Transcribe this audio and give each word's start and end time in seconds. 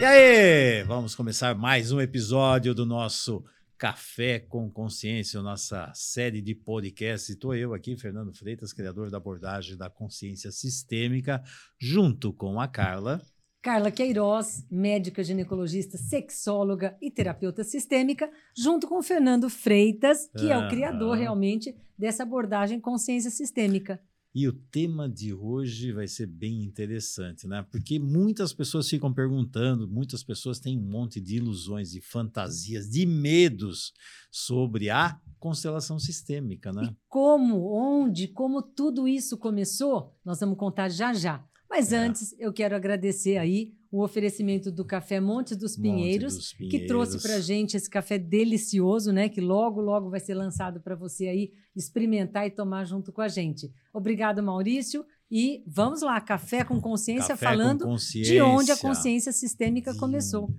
E 0.00 0.04
aí, 0.04 0.82
vamos 0.82 1.14
começar 1.14 1.54
mais 1.54 1.92
um 1.92 2.00
episódio 2.00 2.74
do 2.74 2.84
nosso 2.84 3.44
Café 3.78 4.40
com 4.40 4.68
Consciência, 4.68 5.40
nossa 5.40 5.92
série 5.94 6.42
de 6.42 6.52
podcasts. 6.52 7.30
Estou 7.30 7.54
eu 7.54 7.72
aqui, 7.72 7.96
Fernando 7.96 8.34
Freitas, 8.34 8.72
criador 8.72 9.08
da 9.08 9.18
abordagem 9.18 9.76
da 9.76 9.88
consciência 9.88 10.50
sistêmica, 10.50 11.44
junto 11.78 12.32
com 12.32 12.60
a 12.60 12.66
Carla. 12.66 13.22
Carla 13.62 13.92
Queiroz, 13.92 14.66
médica 14.68 15.22
ginecologista, 15.22 15.96
sexóloga 15.96 16.96
e 17.00 17.08
terapeuta 17.08 17.62
sistêmica, 17.62 18.28
junto 18.56 18.88
com 18.88 19.00
Fernando 19.00 19.48
Freitas, 19.48 20.28
que 20.36 20.50
é 20.50 20.58
o 20.58 20.68
criador 20.68 21.16
realmente 21.16 21.76
dessa 21.96 22.24
abordagem 22.24 22.80
consciência 22.80 23.30
sistêmica. 23.30 24.00
E 24.32 24.46
o 24.46 24.52
tema 24.52 25.08
de 25.08 25.34
hoje 25.34 25.90
vai 25.92 26.06
ser 26.06 26.26
bem 26.26 26.62
interessante, 26.62 27.48
né? 27.48 27.66
Porque 27.68 27.98
muitas 27.98 28.52
pessoas 28.52 28.88
ficam 28.88 29.12
perguntando, 29.12 29.88
muitas 29.88 30.22
pessoas 30.22 30.60
têm 30.60 30.78
um 30.78 30.88
monte 30.88 31.20
de 31.20 31.36
ilusões, 31.36 31.90
de 31.90 32.00
fantasias, 32.00 32.88
de 32.88 33.04
medos 33.04 33.92
sobre 34.30 34.88
a 34.88 35.20
constelação 35.38 35.98
sistêmica, 35.98 36.72
né? 36.72 36.90
E 36.92 36.96
como, 37.08 37.72
onde, 37.72 38.28
como 38.28 38.62
tudo 38.62 39.08
isso 39.08 39.36
começou, 39.36 40.14
nós 40.24 40.38
vamos 40.38 40.56
contar 40.56 40.88
já 40.88 41.12
já. 41.12 41.44
Mas 41.68 41.92
é. 41.92 41.98
antes, 41.98 42.32
eu 42.38 42.52
quero 42.52 42.76
agradecer 42.76 43.36
aí 43.36 43.72
o 43.90 44.04
oferecimento 44.04 44.70
do 44.70 44.84
Café 44.84 45.18
Montes 45.20 45.56
dos 45.56 45.76
Pinheiros, 45.76 46.34
Monte 46.34 46.42
dos 46.42 46.52
Pinheiros. 46.52 46.80
que 46.80 46.86
trouxe 46.86 47.20
para 47.20 47.40
gente 47.40 47.76
esse 47.76 47.90
café 47.90 48.18
delicioso, 48.18 49.12
né? 49.12 49.28
Que 49.28 49.40
logo, 49.40 49.80
logo 49.80 50.08
vai 50.08 50.20
ser 50.20 50.34
lançado 50.34 50.80
para 50.80 50.94
você 50.94 51.26
aí 51.26 51.52
experimentar 51.74 52.46
e 52.46 52.50
tomar 52.50 52.84
junto 52.84 53.12
com 53.12 53.20
a 53.20 53.28
gente. 53.28 53.72
Obrigado, 53.92 54.42
Maurício. 54.42 55.04
E 55.30 55.62
vamos 55.66 56.02
lá, 56.02 56.20
Café 56.20 56.64
com 56.64 56.80
Consciência, 56.80 57.28
café 57.34 57.46
falando 57.46 57.84
com 57.84 57.90
consciência. 57.90 58.32
de 58.32 58.40
onde 58.40 58.72
a 58.72 58.76
consciência 58.76 59.32
sistêmica 59.32 59.94
começou. 59.96 60.52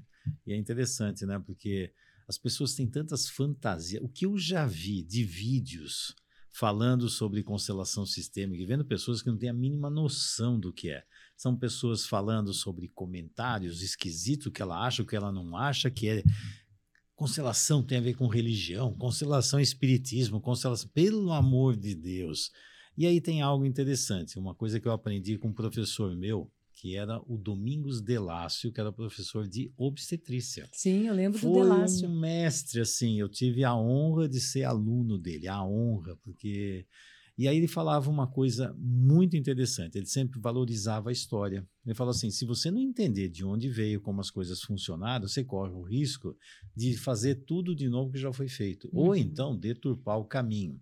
E 0.46 0.54
é 0.54 0.58
interessante, 0.58 1.26
né? 1.26 1.42
Porque 1.46 1.92
as 2.28 2.38
pessoas 2.38 2.74
têm 2.74 2.88
tantas 2.88 3.28
fantasias. 3.28 4.02
O 4.04 4.08
que 4.08 4.26
eu 4.26 4.38
já 4.38 4.66
vi 4.66 5.04
de 5.04 5.24
vídeos 5.24 6.16
falando 6.54 7.10
sobre 7.10 7.44
constelação 7.44 8.06
sistêmica 8.06 8.62
e 8.62 8.66
vendo 8.66 8.86
pessoas 8.86 9.22
que 9.22 9.30
não 9.30 9.38
têm 9.38 9.50
a 9.50 9.54
mínima 9.54 9.90
noção 9.90 10.60
do 10.60 10.72
que 10.72 10.90
é. 10.90 11.04
São 11.42 11.58
pessoas 11.58 12.06
falando 12.06 12.54
sobre 12.54 12.88
comentários 12.88 13.82
esquisitos 13.82 14.52
que 14.54 14.62
ela 14.62 14.86
acha, 14.86 15.02
o 15.02 15.06
que 15.08 15.16
ela 15.16 15.32
não 15.32 15.58
acha, 15.58 15.90
que 15.90 16.08
é 16.08 16.24
constelação 17.16 17.82
tem 17.82 17.98
a 17.98 18.02
ver 18.02 18.14
com 18.14 18.28
religião, 18.28 18.94
constelação 18.94 19.60
espiritismo, 19.60 20.40
constelação, 20.40 20.88
pelo 20.94 21.32
amor 21.32 21.76
de 21.76 21.96
Deus. 21.96 22.52
E 22.96 23.08
aí 23.08 23.20
tem 23.20 23.42
algo 23.42 23.66
interessante, 23.66 24.38
uma 24.38 24.54
coisa 24.54 24.80
que 24.80 24.88
eu 24.88 24.92
aprendi 24.92 25.36
com 25.36 25.48
um 25.48 25.54
professor 25.54 26.16
meu, 26.16 26.48
que 26.76 26.96
era 26.96 27.20
o 27.26 27.40
Domingos 27.40 28.04
Delácio, 28.04 28.72
que 28.72 28.80
era 28.80 28.94
professor 28.94 29.48
de 29.48 29.74
obstetrícia. 29.76 30.70
Sim, 30.72 31.08
eu 31.08 31.16
lembro 31.16 31.40
Foi 31.40 31.50
do 31.50 31.56
Delácio. 31.56 32.08
um 32.08 32.20
mestre, 32.20 32.82
assim, 32.82 33.20
eu 33.20 33.28
tive 33.28 33.64
a 33.64 33.76
honra 33.76 34.30
de 34.30 34.40
ser 34.40 34.66
aluno 34.66 35.18
dele, 35.18 35.48
a 35.48 35.64
honra, 35.64 36.16
porque... 36.18 36.86
E 37.42 37.48
aí 37.48 37.58
ele 37.58 37.68
falava 37.68 38.08
uma 38.08 38.28
coisa 38.28 38.72
muito 38.78 39.36
interessante, 39.36 39.98
ele 39.98 40.06
sempre 40.06 40.40
valorizava 40.40 41.10
a 41.10 41.12
história. 41.12 41.68
Ele 41.84 41.96
falou 41.96 42.12
assim, 42.12 42.30
se 42.30 42.46
você 42.46 42.70
não 42.70 42.80
entender 42.80 43.30
de 43.30 43.44
onde 43.44 43.68
veio, 43.68 44.00
como 44.00 44.22
as 44.22 44.30
coisas 44.30 44.62
funcionaram, 44.62 45.28
você 45.28 45.44
corre 45.44 45.72
o 45.72 45.82
risco 45.82 46.38
de 46.76 46.96
fazer 46.96 47.34
tudo 47.44 47.76
de 47.76 47.90
novo 47.90 48.12
que 48.12 48.20
já 48.20 48.32
foi 48.32 48.48
feito, 48.48 48.88
uhum. 48.94 49.08
ou 49.08 49.16
então 49.16 49.58
deturpar 49.58 50.20
o 50.20 50.26
caminho. 50.26 50.80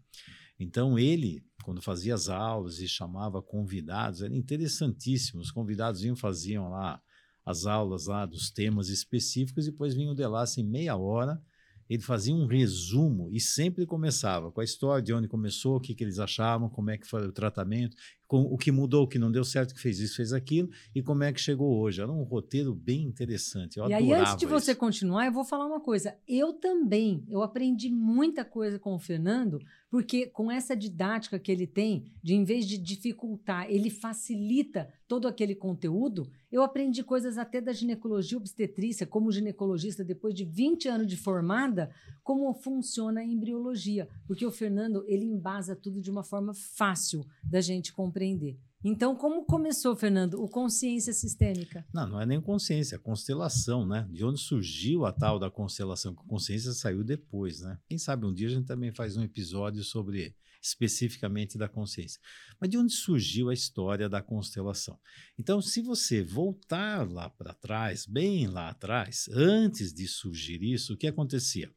Então 0.60 1.00
ele, 1.00 1.42
quando 1.64 1.82
fazia 1.82 2.14
as 2.14 2.28
aulas 2.28 2.80
e 2.80 2.90
chamava 2.90 3.42
convidados, 3.42 4.22
era 4.22 4.36
interessantíssimo. 4.36 5.40
Os 5.40 5.52
convidados 5.52 6.02
vinham, 6.02 6.18
faziam 6.18 6.70
lá 6.70 7.02
as 7.46 7.66
aulas 7.66 8.08
lá 8.08 8.26
dos 8.26 8.52
temas 8.52 8.90
específicos 8.90 9.66
e 9.66 9.72
depois 9.72 9.96
vinha 9.96 10.12
o 10.12 10.14
Delassi 10.14 10.60
em 10.60 10.68
meia 10.68 10.98
hora. 10.98 11.42
Ele 11.90 12.02
fazia 12.02 12.34
um 12.34 12.46
resumo 12.46 13.30
e 13.32 13.40
sempre 13.40 13.86
começava 13.86 14.52
com 14.52 14.62
a 14.62 14.64
história 14.64 15.04
de 15.04 15.14
onde 15.14 15.28
começou, 15.28 15.78
o 15.78 15.80
que, 15.80 15.96
que 15.96 16.04
eles 16.04 16.20
achavam, 16.20 16.70
como 16.70 16.92
é 16.92 16.98
que 16.98 17.08
foi 17.08 17.26
o 17.28 17.32
tratamento, 17.32 17.98
com 18.30 18.42
o 18.42 18.60
que 18.60 18.72
mudou, 18.72 19.06
o 19.06 19.08
que 19.08 19.18
não 19.18 19.32
deu 19.32 19.44
certo, 19.44 19.74
que 19.74 19.82
fez 19.82 20.00
isso, 20.00 20.18
fez 20.18 20.32
aquilo, 20.34 20.70
e 20.94 21.02
como 21.02 21.24
é 21.24 21.34
que 21.34 21.42
chegou 21.42 21.80
hoje. 21.80 22.00
Era 22.00 22.12
um 22.12 22.22
roteiro 22.22 22.76
bem 22.76 23.02
interessante. 23.02 23.80
Eu 23.80 23.90
e 23.90 23.94
aí, 23.94 24.14
antes 24.14 24.38
de 24.38 24.46
você 24.46 24.72
isso. 24.72 24.80
continuar, 24.80 25.26
eu 25.26 25.32
vou 25.32 25.44
falar 25.44 25.66
uma 25.66 25.80
coisa. 25.80 26.16
Eu 26.28 26.54
também, 26.54 27.26
eu 27.28 27.42
aprendi 27.42 27.90
muita 27.90 28.46
coisa 28.46 28.78
com 28.78 28.94
o 28.94 29.00
Fernando, 29.00 29.60
porque 29.90 30.28
com 30.28 30.52
essa 30.52 30.76
didática 30.76 31.40
que 31.40 31.52
ele 31.52 31.66
tem, 31.66 32.06
de 32.22 32.36
em 32.36 32.44
vez 32.44 32.68
de 32.68 32.78
dificultar, 32.78 33.66
ele 33.68 33.90
facilita 33.90 34.88
todo 35.08 35.28
aquele 35.28 35.56
conteúdo, 35.56 36.30
eu 36.52 36.62
aprendi 36.62 37.04
coisas 37.04 37.36
até 37.36 37.60
da 37.60 37.74
ginecologia 37.74 38.38
obstetrícia, 38.38 39.08
como 39.08 39.32
ginecologista, 39.32 40.04
depois 40.04 40.36
de 40.36 40.46
20 40.46 40.88
anos 40.88 41.08
de 41.08 41.18
formada, 41.18 41.90
como 42.24 42.54
funciona 42.54 43.22
a 43.22 43.26
embriologia. 43.26 44.08
Porque 44.28 44.46
o 44.46 44.52
Fernando, 44.52 45.04
ele 45.08 45.26
embasa 45.26 45.76
tudo 45.76 46.00
de 46.00 46.12
uma 46.12 46.24
forma 46.24 46.54
fácil 46.54 47.26
da 47.44 47.60
gente 47.60 47.92
compreender 47.92 48.19
compreender. 48.20 48.60
Então, 48.84 49.16
como 49.16 49.44
começou, 49.44 49.96
Fernando, 49.96 50.42
o 50.42 50.48
consciência 50.48 51.12
sistêmica? 51.12 51.86
Não, 51.94 52.08
não 52.08 52.22
é 52.22 52.26
nem 52.26 52.40
consciência, 52.40 52.96
é 52.96 53.00
constelação, 53.00 53.86
né? 53.86 54.08
De 54.10 54.24
onde 54.24 54.40
surgiu 54.40 55.06
a 55.06 55.12
tal 55.12 55.38
da 55.38 55.50
constelação? 55.50 56.16
Consciência 56.16 56.72
saiu 56.72 57.04
depois, 57.04 57.60
né? 57.60 57.78
Quem 57.88 57.98
sabe 57.98 58.26
um 58.26 58.34
dia 58.34 58.48
a 58.48 58.52
gente 58.52 58.66
também 58.66 58.92
faz 58.94 59.18
um 59.18 59.24
episódio 59.24 59.84
sobre 59.84 60.34
especificamente 60.62 61.58
da 61.58 61.70
consciência. 61.70 62.20
Mas 62.60 62.70
de 62.70 62.78
onde 62.78 62.94
surgiu 62.94 63.50
a 63.50 63.54
história 63.54 64.10
da 64.10 64.22
constelação? 64.22 64.98
Então, 65.38 65.62
se 65.62 65.82
você 65.82 66.22
voltar 66.22 67.10
lá 67.10 67.30
para 67.30 67.54
trás, 67.54 68.06
bem 68.06 68.48
lá 68.48 68.70
atrás, 68.70 69.30
antes 69.34 69.94
de 69.94 70.08
surgir 70.08 70.62
isso, 70.64 70.94
o 70.94 70.98
que 70.98 71.08
acontecia? 71.08 71.70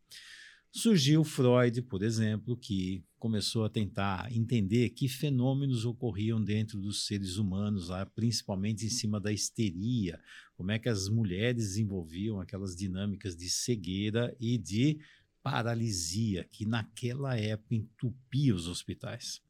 Surgiu 0.75 1.23
Freud, 1.23 1.83
por 1.83 2.03
exemplo, 2.03 2.57
que 2.57 3.05
começou 3.19 3.67
a 3.67 3.69
tentar 3.69 4.35
entender 4.35 4.89
que 4.89 5.07
fenômenos 5.07 5.85
ocorriam 5.85 6.43
dentro 6.43 6.81
dos 6.81 7.05
seres 7.05 7.37
humanos, 7.37 7.91
lá, 7.91 8.07
principalmente 8.07 8.87
em 8.87 8.89
cima 8.89 9.21
da 9.21 9.31
histeria, 9.31 10.19
como 10.57 10.71
é 10.71 10.79
que 10.79 10.89
as 10.89 11.11
mulheres 11.11 11.63
desenvolviam 11.63 12.41
aquelas 12.41 12.75
dinâmicas 12.75 13.37
de 13.37 13.51
cegueira 13.51 14.35
e 14.41 14.57
de 14.57 14.99
paralisia, 15.43 16.49
que 16.51 16.65
naquela 16.65 17.37
época 17.37 17.75
entupia 17.75 18.55
os 18.55 18.67
hospitais. 18.67 19.43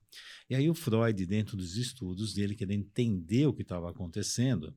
E 0.50 0.56
aí 0.56 0.69
o 0.69 0.75
Freud, 0.75 1.25
dentro 1.25 1.56
dos 1.56 1.77
estudos 1.77 2.34
dele, 2.34 2.56
querendo 2.56 2.81
entender 2.81 3.47
o 3.47 3.54
que 3.54 3.62
estava 3.62 3.89
acontecendo, 3.89 4.77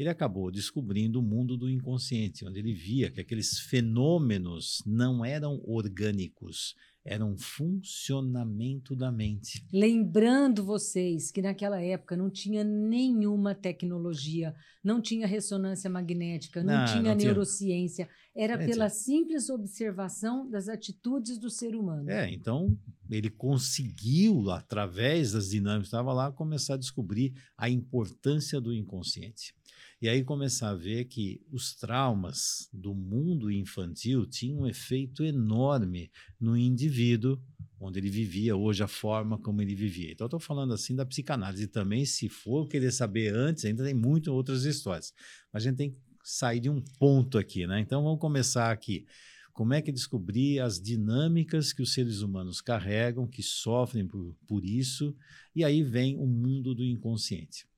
ele 0.00 0.08
acabou 0.08 0.50
descobrindo 0.50 1.20
o 1.20 1.22
mundo 1.22 1.58
do 1.58 1.68
inconsciente, 1.68 2.46
onde 2.46 2.58
ele 2.58 2.72
via 2.72 3.10
que 3.10 3.20
aqueles 3.20 3.58
fenômenos 3.58 4.82
não 4.86 5.22
eram 5.22 5.60
orgânicos, 5.62 6.74
eram 7.04 7.36
funcionamento 7.36 8.96
da 8.96 9.12
mente. 9.12 9.62
Lembrando 9.70 10.64
vocês 10.64 11.30
que 11.30 11.42
naquela 11.42 11.82
época 11.82 12.16
não 12.16 12.30
tinha 12.30 12.64
nenhuma 12.64 13.54
tecnologia, 13.54 14.54
não 14.82 15.02
tinha 15.02 15.26
ressonância 15.26 15.90
magnética, 15.90 16.62
não, 16.62 16.78
não 16.78 16.84
tinha 16.86 17.14
não 17.14 17.16
neurociência, 17.16 18.06
tinha... 18.06 18.44
era 18.44 18.62
é, 18.62 18.66
pela 18.66 18.88
simples 18.88 19.50
observação 19.50 20.48
das 20.48 20.66
atitudes 20.66 21.38
do 21.38 21.50
ser 21.50 21.76
humano. 21.76 22.08
É, 22.08 22.32
então 22.32 22.74
ele 23.10 23.28
conseguiu, 23.28 24.50
através 24.50 25.32
das 25.32 25.50
dinâmicas 25.50 25.88
que 25.88 25.94
estava 25.94 26.12
lá, 26.12 26.32
começar 26.32 26.74
a 26.74 26.78
descobrir 26.78 27.34
a 27.56 27.68
importância 27.68 28.60
do 28.60 28.72
inconsciente. 28.72 29.54
E 30.02 30.08
aí 30.08 30.24
começar 30.24 30.70
a 30.70 30.74
ver 30.74 31.04
que 31.04 31.42
os 31.52 31.74
traumas 31.74 32.70
do 32.72 32.94
mundo 32.94 33.50
infantil 33.50 34.24
tinham 34.24 34.60
um 34.60 34.66
efeito 34.66 35.22
enorme 35.22 36.10
no 36.40 36.56
indivíduo 36.56 37.38
onde 37.80 37.98
ele 37.98 38.10
vivia, 38.10 38.54
hoje 38.54 38.82
a 38.82 38.88
forma 38.88 39.38
como 39.38 39.62
ele 39.62 39.74
vivia. 39.74 40.12
Então, 40.12 40.26
estou 40.26 40.38
falando 40.38 40.74
assim 40.74 40.94
da 40.94 41.06
psicanálise 41.06 41.66
também, 41.66 42.04
se 42.04 42.28
for 42.28 42.68
querer 42.68 42.92
saber 42.92 43.34
antes, 43.34 43.64
ainda 43.64 43.82
tem 43.82 43.94
muitas 43.94 44.32
outras 44.32 44.64
histórias. 44.64 45.14
Mas 45.50 45.62
a 45.62 45.68
gente 45.68 45.76
tem 45.78 45.90
que 45.90 45.98
sair 46.22 46.60
de 46.60 46.68
um 46.68 46.80
ponto 46.98 47.38
aqui, 47.38 47.66
né? 47.66 47.80
Então, 47.80 48.02
vamos 48.02 48.20
começar 48.20 48.70
aqui. 48.70 49.06
Como 49.52 49.72
é 49.72 49.80
que 49.80 49.90
descobrir 49.90 50.60
as 50.60 50.80
dinâmicas 50.80 51.72
que 51.72 51.82
os 51.82 51.92
seres 51.92 52.20
humanos 52.20 52.60
carregam, 52.60 53.26
que 53.26 53.42
sofrem 53.42 54.06
por, 54.06 54.36
por 54.46 54.64
isso, 54.64 55.16
e 55.54 55.64
aí 55.64 55.82
vem 55.82 56.16
o 56.16 56.26
mundo 56.26 56.74
do 56.74 56.84
inconsciente. 56.84 57.69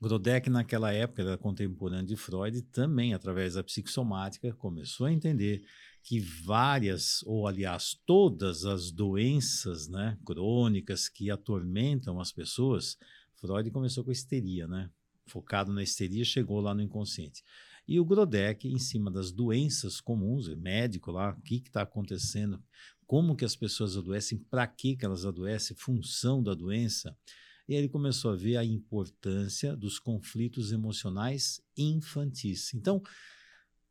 Grodeck, 0.00 0.48
naquela 0.48 0.92
época, 0.92 1.22
era 1.22 1.36
contemporâneo 1.36 2.06
de 2.06 2.16
Freud, 2.16 2.62
também, 2.62 3.14
através 3.14 3.54
da 3.54 3.64
psicossomática, 3.64 4.52
começou 4.54 5.06
a 5.06 5.12
entender 5.12 5.64
que 6.04 6.20
várias, 6.20 7.22
ou 7.24 7.48
aliás, 7.48 8.00
todas 8.06 8.64
as 8.64 8.92
doenças 8.92 9.88
né, 9.88 10.16
crônicas 10.24 11.08
que 11.08 11.30
atormentam 11.30 12.20
as 12.20 12.30
pessoas, 12.30 12.96
Freud 13.34 13.70
começou 13.72 14.04
com 14.04 14.10
a 14.10 14.12
histeria, 14.12 14.68
né? 14.68 14.88
Focado 15.26 15.72
na 15.72 15.82
histeria, 15.82 16.24
chegou 16.24 16.60
lá 16.60 16.72
no 16.72 16.80
inconsciente. 16.80 17.44
E 17.86 17.98
o 17.98 18.04
Grodeck, 18.04 18.68
em 18.68 18.78
cima 18.78 19.10
das 19.10 19.32
doenças 19.32 20.00
comuns, 20.00 20.48
médico 20.56 21.10
lá, 21.10 21.30
o 21.30 21.42
que 21.42 21.56
está 21.56 21.82
acontecendo, 21.82 22.62
como 23.06 23.34
que 23.34 23.44
as 23.44 23.56
pessoas 23.56 23.96
adoecem, 23.96 24.38
para 24.38 24.66
que, 24.66 24.94
que 24.94 25.04
elas 25.04 25.24
adoecem, 25.24 25.76
função 25.76 26.42
da 26.42 26.54
doença, 26.54 27.16
E 27.68 27.74
ele 27.74 27.88
começou 27.88 28.32
a 28.32 28.36
ver 28.36 28.56
a 28.56 28.64
importância 28.64 29.76
dos 29.76 29.98
conflitos 29.98 30.72
emocionais 30.72 31.60
infantis. 31.76 32.72
Então, 32.72 33.02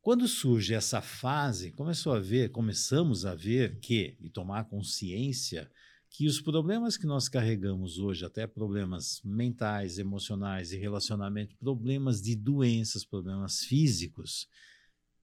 quando 0.02 0.28
surge 0.28 0.74
essa 0.74 1.02
fase, 1.02 1.72
começou 1.72 2.14
a 2.14 2.20
ver, 2.20 2.50
começamos 2.50 3.26
a 3.26 3.36
ver 3.36 3.80
que 3.80 4.18
e 4.20 4.30
tomar 4.30 4.64
consciência 4.66 5.70
que 6.10 6.26
os 6.26 6.42
problemas 6.42 6.98
que 6.98 7.06
nós 7.06 7.28
carregamos 7.28 8.00
hoje, 8.00 8.26
até 8.26 8.48
problemas 8.48 9.22
mentais, 9.24 10.00
emocionais 10.00 10.72
e 10.72 10.78
relacionamento, 10.78 11.56
problemas 11.58 12.22
de 12.22 12.36
doenças, 12.36 13.06
problemas 13.06 13.64
físicos, 13.66 14.48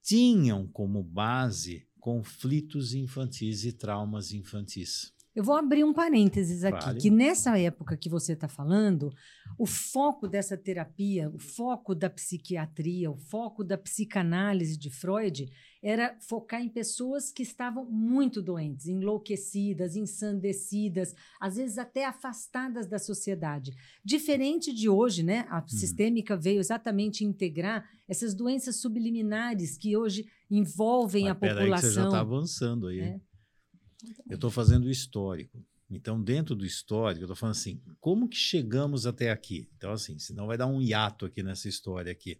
tinham 0.02 0.68
como 0.68 1.02
base 1.02 1.88
conflitos 1.98 2.92
infantis 2.92 3.64
e 3.64 3.72
traumas 3.72 4.32
infantis. 4.32 5.12
Eu 5.34 5.42
vou 5.42 5.56
abrir 5.56 5.82
um 5.82 5.92
parênteses 5.92 6.62
aqui, 6.62 6.84
vale. 6.84 7.00
que 7.00 7.10
nessa 7.10 7.58
época 7.58 7.96
que 7.96 8.08
você 8.08 8.34
está 8.34 8.46
falando, 8.46 9.12
o 9.58 9.66
foco 9.66 10.28
dessa 10.28 10.56
terapia, 10.56 11.28
o 11.28 11.38
foco 11.38 11.92
da 11.92 12.08
psiquiatria, 12.08 13.10
o 13.10 13.16
foco 13.16 13.64
da 13.64 13.76
psicanálise 13.76 14.76
de 14.76 14.90
Freud 14.90 15.50
era 15.82 16.16
focar 16.20 16.62
em 16.62 16.68
pessoas 16.68 17.32
que 17.32 17.42
estavam 17.42 17.84
muito 17.84 18.40
doentes, 18.40 18.86
enlouquecidas, 18.86 19.96
ensandecidas, 19.96 21.14
às 21.40 21.56
vezes 21.56 21.78
até 21.78 22.06
afastadas 22.06 22.86
da 22.86 22.98
sociedade. 22.98 23.74
Diferente 24.04 24.72
de 24.72 24.88
hoje, 24.88 25.24
né? 25.24 25.46
A 25.50 25.58
hum. 25.58 25.68
sistêmica 25.68 26.36
veio 26.36 26.60
exatamente 26.60 27.24
integrar 27.24 27.84
essas 28.08 28.34
doenças 28.34 28.76
subliminares 28.76 29.76
que 29.76 29.96
hoje 29.96 30.26
envolvem 30.50 31.24
Mas 31.24 31.32
a 31.32 31.34
população. 31.34 31.74
Aí 31.74 31.80
você 31.80 31.92
já 31.92 32.04
está 32.04 32.20
avançando 32.20 32.86
aí. 32.86 33.00
É. 33.00 33.20
Eu 34.28 34.36
estou 34.36 34.50
fazendo 34.50 34.84
o 34.84 34.90
histórico. 34.90 35.64
Então, 35.90 36.20
dentro 36.22 36.54
do 36.54 36.64
histórico, 36.64 37.22
eu 37.22 37.26
estou 37.26 37.36
falando 37.36 37.56
assim, 37.56 37.80
como 38.00 38.28
que 38.28 38.36
chegamos 38.36 39.06
até 39.06 39.30
aqui? 39.30 39.68
Então, 39.76 39.92
assim, 39.92 40.18
senão 40.18 40.46
vai 40.46 40.56
dar 40.56 40.66
um 40.66 40.80
hiato 40.80 41.26
aqui 41.26 41.42
nessa 41.42 41.68
história 41.68 42.10
aqui. 42.10 42.38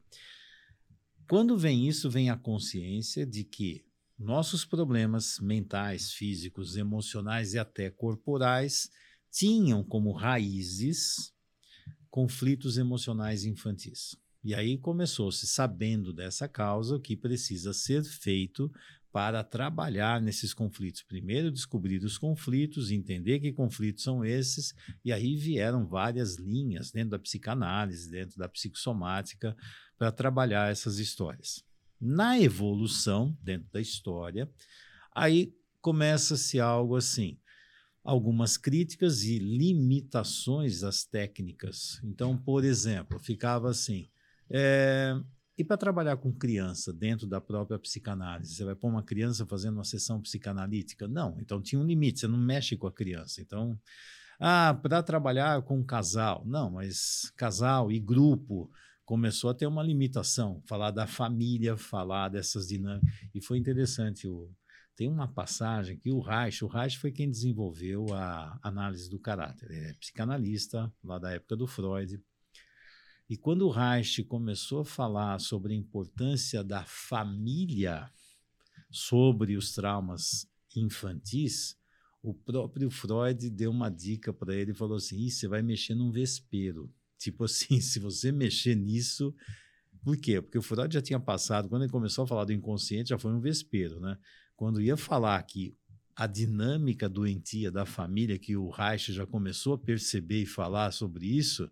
Quando 1.28 1.56
vem 1.56 1.88
isso, 1.88 2.10
vem 2.10 2.30
a 2.30 2.36
consciência 2.36 3.26
de 3.26 3.44
que 3.44 3.84
nossos 4.18 4.64
problemas 4.64 5.38
mentais, 5.40 6.12
físicos, 6.12 6.76
emocionais 6.76 7.54
e 7.54 7.58
até 7.58 7.90
corporais 7.90 8.90
tinham 9.30 9.82
como 9.82 10.12
raízes 10.12 11.32
conflitos 12.10 12.78
emocionais 12.78 13.44
infantis. 13.44 14.16
E 14.42 14.54
aí 14.54 14.78
começou-se, 14.78 15.46
sabendo 15.46 16.12
dessa 16.12 16.46
causa, 16.46 16.96
o 16.96 17.00
que 17.00 17.16
precisa 17.16 17.72
ser 17.72 18.04
feito 18.04 18.70
para 19.14 19.44
trabalhar 19.44 20.20
nesses 20.20 20.52
conflitos. 20.52 21.04
Primeiro, 21.04 21.52
descobrir 21.52 22.02
os 22.02 22.18
conflitos, 22.18 22.90
entender 22.90 23.38
que 23.38 23.52
conflitos 23.52 24.02
são 24.02 24.24
esses, 24.24 24.74
e 25.04 25.12
aí 25.12 25.36
vieram 25.36 25.86
várias 25.86 26.34
linhas 26.34 26.90
dentro 26.90 27.10
da 27.10 27.18
psicanálise, 27.20 28.10
dentro 28.10 28.36
da 28.36 28.48
psicossomática, 28.48 29.56
para 29.96 30.10
trabalhar 30.10 30.68
essas 30.68 30.98
histórias. 30.98 31.62
Na 32.00 32.40
evolução, 32.40 33.38
dentro 33.40 33.68
da 33.72 33.80
história, 33.80 34.50
aí 35.14 35.54
começa-se 35.80 36.58
algo 36.58 36.96
assim, 36.96 37.38
algumas 38.02 38.56
críticas 38.56 39.22
e 39.22 39.38
limitações 39.38 40.82
às 40.82 41.04
técnicas. 41.04 42.00
Então, 42.02 42.36
por 42.36 42.64
exemplo, 42.64 43.20
ficava 43.20 43.70
assim. 43.70 44.08
É, 44.50 45.14
e 45.56 45.62
para 45.62 45.76
trabalhar 45.76 46.16
com 46.16 46.32
criança 46.32 46.92
dentro 46.92 47.26
da 47.26 47.40
própria 47.40 47.78
psicanálise, 47.78 48.54
você 48.54 48.64
vai 48.64 48.74
pôr 48.74 48.88
uma 48.88 49.02
criança 49.02 49.46
fazendo 49.46 49.74
uma 49.74 49.84
sessão 49.84 50.20
psicanalítica? 50.20 51.06
Não, 51.06 51.36
então 51.40 51.62
tinha 51.62 51.80
um 51.80 51.86
limite, 51.86 52.20
você 52.20 52.26
não 52.26 52.38
mexe 52.38 52.76
com 52.76 52.86
a 52.86 52.92
criança. 52.92 53.40
Então, 53.40 53.78
ah, 54.40 54.78
para 54.82 55.02
trabalhar 55.02 55.62
com 55.62 55.84
casal, 55.84 56.42
não, 56.44 56.70
mas 56.70 57.32
casal 57.36 57.92
e 57.92 58.00
grupo 58.00 58.70
começou 59.04 59.50
a 59.50 59.54
ter 59.54 59.66
uma 59.66 59.82
limitação, 59.82 60.62
falar 60.66 60.90
da 60.90 61.06
família, 61.06 61.76
falar 61.76 62.30
dessas 62.30 62.66
dinâmicas. 62.66 63.08
E 63.32 63.40
foi 63.40 63.58
interessante, 63.58 64.26
o, 64.26 64.50
tem 64.96 65.08
uma 65.08 65.28
passagem 65.28 65.98
que 65.98 66.10
o 66.10 66.20
Reich, 66.20 66.64
o 66.64 66.68
Reich 66.68 66.98
foi 66.98 67.12
quem 67.12 67.30
desenvolveu 67.30 68.06
a 68.12 68.58
análise 68.62 69.08
do 69.08 69.18
caráter. 69.18 69.70
Ele 69.70 69.90
é 69.90 69.92
psicanalista, 69.94 70.92
lá 71.02 71.18
da 71.18 71.32
época 71.32 71.56
do 71.56 71.66
Freud. 71.66 72.20
E 73.28 73.36
quando 73.36 73.66
o 73.66 73.70
Reich 73.70 74.22
começou 74.24 74.80
a 74.80 74.84
falar 74.84 75.38
sobre 75.40 75.72
a 75.72 75.76
importância 75.76 76.62
da 76.62 76.84
família 76.84 78.10
sobre 78.90 79.56
os 79.56 79.72
traumas 79.72 80.46
infantis, 80.76 81.76
o 82.22 82.34
próprio 82.34 82.90
Freud 82.90 83.50
deu 83.50 83.70
uma 83.70 83.90
dica 83.90 84.32
para 84.32 84.54
ele 84.54 84.72
e 84.72 84.74
falou 84.74 84.96
assim: 84.96 85.28
você 85.28 85.48
vai 85.48 85.62
mexer 85.62 85.94
num 85.94 86.10
vespeiro. 86.10 86.92
Tipo 87.18 87.44
assim, 87.44 87.80
se 87.80 87.98
você 87.98 88.30
mexer 88.30 88.74
nisso. 88.74 89.34
Por 90.02 90.18
quê? 90.18 90.42
Porque 90.42 90.58
o 90.58 90.62
Freud 90.62 90.92
já 90.92 91.00
tinha 91.00 91.18
passado, 91.18 91.66
quando 91.66 91.82
ele 91.82 91.90
começou 91.90 92.24
a 92.24 92.26
falar 92.26 92.44
do 92.44 92.52
inconsciente, 92.52 93.08
já 93.08 93.18
foi 93.18 93.32
um 93.32 93.40
vespeiro, 93.40 93.98
né? 94.00 94.18
Quando 94.54 94.82
ia 94.82 94.98
falar 94.98 95.42
que 95.44 95.74
a 96.14 96.26
dinâmica 96.26 97.08
doentia 97.08 97.70
da 97.70 97.86
família, 97.86 98.38
que 98.38 98.54
o 98.54 98.68
Reich 98.68 99.12
já 99.12 99.26
começou 99.26 99.74
a 99.74 99.78
perceber 99.78 100.42
e 100.42 100.46
falar 100.46 100.92
sobre 100.92 101.26
isso, 101.26 101.70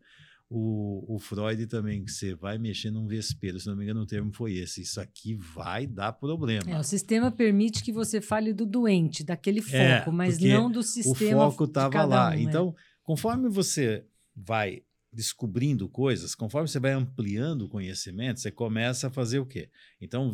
o, 0.55 1.17
o 1.17 1.19
Freud 1.19 1.67
também, 1.67 2.05
que 2.05 2.13
você 2.13 2.35
vai 2.35 2.59
mexer 2.59 2.91
num 2.91 3.07
vespeiro, 3.07 3.59
se 3.59 3.67
não 3.67 3.75
me 3.75 3.85
engano, 3.85 4.03
o 4.03 4.07
termo 4.07 4.31
foi 4.35 4.57
esse. 4.57 4.83
Isso 4.83 5.01
aqui 5.01 5.35
vai 5.35 5.87
dar 5.87 6.13
problema. 6.13 6.71
É, 6.71 6.79
o 6.79 6.83
sistema 6.83 7.31
permite 7.31 7.83
que 7.83 7.91
você 7.91 8.21
fale 8.21 8.53
do 8.53 8.67
doente, 8.67 9.25
daquele 9.25 9.61
é, 9.61 9.63
foco, 10.01 10.11
é, 10.11 10.13
mas 10.13 10.39
não 10.39 10.71
do 10.71 10.83
sistema. 10.83 11.47
O 11.47 11.51
foco 11.51 11.65
estava 11.65 12.05
lá. 12.05 12.29
Um, 12.29 12.31
né? 12.33 12.43
então, 12.43 12.77
conforme 13.03 13.49
você 13.49 14.05
vai 14.37 14.83
descobrindo 15.11 15.89
coisas, 15.89 16.35
conforme 16.35 16.69
você 16.69 16.79
vai 16.79 16.93
ampliando 16.93 17.63
o 17.63 17.69
conhecimento, 17.69 18.41
você 18.41 18.51
começa 18.51 19.07
a 19.07 19.11
fazer 19.11 19.39
o 19.39 19.47
quê? 19.47 19.71
Então, 20.03 20.31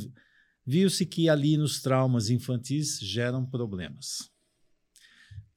viu-se 0.66 1.06
que 1.06 1.28
ali 1.28 1.56
nos 1.56 1.80
traumas 1.80 2.28
infantis 2.28 2.98
geram 3.00 3.46
problemas. 3.46 4.30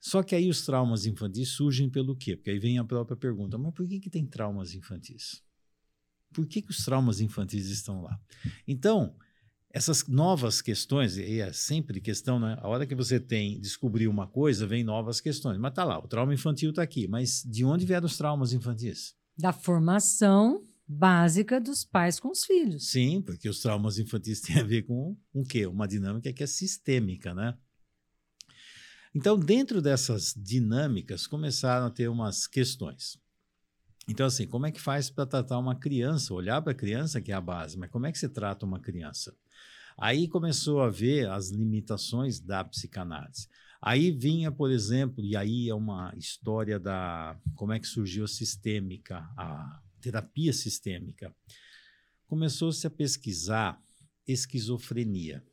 Só 0.01 0.24
que 0.24 0.33
aí 0.33 0.50
os 0.50 0.65
traumas 0.65 1.06
infantis 1.06 1.50
surgem 1.50 1.88
pelo 1.88 2.15
quê? 2.15 2.36
Porque 2.36 2.50
aí 2.50 2.57
vem 2.57 2.80
a 2.80 2.83
própria 2.83 3.15
pergunta: 3.15 3.56
mas 3.57 3.71
por 3.71 3.88
que, 3.88 4.00
que 4.00 4.09
tem 4.09 4.25
traumas 4.25 4.74
infantis? 4.74 5.44
Por 6.33 6.48
que, 6.48 6.62
que 6.63 6.71
os 6.71 6.83
traumas 6.83 7.21
infantis 7.21 7.69
estão 7.69 8.01
lá? 8.01 8.19
Então, 8.68 9.15
essas 9.69 10.07
novas 10.07 10.59
questões, 10.59 11.18
e 11.18 11.39
é 11.39 11.53
sempre 11.53 12.01
questão, 12.01 12.39
né? 12.39 12.57
A 12.62 12.68
hora 12.68 12.88
que 12.88 12.95
você 12.95 13.19
tem 13.19 13.59
descobrir 13.59 14.07
uma 14.07 14.27
coisa, 14.27 14.65
vem 14.65 14.83
novas 14.83 15.21
questões. 15.21 15.59
Mas 15.59 15.74
tá 15.74 15.83
lá, 15.83 16.00
o 16.00 16.07
trauma 16.07 16.33
infantil 16.33 16.71
está 16.71 16.81
aqui. 16.81 17.07
Mas 17.07 17.44
de 17.45 17.63
onde 17.63 17.86
vieram 17.86 18.07
os 18.07 18.18
traumas 18.18 18.54
infantis? 18.54 19.13
Da 19.38 19.54
formação 19.54 20.65
básica 20.88 21.61
dos 21.61 21.85
pais 21.85 22.19
com 22.19 22.30
os 22.30 22.44
filhos. 22.44 22.90
Sim, 22.90 23.21
porque 23.21 23.47
os 23.47 23.61
traumas 23.61 23.99
infantis 23.99 24.42
têm 24.42 24.57
a 24.57 24.64
ver 24.64 24.81
com 24.83 25.16
o 25.31 25.44
quê? 25.44 25.68
Uma 25.68 25.87
dinâmica 25.87 26.33
que 26.33 26.44
é 26.44 26.47
sistêmica, 26.47 27.35
né? 27.35 27.56
Então, 29.13 29.37
dentro 29.37 29.81
dessas 29.81 30.33
dinâmicas, 30.35 31.27
começaram 31.27 31.87
a 31.87 31.91
ter 31.91 32.07
umas 32.07 32.47
questões. 32.47 33.19
Então, 34.07 34.25
assim, 34.25 34.47
como 34.47 34.65
é 34.65 34.71
que 34.71 34.81
faz 34.81 35.09
para 35.09 35.25
tratar 35.25 35.59
uma 35.59 35.75
criança? 35.75 36.33
Olhar 36.33 36.61
para 36.61 36.71
a 36.71 36.75
criança, 36.75 37.21
que 37.21 37.31
é 37.31 37.35
a 37.35 37.41
base, 37.41 37.77
mas 37.77 37.89
como 37.89 38.06
é 38.06 38.11
que 38.11 38.18
você 38.18 38.30
trata 38.30 38.65
uma 38.65 38.80
criança? 38.80 39.35
Aí 39.97 40.27
começou 40.27 40.81
a 40.81 40.89
ver 40.89 41.30
as 41.30 41.49
limitações 41.49 42.39
da 42.39 42.63
psicanálise. 42.63 43.47
Aí 43.81 44.11
vinha, 44.11 44.51
por 44.51 44.71
exemplo, 44.71 45.23
e 45.23 45.35
aí 45.35 45.69
é 45.69 45.75
uma 45.75 46.13
história 46.15 46.80
da 46.80 47.37
como 47.56 47.73
é 47.73 47.80
que 47.80 47.87
surgiu 47.87 48.23
a 48.23 48.27
sistêmica, 48.27 49.18
a 49.37 49.81
terapia 49.99 50.53
sistêmica. 50.53 51.33
Começou-se 52.27 52.85
a 52.87 52.89
pesquisar 52.89 53.81
esquizofrenia. 54.27 55.44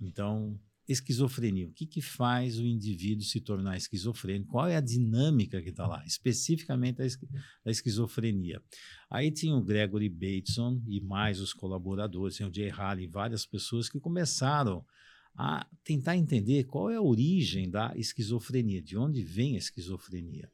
Então, 0.00 0.58
esquizofrenia. 0.86 1.68
O 1.68 1.72
que, 1.72 1.86
que 1.86 2.02
faz 2.02 2.58
o 2.58 2.64
indivíduo 2.64 3.24
se 3.24 3.40
tornar 3.40 3.76
esquizofrênico? 3.76 4.50
Qual 4.50 4.66
é 4.66 4.76
a 4.76 4.80
dinâmica 4.80 5.62
que 5.62 5.70
está 5.70 5.86
lá? 5.86 6.04
Especificamente 6.04 7.00
a, 7.00 7.06
a, 7.64 7.70
esquizofrenia. 7.70 8.62
Aí 9.10 9.30
tinha 9.30 9.54
o 9.54 9.64
Gregory 9.64 10.08
Bateson 10.08 10.82
e 10.86 11.00
mais 11.00 11.40
os 11.40 11.52
colaboradores, 11.52 12.36
tinha 12.36 12.48
o 12.48 12.54
Jay 12.54 12.68
Halley, 12.68 13.06
várias 13.06 13.46
pessoas 13.46 13.88
que 13.88 13.98
começaram 13.98 14.84
a 15.36 15.66
tentar 15.82 16.16
entender 16.16 16.64
qual 16.64 16.90
é 16.90 16.96
a 16.96 17.02
origem 17.02 17.68
da 17.68 17.92
esquizofrenia, 17.96 18.80
de 18.80 18.96
onde 18.96 19.22
vem 19.22 19.56
a 19.56 19.58
esquizofrenia. 19.58 20.50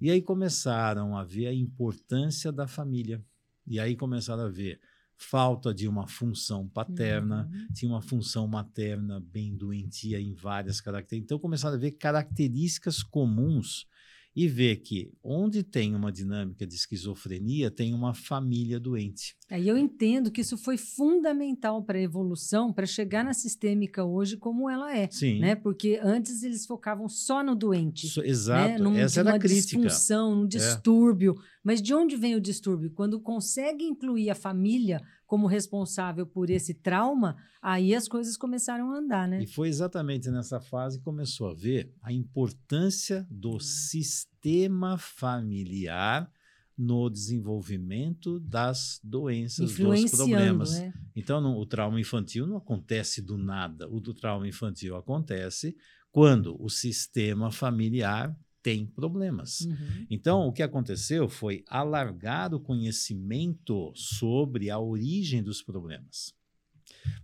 E 0.00 0.10
aí 0.10 0.20
começaram 0.20 1.16
a 1.16 1.24
ver 1.24 1.46
a 1.46 1.54
importância 1.54 2.50
da 2.52 2.66
família. 2.66 3.24
E 3.66 3.80
aí 3.80 3.96
começaram 3.96 4.44
a 4.44 4.48
ver 4.48 4.80
falta 5.18 5.72
de 5.72 5.88
uma 5.88 6.06
função 6.06 6.68
paterna, 6.68 7.48
uhum. 7.50 7.66
tinha 7.74 7.90
uma 7.90 8.02
função 8.02 8.46
materna 8.46 9.20
bem 9.20 9.56
doentia 9.56 10.20
em 10.20 10.34
várias 10.34 10.80
características. 10.80 11.24
Então 11.24 11.38
começaram 11.38 11.76
a 11.76 11.80
ver 11.80 11.92
características 11.92 13.02
comuns 13.02 13.86
e 14.36 14.46
vê 14.46 14.76
que 14.76 15.10
onde 15.24 15.62
tem 15.62 15.94
uma 15.94 16.12
dinâmica 16.12 16.66
de 16.66 16.74
esquizofrenia, 16.74 17.70
tem 17.70 17.94
uma 17.94 18.12
família 18.12 18.78
doente. 18.78 19.34
Aí 19.50 19.66
eu 19.66 19.78
entendo 19.78 20.30
que 20.30 20.42
isso 20.42 20.58
foi 20.58 20.76
fundamental 20.76 21.82
para 21.82 21.96
a 21.96 22.02
evolução, 22.02 22.70
para 22.70 22.84
chegar 22.84 23.24
na 23.24 23.32
sistêmica 23.32 24.04
hoje 24.04 24.36
como 24.36 24.68
ela 24.68 24.94
é. 24.94 25.08
Sim. 25.10 25.38
Né? 25.38 25.54
Porque 25.54 25.98
antes 26.02 26.42
eles 26.42 26.66
focavam 26.66 27.08
só 27.08 27.42
no 27.42 27.54
doente. 27.54 28.06
Isso, 28.06 28.20
exato. 28.20 28.72
Né? 28.72 28.78
Num, 28.78 28.94
Essa 28.96 29.20
era 29.20 29.36
a 29.36 29.38
crítica. 29.38 29.80
disfunção, 29.80 30.36
num 30.36 30.46
distúrbio. 30.46 31.34
É. 31.38 31.42
Mas 31.64 31.80
de 31.80 31.94
onde 31.94 32.14
vem 32.14 32.34
o 32.34 32.40
distúrbio? 32.40 32.90
Quando 32.90 33.18
consegue 33.18 33.84
incluir 33.84 34.28
a 34.28 34.34
família 34.34 35.00
como 35.26 35.46
responsável 35.46 36.26
por 36.26 36.50
esse 36.50 36.72
trauma, 36.72 37.36
aí 37.60 37.94
as 37.94 38.06
coisas 38.06 38.36
começaram 38.36 38.92
a 38.92 38.98
andar, 38.98 39.26
né? 39.26 39.42
E 39.42 39.46
foi 39.46 39.68
exatamente 39.68 40.30
nessa 40.30 40.60
fase 40.60 40.98
que 40.98 41.04
começou 41.04 41.50
a 41.50 41.54
ver 41.54 41.92
a 42.00 42.12
importância 42.12 43.26
do 43.30 43.56
hum. 43.56 43.60
sistema 43.60 44.96
familiar 44.96 46.30
no 46.78 47.08
desenvolvimento 47.08 48.38
das 48.38 49.00
doenças, 49.02 49.74
dos 49.74 50.10
problemas. 50.10 50.78
Né? 50.78 50.92
Então, 51.14 51.40
não, 51.40 51.56
o 51.56 51.64
trauma 51.64 51.98
infantil 51.98 52.46
não 52.46 52.58
acontece 52.58 53.22
do 53.22 53.38
nada. 53.38 53.88
O 53.88 53.98
do 53.98 54.12
trauma 54.12 54.46
infantil 54.46 54.94
acontece 54.94 55.74
quando 56.12 56.56
o 56.62 56.68
sistema 56.68 57.50
familiar 57.50 58.36
tem 58.66 58.84
problemas. 58.84 59.60
Uhum. 59.60 60.06
Então, 60.10 60.48
o 60.48 60.52
que 60.52 60.60
aconteceu 60.60 61.28
foi 61.28 61.62
alargar 61.68 62.52
o 62.52 62.58
conhecimento 62.58 63.92
sobre 63.94 64.70
a 64.70 64.78
origem 64.80 65.40
dos 65.40 65.62
problemas. 65.62 66.34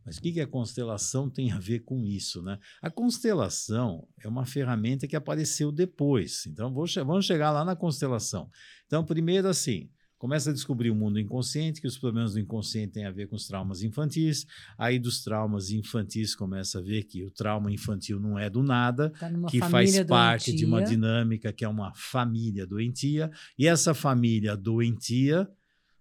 Mas 0.07 0.19
o 0.19 0.23
que, 0.23 0.35
que 0.35 0.41
a 0.41 0.47
constelação 0.47 1.29
tem 1.29 1.51
a 1.51 1.59
ver 1.59 1.81
com 1.81 2.07
isso? 2.07 2.41
Né? 2.43 2.61
A 2.81 2.89
constelação 2.89 4.07
é 4.23 4.29
uma 4.29 4.47
ferramenta 4.47 5.09
que 5.09 5.17
apareceu 5.17 5.73
depois. 5.73 6.47
Então, 6.47 6.73
vou, 6.73 6.87
vamos 7.05 7.27
chegar 7.27 7.51
lá 7.51 7.65
na 7.65 7.75
constelação. 7.75 8.49
Então, 8.87 9.05
primeiro, 9.05 9.49
assim, 9.49 9.91
começa 10.23 10.51
a 10.51 10.53
descobrir 10.53 10.89
o 10.89 10.95
mundo 10.95 11.19
inconsciente, 11.19 11.81
que 11.81 11.87
os 11.89 11.99
problemas 11.99 12.35
do 12.35 12.39
inconsciente 12.39 12.93
têm 12.93 13.07
a 13.07 13.11
ver 13.11 13.27
com 13.27 13.35
os 13.35 13.45
traumas 13.45 13.83
infantis. 13.83 14.47
Aí 14.79 14.97
dos 14.97 15.25
traumas 15.25 15.73
infantis 15.73 16.33
começa 16.33 16.79
a 16.79 16.81
ver 16.81 17.03
que 17.03 17.25
o 17.25 17.31
trauma 17.33 17.73
infantil 17.73 18.21
não 18.21 18.39
é 18.39 18.49
do 18.49 18.63
nada, 18.63 19.11
tá 19.11 19.29
que 19.51 19.59
faz 19.59 20.01
parte 20.05 20.53
doentia. 20.53 20.55
de 20.55 20.65
uma 20.65 20.81
dinâmica 20.81 21.53
que 21.53 21.65
é 21.65 21.69
uma 21.69 21.93
família 21.97 22.65
doentia. 22.65 23.33
E 23.59 23.67
essa 23.67 23.95
família 23.95 24.57
doentia, 24.57 25.51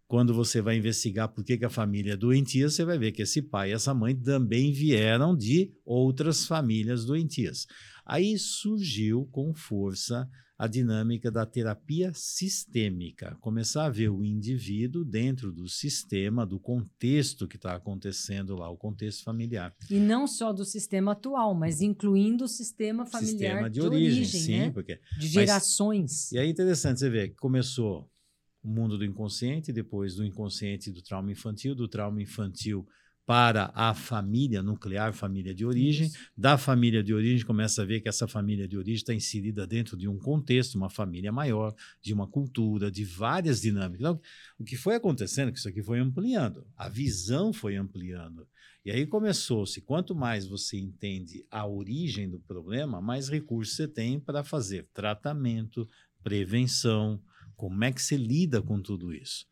quando 0.07 0.35
você 0.35 0.61
vai 0.61 0.77
investigar 0.77 1.27
por 1.29 1.43
que, 1.43 1.57
que 1.57 1.65
a 1.65 1.69
família 1.71 2.13
é 2.13 2.15
doentia, 2.15 2.69
você 2.69 2.85
vai 2.85 2.99
ver 2.99 3.13
que 3.13 3.23
esse 3.23 3.41
pai 3.41 3.71
e 3.71 3.73
essa 3.73 3.91
mãe 3.91 4.15
também 4.15 4.71
vieram 4.71 5.35
de 5.35 5.73
outras 5.83 6.45
famílias 6.45 7.05
doentias. 7.05 7.65
Aí 8.05 8.37
surgiu 8.37 9.27
com 9.31 9.51
força 9.51 10.29
a 10.62 10.68
dinâmica 10.68 11.32
da 11.32 11.44
terapia 11.44 12.12
sistêmica, 12.13 13.36
começar 13.41 13.86
a 13.86 13.89
ver 13.89 14.10
o 14.10 14.24
indivíduo 14.24 15.03
dentro 15.03 15.51
do 15.51 15.68
sistema, 15.68 16.46
do 16.46 16.60
contexto 16.60 17.48
que 17.48 17.56
está 17.56 17.74
acontecendo 17.74 18.56
lá, 18.56 18.70
o 18.70 18.77
contexto 18.77 19.24
familiar. 19.24 19.75
E 19.89 19.96
não 19.96 20.27
só 20.27 20.53
do 20.53 20.63
sistema 20.63 21.13
atual, 21.13 21.56
mas 21.56 21.82
incluindo 21.82 22.44
o 22.44 22.48
sistema 22.48 23.08
familiar 23.08 23.56
sistema 23.56 23.70
de, 23.72 23.80
de 23.80 23.88
origem, 23.88 24.20
origem, 24.20 24.39
sim, 24.39 24.60
né? 24.60 24.70
porque 24.70 25.00
de 25.18 25.27
gerações. 25.30 26.30
Mas, 26.30 26.32
e 26.34 26.38
é 26.38 26.46
interessante 26.46 27.00
você 27.00 27.10
ver 27.10 27.30
que 27.30 27.38
começou 27.38 28.08
o 28.62 28.68
mundo 28.70 29.00
do 29.00 29.03
inconsciente, 29.03 29.74
depois 29.74 30.13
do 30.13 30.24
inconsciente 30.24 30.91
do 30.91 31.01
trauma 31.01 31.32
infantil, 31.32 31.74
do 31.74 31.88
trauma 31.88 32.22
infantil 32.22 32.86
para 33.25 33.71
a 33.75 33.93
família 33.93 34.63
nuclear, 34.63 35.13
família 35.13 35.53
de 35.53 35.65
origem. 35.65 36.07
Isso. 36.07 36.17
Da 36.35 36.57
família 36.57 37.03
de 37.03 37.13
origem, 37.13 37.45
começa 37.45 37.81
a 37.81 37.85
ver 37.85 38.01
que 38.01 38.09
essa 38.09 38.27
família 38.27 38.67
de 38.67 38.77
origem 38.77 38.95
está 38.95 39.13
inserida 39.13 39.65
dentro 39.65 39.95
de 39.95 40.07
um 40.07 40.17
contexto, 40.17 40.75
uma 40.75 40.89
família 40.89 41.31
maior, 41.31 41.73
de 42.01 42.13
uma 42.13 42.27
cultura, 42.27 42.91
de 42.91 43.03
várias 43.03 43.61
dinâmicas. 43.61 43.99
Então, 43.99 44.21
o 44.59 44.63
que 44.63 44.75
foi 44.75 44.95
acontecendo, 44.95 45.49
é 45.49 45.51
que 45.51 45.59
isso 45.59 45.69
aqui 45.69 45.83
foi 45.83 45.99
ampliando, 45.99 46.65
a 46.75 46.89
visão 46.89 47.53
foi 47.53 47.75
ampliando. 47.75 48.47
E 48.83 48.89
aí 48.89 49.05
começou-se, 49.05 49.79
quanto 49.81 50.15
mais 50.15 50.47
você 50.47 50.77
entende 50.77 51.45
a 51.51 51.67
origem 51.67 52.27
do 52.27 52.39
problema, 52.39 52.99
mais 52.99 53.29
recursos 53.29 53.75
você 53.75 53.87
tem 53.87 54.19
para 54.19 54.43
fazer 54.43 54.87
tratamento, 54.91 55.87
prevenção, 56.23 57.21
como 57.55 57.83
é 57.83 57.91
que 57.91 58.01
você 58.01 58.17
lida 58.17 58.59
com 58.59 58.81
tudo 58.81 59.13
isso. 59.13 59.45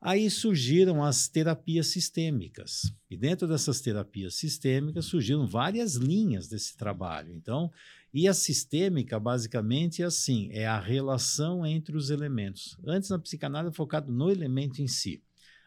Aí 0.00 0.30
surgiram 0.30 1.02
as 1.02 1.26
terapias 1.26 1.88
sistêmicas. 1.88 2.92
E 3.10 3.16
dentro 3.16 3.48
dessas 3.48 3.80
terapias 3.80 4.36
sistêmicas 4.36 5.06
surgiram 5.06 5.46
várias 5.46 5.96
linhas 5.96 6.46
desse 6.46 6.76
trabalho. 6.76 7.32
Então, 7.34 7.70
e 8.14 8.28
a 8.28 8.32
sistêmica 8.32 9.18
basicamente 9.18 10.02
é 10.02 10.06
assim, 10.06 10.48
é 10.52 10.66
a 10.66 10.78
relação 10.78 11.66
entre 11.66 11.96
os 11.96 12.10
elementos. 12.10 12.78
Antes 12.86 13.10
na 13.10 13.18
psicanálise 13.18 13.74
focado 13.74 14.12
no 14.12 14.30
elemento 14.30 14.80
em 14.80 14.86
si. 14.86 15.20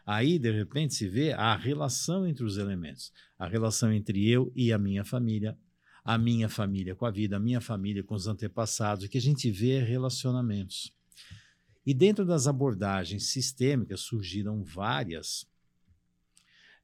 Aí, 0.05 0.39
de 0.39 0.51
repente, 0.51 0.93
se 0.93 1.07
vê 1.07 1.33
a 1.33 1.55
relação 1.55 2.25
entre 2.25 2.43
os 2.43 2.57
elementos, 2.57 3.11
a 3.37 3.47
relação 3.47 3.91
entre 3.93 4.27
eu 4.27 4.51
e 4.55 4.73
a 4.73 4.77
minha 4.77 5.03
família, 5.03 5.57
a 6.03 6.17
minha 6.17 6.49
família 6.49 6.95
com 6.95 7.05
a 7.05 7.11
vida, 7.11 7.35
a 7.35 7.39
minha 7.39 7.61
família 7.61 8.03
com 8.03 8.15
os 8.15 8.27
antepassados, 8.27 9.05
o 9.05 9.09
que 9.09 9.17
a 9.17 9.21
gente 9.21 9.51
vê 9.51 9.73
é 9.73 9.83
relacionamentos. 9.83 10.91
E 11.85 11.93
dentro 11.93 12.25
das 12.25 12.47
abordagens 12.47 13.27
sistêmicas 13.27 14.01
surgiram 14.01 14.63
várias. 14.63 15.47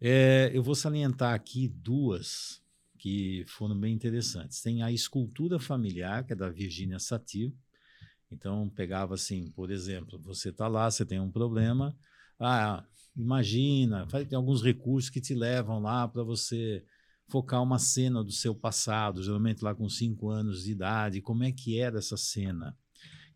É, 0.01 0.51
eu 0.53 0.63
vou 0.63 0.75
salientar 0.75 1.33
aqui 1.33 1.67
duas 1.67 2.61
que 2.97 3.45
foram 3.47 3.79
bem 3.79 3.93
interessantes. 3.93 4.61
Tem 4.61 4.81
a 4.81 4.91
escultura 4.91 5.59
familiar, 5.59 6.25
que 6.25 6.33
é 6.33 6.35
da 6.35 6.49
Virginia 6.49 6.99
Satir. 6.99 7.53
Então, 8.31 8.69
pegava 8.69 9.13
assim, 9.13 9.49
por 9.51 9.71
exemplo, 9.71 10.19
você 10.19 10.49
está 10.49 10.67
lá, 10.67 10.89
você 10.89 11.05
tem 11.05 11.19
um 11.19 11.31
problema. 11.31 11.95
Ah, 12.39 12.83
imagina, 13.15 14.05
tem 14.27 14.35
alguns 14.35 14.61
recursos 14.61 15.09
que 15.09 15.21
te 15.21 15.33
levam 15.33 15.79
lá 15.79 16.07
para 16.07 16.23
você 16.23 16.83
focar 17.27 17.61
uma 17.61 17.79
cena 17.79 18.23
do 18.23 18.31
seu 18.31 18.55
passado, 18.55 19.23
geralmente 19.23 19.63
lá 19.63 19.75
com 19.75 19.89
cinco 19.89 20.29
anos 20.29 20.63
de 20.63 20.71
idade, 20.71 21.21
como 21.21 21.43
é 21.43 21.51
que 21.51 21.79
era 21.79 21.99
essa 21.99 22.17
cena. 22.17 22.75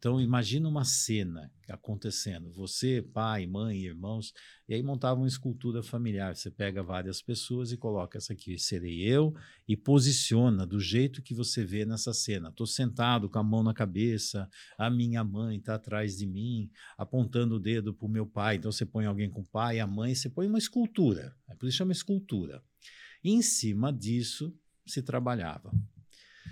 Então, 0.01 0.19
imagina 0.19 0.67
uma 0.67 0.83
cena 0.83 1.51
acontecendo. 1.69 2.51
Você, 2.53 3.03
pai, 3.03 3.45
mãe, 3.45 3.85
irmãos, 3.85 4.33
e 4.67 4.73
aí 4.73 4.81
montava 4.81 5.19
uma 5.19 5.27
escultura 5.27 5.83
familiar. 5.83 6.35
Você 6.35 6.49
pega 6.49 6.81
várias 6.81 7.21
pessoas 7.21 7.71
e 7.71 7.77
coloca 7.77 8.17
essa 8.17 8.33
aqui, 8.33 8.57
serei 8.57 9.03
eu, 9.03 9.31
e 9.67 9.77
posiciona 9.77 10.65
do 10.65 10.79
jeito 10.79 11.21
que 11.21 11.35
você 11.35 11.63
vê 11.63 11.85
nessa 11.85 12.15
cena. 12.15 12.49
Estou 12.49 12.65
sentado 12.65 13.29
com 13.29 13.37
a 13.37 13.43
mão 13.43 13.61
na 13.61 13.75
cabeça, 13.75 14.49
a 14.75 14.89
minha 14.89 15.23
mãe 15.23 15.57
está 15.57 15.75
atrás 15.75 16.17
de 16.17 16.25
mim, 16.25 16.71
apontando 16.97 17.57
o 17.57 17.59
dedo 17.59 17.93
para 17.93 18.07
o 18.07 18.09
meu 18.09 18.25
pai. 18.25 18.55
Então, 18.55 18.71
você 18.71 18.87
põe 18.87 19.05
alguém 19.05 19.29
com 19.29 19.41
o 19.41 19.47
pai, 19.47 19.79
a 19.79 19.85
mãe, 19.85 20.15
você 20.15 20.31
põe 20.31 20.47
uma 20.47 20.57
escultura. 20.57 21.37
É 21.47 21.53
por 21.53 21.69
isso 21.69 21.77
chama 21.77 21.91
escultura. 21.91 22.63
E 23.23 23.29
em 23.29 23.43
cima 23.43 23.93
disso 23.93 24.51
se 24.83 25.03
trabalhava. 25.03 25.71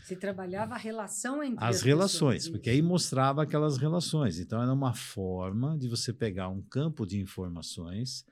Se 0.03 0.15
trabalhava 0.15 0.75
a 0.75 0.77
relação 0.77 1.43
entre 1.43 1.63
as, 1.63 1.77
as 1.77 1.81
relações, 1.81 2.43
pessoas, 2.43 2.51
porque 2.51 2.69
aí 2.69 2.81
mostrava 2.81 3.43
aquelas 3.43 3.77
relações. 3.77 4.39
Então 4.39 4.61
era 4.61 4.73
uma 4.73 4.93
forma 4.93 5.77
de 5.77 5.87
você 5.87 6.13
pegar 6.13 6.49
um 6.49 6.61
campo 6.61 7.05
de 7.05 7.19
informações 7.19 8.25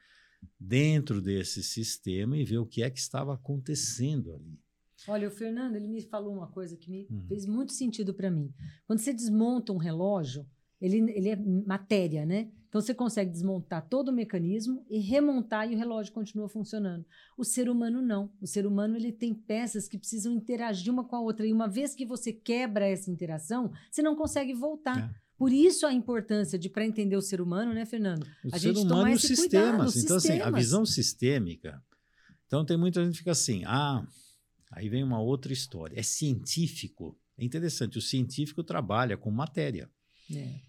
dentro 0.59 1.21
desse 1.21 1.63
sistema 1.63 2.37
e 2.37 2.43
ver 2.43 2.57
o 2.57 2.65
que 2.65 2.83
é 2.83 2.89
que 2.89 2.99
estava 2.99 3.33
acontecendo 3.33 4.33
ali. 4.33 4.59
Olha, 5.07 5.27
o 5.27 5.31
Fernando, 5.31 5.75
ele 5.75 5.87
me 5.87 6.01
falou 6.01 6.33
uma 6.33 6.47
coisa 6.47 6.75
que 6.75 6.89
me 6.89 7.07
uhum. 7.09 7.25
fez 7.27 7.45
muito 7.45 7.71
sentido 7.71 8.13
para 8.13 8.31
mim. 8.31 8.51
Quando 8.85 8.99
você 8.99 9.13
desmonta 9.13 9.71
um 9.71 9.77
relógio, 9.77 10.45
ele, 10.81 10.97
ele 11.11 11.29
é 11.29 11.35
matéria, 11.35 12.25
né? 12.25 12.51
Então 12.77 12.85
você 12.85 12.93
consegue 12.93 13.31
desmontar 13.31 13.89
todo 13.89 14.09
o 14.09 14.13
mecanismo 14.13 14.85
e 14.87 14.99
remontar 14.99 15.67
e 15.67 15.73
o 15.73 15.77
relógio 15.79 16.13
continua 16.13 16.47
funcionando. 16.47 17.03
O 17.35 17.43
ser 17.43 17.69
humano 17.69 18.03
não. 18.03 18.31
O 18.39 18.45
ser 18.45 18.67
humano 18.67 18.95
ele 18.95 19.11
tem 19.11 19.33
peças 19.33 19.87
que 19.87 19.97
precisam 19.97 20.31
interagir 20.31 20.93
uma 20.93 21.03
com 21.03 21.15
a 21.15 21.19
outra 21.19 21.47
e 21.47 21.51
uma 21.51 21.67
vez 21.67 21.95
que 21.95 22.05
você 22.05 22.31
quebra 22.31 22.87
essa 22.87 23.09
interação, 23.09 23.71
você 23.89 24.03
não 24.03 24.15
consegue 24.15 24.53
voltar. 24.53 25.09
É. 25.09 25.15
Por 25.35 25.51
isso 25.51 25.87
a 25.87 25.93
importância 25.93 26.59
de 26.59 26.69
para 26.69 26.85
entender 26.85 27.15
o 27.15 27.21
ser 27.21 27.41
humano, 27.41 27.73
né, 27.73 27.83
Fernando? 27.83 28.27
O 28.45 28.49
a 28.53 28.59
ser 28.59 28.75
gente 28.75 28.85
humano 28.85 29.09
e 29.09 29.13
os 29.15 29.21
sistemas. 29.21 29.49
Cuidado, 29.49 29.73
então 29.73 29.89
sistemas. 29.89 30.25
assim, 30.25 30.41
a 30.41 30.51
visão 30.51 30.85
sistêmica. 30.85 31.83
Então 32.45 32.63
tem 32.63 32.77
muita 32.77 33.03
gente 33.03 33.13
que 33.13 33.19
fica 33.19 33.31
assim: 33.31 33.63
"Ah, 33.65 34.05
aí 34.71 34.87
vem 34.87 35.03
uma 35.03 35.19
outra 35.19 35.51
história. 35.51 35.99
É 35.99 36.03
científico". 36.03 37.17
É 37.39 37.43
interessante, 37.43 37.97
o 37.97 38.01
científico 38.01 38.63
trabalha 38.63 39.17
com 39.17 39.31
matéria. 39.31 39.89
É. 40.31 40.66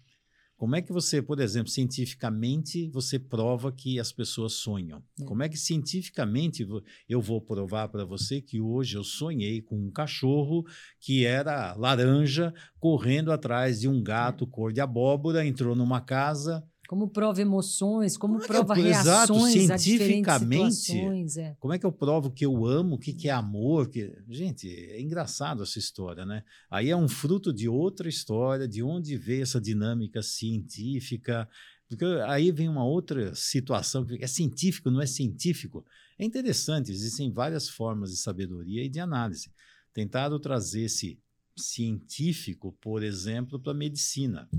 Como 0.59 0.75
é 0.75 0.81
que 0.81 0.91
você, 0.91 1.21
por 1.21 1.39
exemplo, 1.39 1.69
cientificamente, 1.69 2.89
você 2.89 3.17
prova 3.17 3.71
que 3.71 3.97
as 3.97 4.11
pessoas 4.11 4.51
sonham? 4.51 5.01
É. 5.17 5.23
Como 5.23 5.41
é 5.41 5.47
que 5.47 5.55
cientificamente 5.57 6.67
eu 7.07 7.21
vou 7.21 7.39
provar 7.39 7.87
para 7.87 8.03
você 8.03 8.41
que 8.41 8.59
hoje 8.59 8.97
eu 8.97 9.03
sonhei 9.05 9.61
com 9.61 9.77
um 9.77 9.89
cachorro 9.89 10.65
que 10.99 11.25
era 11.25 11.73
laranja 11.75 12.53
correndo 12.77 13.31
atrás 13.31 13.79
de 13.79 13.87
um 13.87 14.03
gato 14.03 14.43
é. 14.43 14.47
cor 14.47 14.73
de 14.73 14.81
abóbora, 14.81 15.45
entrou 15.45 15.73
numa 15.77 16.01
casa, 16.01 16.61
Como 16.89 17.07
prova 17.07 17.39
emoções, 17.39 18.17
como, 18.17 18.33
Como 18.33 18.43
é 18.43 18.47
que 18.47 18.51
prova 18.51 18.79
eu- 18.79 18.87
exato, 18.87 19.33
reações 19.33 19.53
diferentes 19.79 20.33
cientificamente. 20.33 21.39
É. 21.39 21.55
Como 21.59 21.71
é 21.71 21.77
que 21.77 21.85
eu 21.85 21.91
provo 21.91 22.31
que 22.31 22.43
eu 22.43 22.65
amo, 22.65 22.95
o 22.95 22.97
que, 22.97 23.13
que 23.13 23.29
é 23.29 23.31
amor? 23.31 23.89
Que... 23.89 24.11
Gente, 24.27 24.67
é 24.67 24.99
engraçado 24.99 25.61
essa 25.61 25.77
história, 25.77 26.25
né? 26.25 26.43
Aí 26.67 26.89
é 26.89 26.97
um 26.97 27.07
fruto 27.07 27.53
de 27.53 27.69
outra 27.69 28.09
história, 28.09 28.67
de 28.67 28.81
onde 28.81 29.15
veio 29.17 29.43
essa 29.43 29.61
dinâmica 29.61 30.23
científica. 30.23 31.47
Porque 31.87 32.05
aí 32.25 32.51
vem 32.51 32.67
uma 32.67 32.83
outra 32.83 33.35
situação 33.35 34.03
que 34.03 34.23
é 34.23 34.27
científico, 34.27 34.89
não 34.89 34.99
é 34.99 35.05
científico. 35.05 35.85
É 36.17 36.25
interessante, 36.25 36.91
existem 36.91 37.31
várias 37.31 37.69
formas 37.69 38.09
de 38.09 38.17
sabedoria 38.17 38.83
e 38.83 38.89
de 38.89 38.99
análise. 38.99 39.51
Tentado 39.93 40.39
trazer 40.39 40.85
esse 40.85 41.19
científico, 41.55 42.75
por 42.81 43.03
exemplo, 43.03 43.59
para 43.59 43.73
a 43.73 43.75
medicina. 43.75 44.49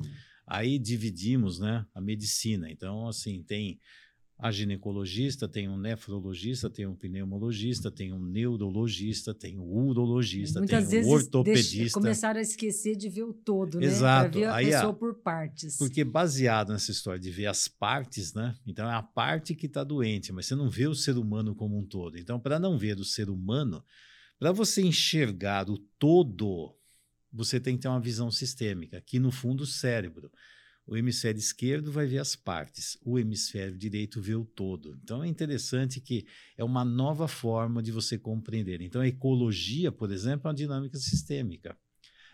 Aí 0.50 0.80
dividimos 0.80 1.60
né, 1.60 1.86
a 1.94 2.00
medicina. 2.00 2.68
Então, 2.70 3.06
assim, 3.06 3.40
tem 3.44 3.78
a 4.36 4.50
ginecologista, 4.50 5.46
tem 5.46 5.68
um 5.68 5.76
nefrologista, 5.78 6.68
tem 6.68 6.86
um 6.86 6.96
pneumologista, 6.96 7.90
tem 7.90 8.12
um 8.12 8.18
neurologista, 8.18 9.34
tem 9.34 9.58
um 9.58 9.62
urologista, 9.62 10.58
Muitas 10.58 10.88
tem 10.88 11.04
um 11.04 11.08
ortopedista. 11.08 11.76
deixa- 11.76 11.92
começaram 11.94 12.38
a 12.38 12.42
esquecer 12.42 12.96
de 12.96 13.08
ver 13.08 13.24
o 13.24 13.34
todo, 13.34 13.78
né? 13.78 13.86
Exato. 13.86 14.38
Ver 14.38 14.46
a 14.46 14.54
Aí, 14.54 14.66
pessoa 14.66 14.90
ah, 14.90 14.94
por 14.94 15.14
partes. 15.16 15.76
Porque 15.76 16.02
baseado 16.02 16.72
nessa 16.72 16.90
história 16.90 17.20
de 17.20 17.30
ver 17.30 17.46
as 17.46 17.68
partes, 17.68 18.32
né? 18.32 18.56
Então 18.66 18.90
é 18.90 18.94
a 18.94 19.02
parte 19.02 19.54
que 19.54 19.66
está 19.66 19.84
doente, 19.84 20.32
mas 20.32 20.46
você 20.46 20.54
não 20.54 20.70
vê 20.70 20.88
o 20.88 20.94
ser 20.94 21.18
humano 21.18 21.54
como 21.54 21.78
um 21.78 21.84
todo. 21.86 22.18
Então, 22.18 22.40
para 22.40 22.58
não 22.58 22.78
ver 22.78 22.98
o 22.98 23.04
ser 23.04 23.28
humano, 23.28 23.84
para 24.38 24.52
você 24.52 24.80
enxergar 24.80 25.68
o 25.68 25.76
todo, 25.98 26.74
você 27.32 27.60
tem 27.60 27.76
que 27.76 27.82
ter 27.82 27.88
uma 27.88 28.00
visão 28.00 28.30
sistêmica, 28.30 29.00
que 29.00 29.18
no 29.18 29.30
fundo 29.30 29.62
o 29.62 29.66
cérebro. 29.66 30.30
O 30.86 30.96
hemisfério 30.96 31.38
esquerdo 31.38 31.92
vai 31.92 32.04
ver 32.06 32.18
as 32.18 32.34
partes, 32.34 32.98
o 33.02 33.16
hemisfério 33.16 33.78
direito 33.78 34.20
vê 34.20 34.34
o 34.34 34.44
todo. 34.44 34.98
Então 35.04 35.22
é 35.22 35.28
interessante 35.28 36.00
que 36.00 36.26
é 36.56 36.64
uma 36.64 36.84
nova 36.84 37.28
forma 37.28 37.80
de 37.80 37.92
você 37.92 38.18
compreender. 38.18 38.80
Então 38.80 39.00
a 39.00 39.06
ecologia, 39.06 39.92
por 39.92 40.10
exemplo, 40.10 40.48
é 40.48 40.50
uma 40.50 40.54
dinâmica 40.54 40.98
sistêmica. 40.98 41.76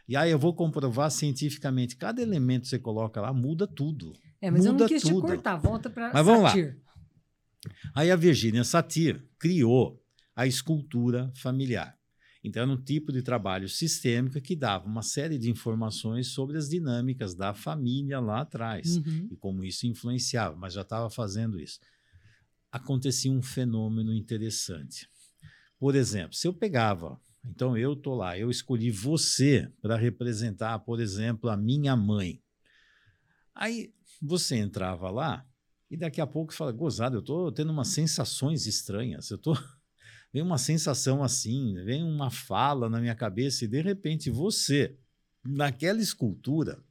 E 0.09 0.17
aí 0.17 0.31
eu 0.31 0.39
vou 0.39 0.55
comprovar 0.55 1.11
cientificamente, 1.11 1.97
cada 1.97 2.23
elemento 2.23 2.63
que 2.63 2.69
você 2.69 2.79
coloca 2.79 3.21
lá 3.21 3.33
muda 3.33 3.67
tudo. 3.67 4.15
é, 4.41 4.51
mas 4.51 4.65
eu 4.65 4.73
não 4.73 4.79
muda 4.79 4.89
quis 4.89 5.03
tudo. 5.03 5.27
te 5.27 5.33
cortar. 5.33 5.57
Volta 5.57 5.91
para 5.91 6.13
Mas 6.15 6.25
vamos 6.25 6.45
lá. 6.45 6.51
Satir. 6.51 6.81
Aí 7.95 8.11
a 8.11 8.17
Virginia 8.17 8.65
Satir 8.65 9.23
criou 9.39 10.03
a 10.35 10.47
escultura 10.47 11.33
familiar. 11.35 11.99
Então, 12.47 12.63
era 12.63 12.71
um 12.71 12.81
tipo 12.81 13.11
de 13.11 13.23
trabalho 13.23 13.69
sistêmico 13.69 14.41
que 14.41 14.55
dava 14.55 14.87
uma 14.87 15.03
série 15.03 15.37
de 15.37 15.51
informações 15.51 16.29
sobre 16.29 16.57
as 16.57 16.69
dinâmicas 16.69 17.35
da 17.35 17.53
família 17.53 18.21
lá 18.21 18.43
atrás 18.43 18.99
Uhum. 18.99 19.27
e 19.33 19.37
como 19.37 19.65
isso 19.65 19.85
influenciava, 19.85 20.55
mas 20.55 20.73
já 20.75 20.83
estava 20.83 21.11
fazendo 21.11 21.59
isso. 21.59 21.81
Acontecia 22.71 23.33
um 23.33 23.43
fenômeno 23.43 24.15
interessante. 24.15 25.09
Por 25.77 25.97
exemplo, 25.97 26.35
se 26.35 26.47
eu 26.47 26.55
pegava, 26.55 27.21
então 27.45 27.77
eu 27.77 27.95
estou 27.95 28.15
lá, 28.15 28.39
eu 28.39 28.49
escolhi 28.49 28.93
você 28.93 29.69
para 29.83 29.97
representar, 29.97 30.79
por 30.79 31.01
exemplo, 31.01 31.51
a 31.51 31.57
minha 31.57 31.97
mãe. 31.97 32.41
Aí 33.57 33.93
você 34.23 34.55
entrava 34.55 35.11
lá 35.11 35.45
e 35.91 35.97
daqui 35.97 36.21
a 36.21 36.27
pouco 36.29 36.55
fala, 36.55 36.71
gozado, 36.71 37.17
eu 37.17 37.21
estou 37.21 37.51
tendo 37.51 37.73
umas 37.73 37.89
sensações 37.89 38.67
estranhas, 38.67 39.31
eu 39.31 39.37
estou. 39.37 39.59
Vem 40.37 40.43
uma 40.43 40.59
sensação 40.59 41.23
assim, 41.23 41.83
vem 41.83 42.05
uma 42.05 42.31
fala 42.31 42.91
na 42.91 43.01
minha 43.01 43.15
cabeça 43.15 43.65
e 43.65 43.67
de 43.67 43.81
repente 43.81 44.29
você, 44.29 44.95
naquela 45.43 45.99
escultura, 45.99 46.85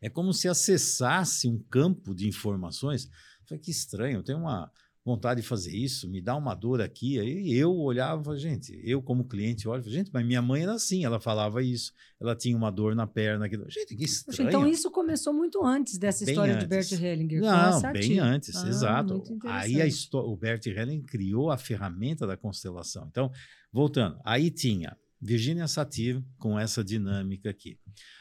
é 0.00 0.10
como 0.10 0.34
se 0.34 0.48
acessasse 0.48 1.46
um 1.46 1.60
campo 1.70 2.12
de 2.12 2.26
informações. 2.26 3.08
Falei, 3.46 3.62
que 3.62 3.70
estranho, 3.70 4.24
tenho 4.24 4.38
uma 4.38 4.68
vontade 5.04 5.40
de 5.40 5.46
fazer 5.46 5.74
isso, 5.74 6.08
me 6.08 6.20
dá 6.20 6.36
uma 6.36 6.54
dor 6.54 6.80
aqui. 6.82 7.18
Aí 7.18 7.52
eu 7.54 7.74
olhava, 7.74 8.36
gente, 8.36 8.78
eu 8.84 9.00
como 9.00 9.24
cliente 9.24 9.66
olho, 9.68 9.82
gente, 9.82 10.10
mas 10.12 10.26
minha 10.26 10.42
mãe 10.42 10.62
era 10.62 10.74
assim, 10.74 11.04
ela 11.04 11.18
falava 11.18 11.62
isso, 11.62 11.92
ela 12.20 12.36
tinha 12.36 12.56
uma 12.56 12.70
dor 12.70 12.94
na 12.94 13.06
perna. 13.06 13.48
Gente, 13.48 13.96
que 13.96 13.96
Poxa, 13.96 14.04
estranho. 14.04 14.48
então 14.48 14.66
isso 14.66 14.90
começou 14.90 15.32
muito 15.32 15.64
antes 15.64 15.98
dessa 15.98 16.24
Bem 16.24 16.32
história 16.34 16.56
de 16.56 16.64
antes. 16.64 16.90
Bert 16.90 17.02
Hellinger. 17.02 17.40
Não, 17.40 17.92
bem 17.92 18.18
antes, 18.18 18.56
Ah, 18.56 18.68
exato. 18.68 19.22
Aí 19.44 19.80
a 19.80 19.86
o 20.18 20.36
Bert 20.36 20.66
Helling 20.66 21.02
criou 21.02 21.50
a 21.50 21.56
ferramenta 21.56 22.26
da 22.26 22.36
constelação. 22.36 23.06
Então, 23.10 23.30
voltando, 23.72 24.18
aí 24.24 24.50
tinha 24.50 24.96
Virginia 25.20 25.66
Satir 25.66 26.22
com 26.38 26.58
essa 26.58 26.84
dinâmica 26.84 27.50
aqui. 27.50 27.78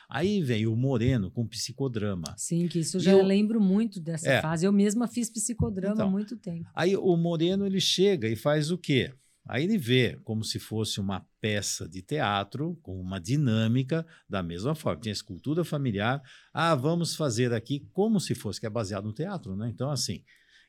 Aí 0.09 0.41
veio 0.41 0.73
o 0.73 0.75
Moreno 0.77 1.29
com 1.29 1.45
psicodrama. 1.47 2.33
Sim, 2.37 2.67
que 2.67 2.79
isso 2.79 2.99
já 2.99 3.11
eu- 3.11 3.23
lembro 3.23 3.59
muito 3.61 3.99
dessa 3.99 4.29
É. 4.29 4.41
fase. 4.41 4.65
Eu 4.65 4.71
mesma 4.71 5.07
fiz 5.07 5.29
psicodrama 5.29 5.93
Então, 5.95 6.07
há 6.07 6.11
muito 6.11 6.37
tempo. 6.37 6.67
Aí 6.73 6.95
o 6.95 7.15
Moreno 7.17 7.65
ele 7.65 7.79
chega 7.81 8.27
e 8.27 8.35
faz 8.35 8.71
o 8.71 8.77
quê? 8.77 9.13
Aí 9.49 9.63
ele 9.63 9.77
vê 9.77 10.19
como 10.25 10.43
se 10.43 10.59
fosse 10.59 10.99
uma 10.99 11.25
peça 11.39 11.87
de 11.87 12.01
teatro 12.01 12.77
com 12.81 12.99
uma 12.99 13.17
dinâmica 13.19 14.05
da 14.27 14.43
mesma 14.43 14.75
forma. 14.75 14.99
Tinha 15.01 15.13
escultura 15.13 15.63
familiar. 15.63 16.21
Ah, 16.53 16.75
vamos 16.75 17.15
fazer 17.15 17.53
aqui 17.53 17.87
como 17.93 18.19
se 18.19 18.35
fosse, 18.35 18.59
que 18.59 18.65
é 18.65 18.69
baseado 18.69 19.05
no 19.05 19.13
teatro, 19.13 19.55
né? 19.55 19.69
Então, 19.73 19.89
assim. 19.89 20.21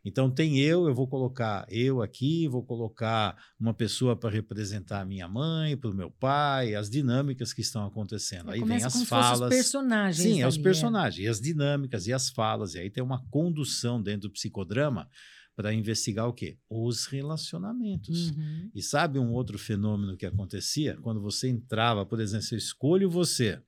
Então 0.08 0.30
tem 0.30 0.58
eu, 0.58 0.88
eu 0.88 0.94
vou 0.94 1.06
colocar 1.06 1.66
eu 1.68 2.02
aqui, 2.02 2.48
vou 2.48 2.64
colocar 2.64 3.36
uma 3.60 3.74
pessoa 3.74 4.16
para 4.16 4.30
representar 4.30 5.02
a 5.02 5.04
minha 5.04 5.28
mãe, 5.28 5.76
para 5.76 5.90
o 5.90 5.94
meu 5.94 6.10
pai, 6.10 6.74
as 6.74 6.88
dinâmicas 6.88 7.52
que 7.52 7.60
estão 7.60 7.86
acontecendo. 7.86 8.50
Aí 8.50 8.64
vem 8.64 8.82
as 8.82 9.04
falas. 9.04 9.40
os 9.40 9.48
personagens. 9.48 10.22
Sim, 10.22 10.40
é 10.40 10.48
os 10.48 10.54
ali, 10.54 10.62
personagens, 10.62 11.24
e 11.24 11.28
as 11.28 11.40
dinâmicas, 11.40 12.06
e 12.06 12.12
as 12.12 12.30
falas, 12.30 12.74
e 12.74 12.78
aí 12.78 12.90
tem 12.90 13.02
uma 13.02 13.22
condução 13.30 14.02
dentro 14.02 14.28
do 14.28 14.32
psicodrama 14.32 15.08
para 15.54 15.74
investigar 15.74 16.28
o 16.28 16.32
quê? 16.32 16.56
Os 16.70 17.06
relacionamentos. 17.06 18.30
Uhum. 18.30 18.70
E 18.74 18.80
sabe 18.80 19.18
um 19.18 19.32
outro 19.32 19.58
fenômeno 19.58 20.16
que 20.16 20.24
acontecia? 20.24 20.96
Quando 21.02 21.20
você 21.20 21.48
entrava, 21.48 22.06
por 22.06 22.20
exemplo, 22.20 22.46
eu 22.52 22.58
escolho 22.58 23.10
você 23.10 23.60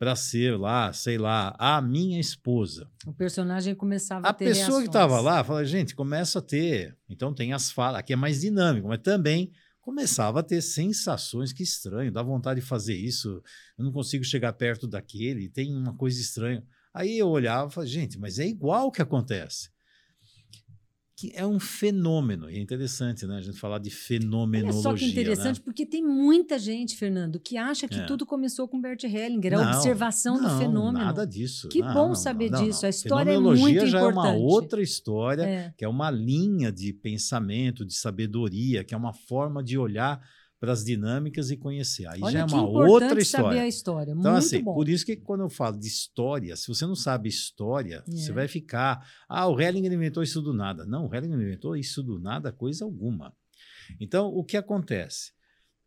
para 0.00 0.16
ser 0.16 0.58
lá, 0.58 0.94
sei 0.94 1.18
lá, 1.18 1.54
a 1.58 1.78
minha 1.82 2.18
esposa. 2.18 2.88
O 3.06 3.12
personagem 3.12 3.74
começava 3.74 4.26
a, 4.26 4.30
A 4.30 4.32
ter 4.32 4.46
pessoa 4.46 4.64
que 4.64 4.70
reações. 4.70 4.86
estava 4.86 5.20
lá 5.20 5.44
fala, 5.44 5.62
gente, 5.62 5.94
começa 5.94 6.38
a 6.38 6.42
ter. 6.42 6.96
Então 7.06 7.34
tem 7.34 7.52
as 7.52 7.70
falas, 7.70 8.00
aqui 8.00 8.14
é 8.14 8.16
mais 8.16 8.40
dinâmico, 8.40 8.88
mas 8.88 9.00
também 9.02 9.52
começava 9.78 10.40
a 10.40 10.42
ter 10.42 10.62
sensações 10.62 11.52
que 11.52 11.62
estranho, 11.62 12.10
dá 12.10 12.22
vontade 12.22 12.60
de 12.60 12.66
fazer 12.66 12.94
isso, 12.96 13.42
eu 13.76 13.84
não 13.84 13.92
consigo 13.92 14.24
chegar 14.24 14.54
perto 14.54 14.88
daquele, 14.88 15.50
tem 15.50 15.76
uma 15.76 15.94
coisa 15.94 16.18
estranha. 16.18 16.64
Aí 16.94 17.18
eu 17.18 17.28
olhava 17.28 17.68
e 17.68 17.74
falava, 17.74 17.90
gente, 17.90 18.18
mas 18.18 18.38
é 18.38 18.46
igual 18.46 18.86
o 18.86 18.90
que 18.90 19.02
acontece. 19.02 19.68
Que 21.20 21.30
é 21.34 21.46
um 21.46 21.60
fenômeno, 21.60 22.48
e 22.50 22.56
é 22.56 22.60
interessante, 22.60 23.26
né? 23.26 23.36
A 23.36 23.40
gente 23.42 23.58
falar 23.58 23.78
de 23.78 23.90
Olha 23.90 23.96
fenomenologia. 23.98 24.80
só 24.82 24.94
que 24.94 25.04
interessante, 25.04 25.58
né? 25.58 25.62
porque 25.62 25.84
tem 25.84 26.02
muita 26.02 26.58
gente, 26.58 26.96
Fernando, 26.96 27.38
que 27.38 27.58
acha 27.58 27.86
que 27.86 27.98
É. 27.98 28.06
tudo 28.06 28.24
começou 28.24 28.66
com 28.66 28.80
Bert 28.80 29.04
Hellinger, 29.04 29.52
a 29.52 29.64
Não, 29.64 29.72
observação 29.76 30.36
do 30.36 30.44
não, 30.48 30.58
fenômeno. 30.58 31.04
Nada 31.04 31.26
disso. 31.26 31.68
Que 31.68 31.80
Não, 31.82 31.92
bom 31.92 32.14
saber 32.14 32.50
disso. 32.50 32.86
A 32.86 32.88
história 32.88 33.32
é 33.32 33.34
Fenomenologia 33.34 33.80
muito 33.82 33.86
já 33.90 34.00
é 34.00 34.02
uma 34.04 34.10
importante. 34.12 34.40
outra 34.42 34.82
história, 34.82 35.42
É. 35.42 35.74
que 35.76 35.84
é 35.84 35.88
uma 35.88 36.10
linha 36.10 36.72
de 36.72 36.90
pensamento, 36.94 37.84
de 37.84 37.94
sabedoria, 37.94 38.82
que 38.82 38.94
é 38.94 38.96
uma 38.96 39.12
forma 39.12 39.62
de 39.62 39.76
olhar 39.76 40.20
para 40.60 40.72
as 40.72 40.84
dinâmicas 40.84 41.50
e 41.50 41.56
conhecer. 41.56 42.06
Aí 42.06 42.20
Olha 42.22 42.32
já 42.32 42.38
é 42.40 42.44
uma 42.44 42.62
outra 42.68 43.08
saber 43.08 43.22
história. 43.22 43.62
a 43.62 43.66
história. 43.66 44.12
Então, 44.12 44.32
muito 44.32 44.44
assim, 44.44 44.62
bom. 44.62 44.74
por 44.74 44.88
isso 44.90 45.06
que 45.06 45.16
quando 45.16 45.40
eu 45.40 45.48
falo 45.48 45.78
de 45.78 45.86
história, 45.88 46.54
se 46.54 46.68
você 46.68 46.86
não 46.86 46.94
sabe 46.94 47.30
história, 47.30 48.04
É. 48.06 48.10
você 48.10 48.30
vai 48.30 48.46
ficar. 48.46 49.02
Ah, 49.26 49.48
o 49.48 49.58
Hellinger 49.58 49.90
inventou 49.90 50.22
isso 50.22 50.42
do 50.42 50.52
nada. 50.52 50.84
Não, 50.84 51.06
o 51.08 51.14
Hellinger 51.14 51.36
não 51.38 51.44
inventou 51.44 51.74
isso 51.76 52.02
do 52.02 52.20
nada, 52.20 52.52
coisa 52.52 52.84
alguma. 52.84 53.34
Então, 53.98 54.26
o 54.28 54.44
que 54.44 54.56
acontece? 54.56 55.32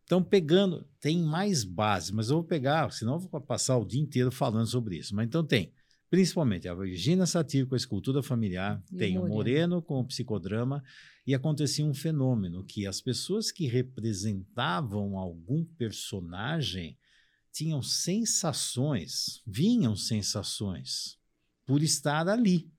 Então, 0.02 0.22
pegando, 0.22 0.84
tem 1.00 1.22
mais 1.22 1.64
base, 1.64 2.12
mas 2.12 2.28
eu 2.28 2.36
vou 2.36 2.44
pegar, 2.44 2.90
senão 2.92 3.14
eu 3.14 3.20
vou 3.20 3.40
passar 3.40 3.78
o 3.78 3.86
dia 3.86 4.02
inteiro 4.02 4.30
falando 4.30 4.66
sobre 4.66 4.98
isso. 4.98 5.14
Mas 5.14 5.26
então 5.26 5.42
tem, 5.42 5.72
principalmente 6.10 6.68
a 6.68 6.74
Virginia 6.74 7.24
Satir 7.26 7.64
com 7.66 7.74
a 7.74 7.78
escultura 7.78 8.22
familiar, 8.22 8.82
E 8.92 8.96
tem 8.96 9.16
o 9.16 9.20
Moreno. 9.20 9.34
Moreno 9.34 9.82
com 9.82 10.00
o 10.00 10.04
psicodrama, 10.04 10.82
e 11.26 11.34
acontecia 11.34 11.84
um 11.84 11.94
fenômeno 11.94 12.64
que 12.64 12.86
as 12.86 13.00
pessoas 13.00 13.50
que 13.50 13.66
representavam 13.66 15.18
algum 15.18 15.64
personagem 15.64 16.98
tinham 17.50 17.82
sensações, 17.82 19.42
vinham 19.46 19.96
sensações 19.96 21.18
por 21.64 21.82
estar 21.82 22.28
ali. 22.28 22.70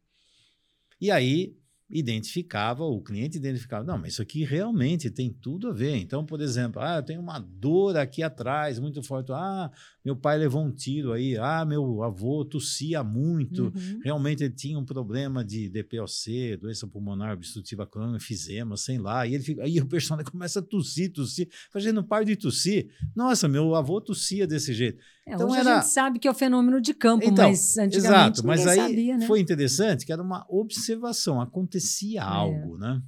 E 1.00 1.10
aí 1.10 1.58
identificava, 1.90 2.84
o 2.84 3.02
cliente 3.02 3.38
identificava, 3.38 3.84
não, 3.84 3.98
mas 3.98 4.14
isso 4.14 4.22
aqui 4.22 4.44
realmente 4.44 5.10
tem 5.10 5.32
tudo 5.32 5.70
a 5.70 5.74
ver. 5.74 5.96
Então, 5.98 6.26
por 6.26 6.42
exemplo, 6.42 6.82
ah, 6.82 6.98
eu 6.98 7.04
tenho 7.04 7.22
uma 7.22 7.40
dor 7.40 7.96
aqui 7.96 8.24
atrás 8.24 8.80
muito 8.80 9.02
forte. 9.04 9.32
Ah, 9.32 9.72
meu 10.06 10.16
pai 10.16 10.38
levou 10.38 10.64
um 10.64 10.72
tiro 10.72 11.12
aí. 11.12 11.36
Ah, 11.36 11.66
meu 11.66 12.04
avô 12.04 12.46
tossia 12.46 13.04
muito. 13.04 13.64
Uhum. 13.64 14.00
Realmente 14.04 14.44
ele 14.44 14.54
tinha 14.54 14.78
um 14.78 14.86
problema 14.86 15.44
de 15.44 15.68
DPOC, 15.68 16.58
doença 16.62 16.86
pulmonar 16.86 17.34
obstrutiva 17.34 17.88
crônica, 17.88 18.20
fizema, 18.20 18.78
sei 18.78 19.00
lá. 19.00 19.26
E 19.26 19.34
ele 19.34 19.44
fica, 19.44 19.64
aí 19.64 19.80
o 19.80 19.88
personagem 19.88 20.30
começa 20.32 20.60
a 20.60 20.62
tossir, 20.62 21.12
tossir. 21.12 21.50
Fazendo 21.72 22.04
par 22.04 22.24
de 22.24 22.36
tossir. 22.36 22.92
Nossa, 23.16 23.48
meu 23.48 23.74
avô 23.74 24.00
tossia 24.00 24.46
desse 24.46 24.76
jeito. 24.76 25.02
É, 25.28 25.34
então 25.34 25.48
hoje 25.48 25.60
era... 25.60 25.80
a 25.80 25.82
gente 25.82 25.92
sabe 25.92 26.20
que 26.20 26.28
é 26.28 26.32
o 26.32 26.36
fenômeno 26.36 26.80
de 26.80 26.94
campo, 26.94 27.26
então, 27.26 27.50
mas 27.50 27.76
antigamente 27.76 27.98
exato, 27.98 28.46
mas 28.46 28.68
aí 28.68 28.78
sabia, 28.78 29.18
né? 29.18 29.26
foi 29.26 29.40
interessante 29.40 30.06
que 30.06 30.14
era 30.14 30.22
uma 30.22 30.46
observação, 30.48 31.42
acontecia 31.42 32.20
é. 32.20 32.24
algo, 32.24 32.78
né? 32.78 33.02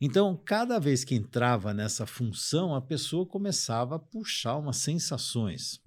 Então, 0.00 0.36
cada 0.44 0.78
vez 0.78 1.04
que 1.04 1.14
entrava 1.14 1.72
nessa 1.72 2.06
função, 2.06 2.74
a 2.74 2.82
pessoa 2.82 3.24
começava 3.24 3.96
a 3.96 3.98
puxar 3.98 4.56
umas 4.56 4.76
sensações. 4.76 5.80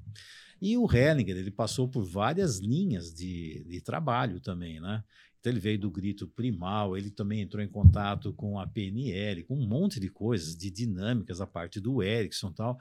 E 0.62 0.76
o 0.78 0.91
Hellinger, 0.91 1.38
ele 1.38 1.52
passou 1.52 1.88
por 1.88 2.04
várias 2.04 2.58
linhas 2.58 3.13
de, 3.13 3.63
de 3.67 3.82
trabalho 3.82 4.39
também, 4.39 4.80
né? 4.80 5.04
Então, 5.39 5.54
ele 5.54 5.60
veio 5.60 5.80
do 5.80 5.89
grito 5.89 6.28
primal, 6.28 6.98
ele 6.98 7.10
também 7.10 7.41
entrou 7.41 7.63
em 7.63 7.69
contato 7.69 8.34
com 8.34 8.60
a 8.60 8.67
PNL, 8.67 9.43
com 9.43 9.56
um 9.56 9.67
monte 9.67 10.00
de 10.00 10.10
coisas, 10.10 10.56
de 10.56 10.69
dinâmicas, 10.69 11.39
a 11.39 11.48
parte 11.48 11.80
do 11.80 12.04
Erickson 12.04 12.50
e 12.50 12.54
tal. 12.54 12.78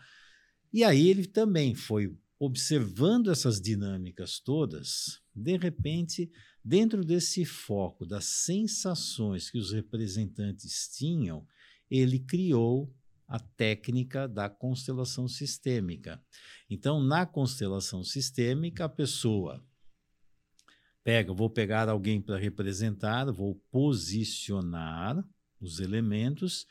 E 0.72 0.82
aí 0.82 1.08
ele 1.08 1.26
também 1.26 1.74
foi 1.74 2.16
observando 2.38 3.30
essas 3.30 3.60
dinâmicas 3.60 4.40
todas, 4.40 5.20
de 5.38 5.56
repente, 5.56 6.30
dentro 6.64 7.04
desse 7.04 7.44
foco 7.44 8.04
das 8.04 8.24
sensações 8.24 9.50
que 9.50 9.58
os 9.58 9.72
representantes 9.72 10.88
tinham, 10.96 11.46
ele 11.90 12.18
criou 12.18 12.94
a 13.26 13.38
técnica 13.38 14.26
da 14.26 14.48
constelação 14.48 15.28
sistêmica. 15.28 16.22
Então, 16.68 17.02
na 17.02 17.26
constelação 17.26 18.02
sistêmica, 18.02 18.86
a 18.86 18.88
pessoa 18.88 19.62
pega, 21.04 21.32
vou 21.32 21.48
pegar 21.48 21.88
alguém 21.88 22.20
para 22.20 22.38
representar, 22.38 23.30
vou 23.30 23.54
posicionar 23.70 25.22
os 25.60 25.80
elementos 25.80 26.66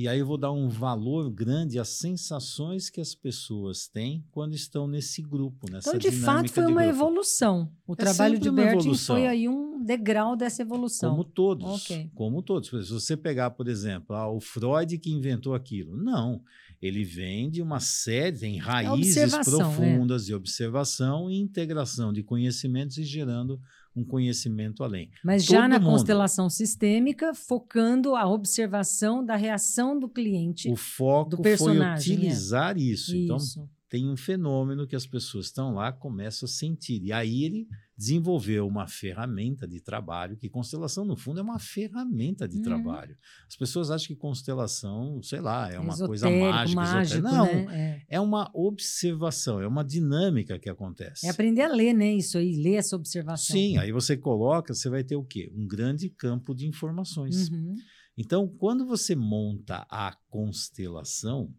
e 0.00 0.08
aí 0.08 0.20
eu 0.20 0.26
vou 0.26 0.38
dar 0.38 0.50
um 0.50 0.66
valor 0.66 1.30
grande 1.30 1.78
às 1.78 1.90
sensações 1.90 2.88
que 2.88 3.02
as 3.02 3.14
pessoas 3.14 3.86
têm 3.86 4.24
quando 4.30 4.54
estão 4.54 4.88
nesse 4.88 5.20
grupo, 5.20 5.70
nessa 5.70 5.90
Então, 5.90 5.98
de 5.98 6.10
fato, 6.10 6.50
foi 6.50 6.64
de 6.64 6.72
uma 6.72 6.82
grupo. 6.82 6.96
evolução. 6.96 7.70
O 7.86 7.92
é 7.92 7.96
trabalho 7.96 8.38
de 8.38 8.50
Bertin 8.50 8.94
foi 8.94 9.26
aí 9.26 9.46
um 9.46 9.84
degrau 9.84 10.36
dessa 10.36 10.62
evolução. 10.62 11.10
Como 11.10 11.22
todos. 11.22 11.84
Okay. 11.84 12.10
Como 12.14 12.42
todos. 12.42 12.70
Se 12.70 12.90
você 12.90 13.14
pegar, 13.14 13.50
por 13.50 13.68
exemplo, 13.68 14.16
ah, 14.16 14.30
o 14.30 14.40
Freud 14.40 14.96
que 14.96 15.10
inventou 15.10 15.54
aquilo. 15.54 15.94
Não. 15.94 16.42
Ele 16.80 17.04
vem 17.04 17.50
de 17.50 17.60
uma 17.60 17.78
série, 17.78 18.38
tem 18.38 18.56
raízes 18.56 19.34
é 19.34 19.44
profundas 19.44 20.24
de 20.24 20.34
observação 20.34 21.30
e 21.30 21.38
integração 21.38 22.10
de 22.10 22.22
conhecimentos 22.22 22.96
e 22.96 23.04
gerando 23.04 23.60
um 23.94 24.04
conhecimento 24.04 24.84
além. 24.84 25.10
Mas 25.24 25.44
Todo 25.44 25.56
já 25.56 25.68
na 25.68 25.78
mundo, 25.78 25.90
constelação 25.90 26.48
sistêmica, 26.48 27.34
focando 27.34 28.14
a 28.14 28.28
observação 28.28 29.24
da 29.24 29.36
reação 29.36 29.98
do 29.98 30.08
cliente. 30.08 30.70
O 30.70 30.76
foco 30.76 31.36
do 31.36 31.42
personagem, 31.42 32.16
foi 32.16 32.16
utilizar 32.16 32.76
é. 32.76 32.80
isso. 32.80 33.16
Então, 33.16 33.36
isso 33.36 33.68
tem 33.90 34.08
um 34.08 34.16
fenômeno 34.16 34.86
que 34.86 34.94
as 34.94 35.04
pessoas 35.04 35.46
estão 35.46 35.74
lá, 35.74 35.92
começam 35.92 36.46
a 36.46 36.48
sentir. 36.48 37.02
E 37.02 37.12
aí 37.12 37.42
ele 37.42 37.66
desenvolveu 38.00 38.66
uma 38.66 38.86
ferramenta 38.86 39.68
de 39.68 39.78
trabalho, 39.78 40.34
que 40.34 40.48
constelação, 40.48 41.04
no 41.04 41.18
fundo, 41.18 41.38
é 41.38 41.42
uma 41.42 41.58
ferramenta 41.58 42.48
de 42.48 42.56
uhum. 42.56 42.62
trabalho. 42.62 43.14
As 43.46 43.54
pessoas 43.56 43.90
acham 43.90 44.06
que 44.08 44.16
constelação, 44.16 45.22
sei 45.22 45.42
lá, 45.42 45.70
é 45.70 45.78
uma 45.78 45.94
coisa 45.94 46.30
mágica. 46.30 46.80
Mágico, 46.80 47.22
Não, 47.22 47.44
né? 47.44 48.02
é. 48.08 48.16
é. 48.16 48.18
uma 48.20 48.50
observação, 48.54 49.60
é 49.60 49.66
uma 49.66 49.84
dinâmica 49.84 50.58
que 50.58 50.70
acontece. 50.70 51.26
É 51.26 51.28
aprender 51.28 51.60
a 51.60 51.68
ler, 51.68 51.92
né? 51.92 52.14
Isso 52.14 52.38
aí, 52.38 52.56
ler 52.56 52.76
essa 52.76 52.96
observação. 52.96 53.54
Sim, 53.54 53.76
aí 53.76 53.92
você 53.92 54.16
coloca, 54.16 54.72
você 54.72 54.88
vai 54.88 55.04
ter 55.04 55.16
o 55.16 55.22
quê? 55.22 55.52
Um 55.54 55.66
grande 55.66 56.08
campo 56.08 56.54
de 56.54 56.66
informações. 56.66 57.50
Uhum. 57.50 57.74
Então, 58.16 58.48
quando 58.48 58.86
você 58.86 59.14
monta 59.14 59.86
a 59.90 60.16
constelação, 60.30 61.54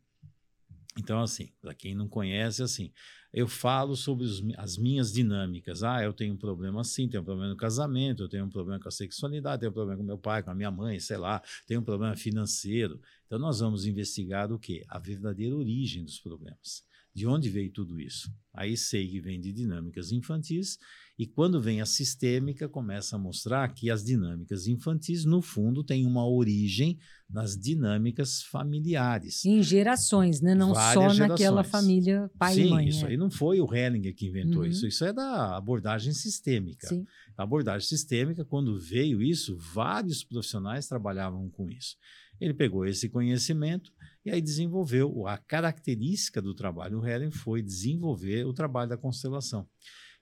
então, 0.97 1.21
assim, 1.21 1.51
para 1.61 1.75
quem 1.75 1.93
não 1.93 2.09
conhece, 2.09 2.63
assim, 2.63 2.91
eu 3.33 3.47
falo 3.47 3.95
sobre 3.95 4.25
os, 4.25 4.43
as 4.57 4.77
minhas 4.77 5.13
dinâmicas. 5.13 5.83
Ah, 5.83 6.03
eu 6.03 6.13
tenho 6.13 6.33
um 6.33 6.37
problema 6.37 6.81
assim, 6.81 7.07
tenho 7.07 7.21
um 7.21 7.25
problema 7.25 7.49
no 7.49 7.57
casamento, 7.57 8.23
eu 8.23 8.29
tenho 8.29 8.45
um 8.45 8.49
problema 8.49 8.79
com 8.79 8.89
a 8.89 8.91
sexualidade, 8.91 9.61
tenho 9.61 9.71
um 9.71 9.73
problema 9.73 9.97
com 9.97 10.03
meu 10.03 10.17
pai, 10.17 10.43
com 10.43 10.51
a 10.51 10.55
minha 10.55 10.71
mãe, 10.71 10.99
sei 10.99 11.17
lá, 11.17 11.41
tenho 11.65 11.79
um 11.79 11.83
problema 11.83 12.15
financeiro. 12.15 12.99
Então, 13.25 13.39
nós 13.39 13.59
vamos 13.59 13.85
investigar 13.85 14.51
o 14.51 14.59
quê? 14.59 14.83
A 14.89 14.99
verdadeira 14.99 15.55
origem 15.55 16.03
dos 16.03 16.19
problemas. 16.19 16.83
De 17.13 17.27
onde 17.27 17.49
veio 17.49 17.71
tudo 17.71 17.99
isso? 17.99 18.31
Aí 18.53 18.75
sei 18.75 19.07
que 19.07 19.19
vem 19.19 19.39
de 19.39 19.51
dinâmicas 19.51 20.11
infantis, 20.11 20.77
e 21.17 21.27
quando 21.27 21.61
vem 21.61 21.81
a 21.81 21.85
sistêmica, 21.85 22.67
começa 22.67 23.15
a 23.15 23.19
mostrar 23.19 23.71
que 23.73 23.89
as 23.89 24.03
dinâmicas 24.03 24.67
infantis, 24.67 25.23
no 25.23 25.41
fundo, 25.41 25.83
têm 25.83 26.05
uma 26.05 26.27
origem 26.27 26.97
nas 27.29 27.55
dinâmicas 27.55 28.41
familiares. 28.43 29.45
Em 29.45 29.61
gerações, 29.61 30.41
né? 30.41 30.55
não 30.55 30.73
Várias 30.73 30.93
só 30.93 31.09
gerações. 31.09 31.29
naquela 31.29 31.63
família 31.63 32.29
pai 32.37 32.55
Sim, 32.55 32.65
e 32.65 32.69
mãe. 32.69 32.87
Isso 32.87 33.05
é. 33.05 33.09
aí 33.09 33.17
não 33.17 33.29
foi 33.29 33.61
o 33.61 33.73
Hellinger 33.73 34.15
que 34.15 34.27
inventou 34.27 34.63
uhum. 34.63 34.67
isso, 34.67 34.87
isso 34.87 35.05
é 35.05 35.13
da 35.13 35.55
abordagem 35.55 36.11
sistêmica. 36.11 36.87
Sim. 36.87 37.05
A 37.37 37.43
abordagem 37.43 37.87
sistêmica, 37.87 38.43
quando 38.43 38.77
veio 38.79 39.21
isso, 39.21 39.55
vários 39.57 40.23
profissionais 40.23 40.87
trabalhavam 40.87 41.49
com 41.49 41.69
isso. 41.69 41.95
Ele 42.39 42.53
pegou 42.53 42.85
esse 42.85 43.07
conhecimento 43.07 43.93
e 44.25 44.31
aí 44.31 44.41
desenvolveu 44.41 45.27
a 45.27 45.37
característica 45.37 46.41
do 46.41 46.53
trabalho. 46.53 46.99
O 46.99 47.05
Helen 47.05 47.31
foi 47.31 47.61
desenvolver 47.61 48.45
o 48.45 48.53
trabalho 48.53 48.89
da 48.89 48.97
constelação, 48.97 49.67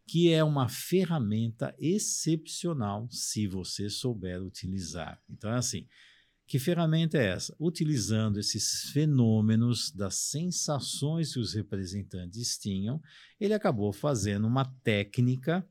que 0.08 0.32
é 0.32 0.44
uma 0.44 0.70
ferramenta 0.70 1.76
excepcional 1.78 3.08
se 3.12 3.48
você 3.48 3.90
souber 3.90 4.42
utilizar. 4.42 5.22
Então, 5.30 5.52
é 5.52 5.58
assim. 5.58 5.88
Que 6.48 6.58
ferramenta 6.58 7.16
é 7.16 7.28
essa? 7.28 7.56
Utilizando 7.60 8.40
esses 8.40 8.90
fenômenos 8.92 9.92
das 9.92 10.16
sensações 10.16 11.32
que 11.32 11.40
os 11.40 11.54
representantes 11.54 12.58
tinham, 12.58 13.00
ele 13.40 13.54
acabou 13.54 13.94
fazendo 13.94 14.48
uma 14.48 14.66
técnica 14.84 15.64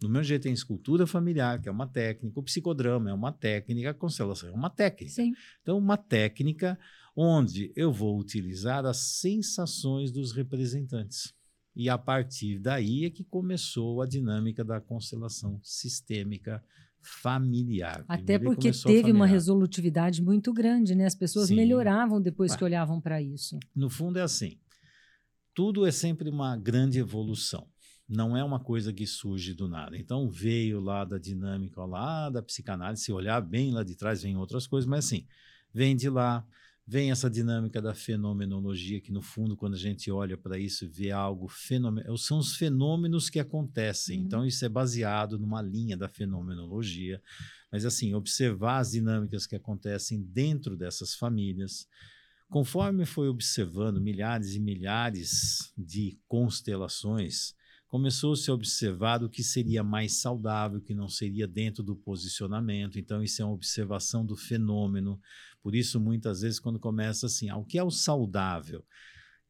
do 0.00 0.08
mesmo 0.08 0.24
jeito 0.24 0.42
tem 0.42 0.52
escultura 0.52 1.06
familiar, 1.06 1.60
que 1.60 1.68
é 1.68 1.72
uma 1.72 1.86
técnica, 1.86 2.38
o 2.38 2.42
psicodrama 2.42 3.10
é 3.10 3.12
uma 3.12 3.32
técnica, 3.32 3.90
a 3.90 3.94
constelação 3.94 4.48
é 4.48 4.52
uma 4.52 4.70
técnica. 4.70 5.12
Sim. 5.12 5.32
Então, 5.60 5.76
uma 5.76 5.96
técnica 5.96 6.78
onde 7.16 7.72
eu 7.74 7.92
vou 7.92 8.18
utilizar 8.18 8.86
as 8.86 8.98
sensações 8.98 10.12
dos 10.12 10.32
representantes. 10.32 11.34
E 11.74 11.88
a 11.88 11.98
partir 11.98 12.58
daí 12.60 13.04
é 13.04 13.10
que 13.10 13.24
começou 13.24 14.00
a 14.00 14.06
dinâmica 14.06 14.64
da 14.64 14.80
constelação 14.80 15.60
sistêmica 15.62 16.62
familiar. 17.00 18.04
Até 18.08 18.38
porque 18.38 18.70
teve 18.70 19.10
uma 19.10 19.26
resolutividade 19.26 20.22
muito 20.22 20.52
grande, 20.52 20.94
né? 20.94 21.06
As 21.06 21.14
pessoas 21.14 21.48
Sim. 21.48 21.56
melhoravam 21.56 22.20
depois 22.20 22.52
Ué, 22.52 22.58
que 22.58 22.64
olhavam 22.64 23.00
para 23.00 23.20
isso. 23.22 23.58
No 23.74 23.88
fundo 23.88 24.18
é 24.18 24.22
assim. 24.22 24.58
Tudo 25.54 25.86
é 25.86 25.90
sempre 25.90 26.28
uma 26.28 26.56
grande 26.56 26.98
evolução 26.98 27.66
não 28.08 28.36
é 28.36 28.42
uma 28.42 28.58
coisa 28.58 28.92
que 28.92 29.06
surge 29.06 29.52
do 29.52 29.68
nada. 29.68 29.96
Então 29.96 30.28
veio 30.30 30.80
lá 30.80 31.04
da 31.04 31.18
dinâmica 31.18 31.84
lá 31.84 32.30
da 32.30 32.42
psicanálise, 32.42 33.04
se 33.04 33.12
olhar 33.12 33.40
bem 33.40 33.72
lá 33.72 33.84
de 33.84 33.94
trás 33.94 34.22
vem 34.22 34.36
outras 34.36 34.66
coisas, 34.66 34.88
mas 34.88 35.04
assim, 35.04 35.26
vem 35.72 35.94
de 35.94 36.08
lá, 36.08 36.46
vem 36.86 37.10
essa 37.10 37.28
dinâmica 37.28 37.82
da 37.82 37.92
fenomenologia 37.92 39.00
que 39.00 39.12
no 39.12 39.20
fundo 39.20 39.56
quando 39.56 39.74
a 39.74 39.78
gente 39.78 40.10
olha 40.10 40.38
para 40.38 40.58
isso 40.58 40.88
vê 40.88 41.10
algo 41.10 41.48
fenomenal, 41.48 42.16
são 42.16 42.38
os 42.38 42.56
fenômenos 42.56 43.28
que 43.28 43.38
acontecem. 43.38 44.20
Uhum. 44.20 44.24
Então 44.24 44.46
isso 44.46 44.64
é 44.64 44.68
baseado 44.68 45.38
numa 45.38 45.60
linha 45.60 45.96
da 45.96 46.08
fenomenologia, 46.08 47.22
mas 47.70 47.84
assim, 47.84 48.14
observar 48.14 48.78
as 48.78 48.92
dinâmicas 48.92 49.46
que 49.46 49.54
acontecem 49.54 50.22
dentro 50.22 50.76
dessas 50.76 51.14
famílias, 51.14 51.86
Conforme 52.50 53.04
foi 53.04 53.28
observando 53.28 54.00
milhares 54.00 54.54
e 54.54 54.58
milhares 54.58 55.70
de 55.76 56.18
constelações, 56.26 57.54
começou-se 57.88 58.50
a 58.50 58.54
observar 58.54 59.24
o 59.24 59.30
que 59.30 59.42
seria 59.42 59.82
mais 59.82 60.20
saudável, 60.20 60.78
o 60.78 60.82
que 60.82 60.94
não 60.94 61.08
seria 61.08 61.48
dentro 61.48 61.82
do 61.82 61.96
posicionamento. 61.96 62.98
Então, 62.98 63.22
isso 63.22 63.40
é 63.40 63.44
uma 63.44 63.54
observação 63.54 64.24
do 64.24 64.36
fenômeno. 64.36 65.18
Por 65.62 65.74
isso, 65.74 65.98
muitas 65.98 66.42
vezes, 66.42 66.60
quando 66.60 66.78
começa 66.78 67.26
assim, 67.26 67.48
ah, 67.48 67.56
o 67.56 67.64
que 67.64 67.78
é 67.78 67.82
o 67.82 67.90
saudável? 67.90 68.84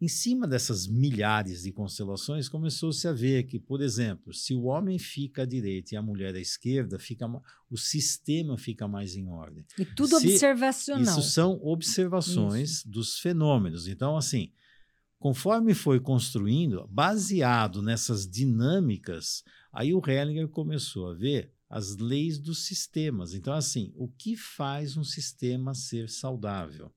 Em 0.00 0.06
cima 0.06 0.46
dessas 0.46 0.86
milhares 0.86 1.62
de 1.62 1.72
constelações, 1.72 2.48
começou-se 2.48 3.06
a 3.08 3.12
ver 3.12 3.42
que, 3.42 3.58
por 3.58 3.82
exemplo, 3.82 4.32
se 4.32 4.54
o 4.54 4.62
homem 4.62 4.96
fica 4.96 5.42
à 5.42 5.44
direita 5.44 5.94
e 5.94 5.98
a 5.98 6.02
mulher 6.02 6.36
à 6.36 6.40
esquerda, 6.40 7.00
fica, 7.00 7.26
o 7.68 7.76
sistema 7.76 8.56
fica 8.56 8.86
mais 8.86 9.16
em 9.16 9.26
ordem. 9.26 9.66
E 9.76 9.84
tudo 9.84 10.20
se, 10.20 10.28
observacional. 10.28 11.02
Isso 11.02 11.28
são 11.28 11.58
observações 11.60 12.70
isso. 12.70 12.88
dos 12.88 13.18
fenômenos. 13.18 13.88
Então, 13.88 14.16
assim, 14.16 14.52
Conforme 15.18 15.74
foi 15.74 15.98
construindo, 15.98 16.86
baseado 16.88 17.82
nessas 17.82 18.28
dinâmicas, 18.28 19.42
aí 19.72 19.92
o 19.92 20.02
Hellinger 20.06 20.48
começou 20.48 21.08
a 21.08 21.14
ver 21.14 21.52
as 21.68 21.96
leis 21.96 22.38
dos 22.38 22.66
sistemas. 22.66 23.34
Então, 23.34 23.52
assim, 23.52 23.92
o 23.96 24.08
que 24.08 24.36
faz 24.36 24.96
um 24.96 25.04
sistema 25.04 25.74
ser 25.74 26.08
saudável? 26.08 26.92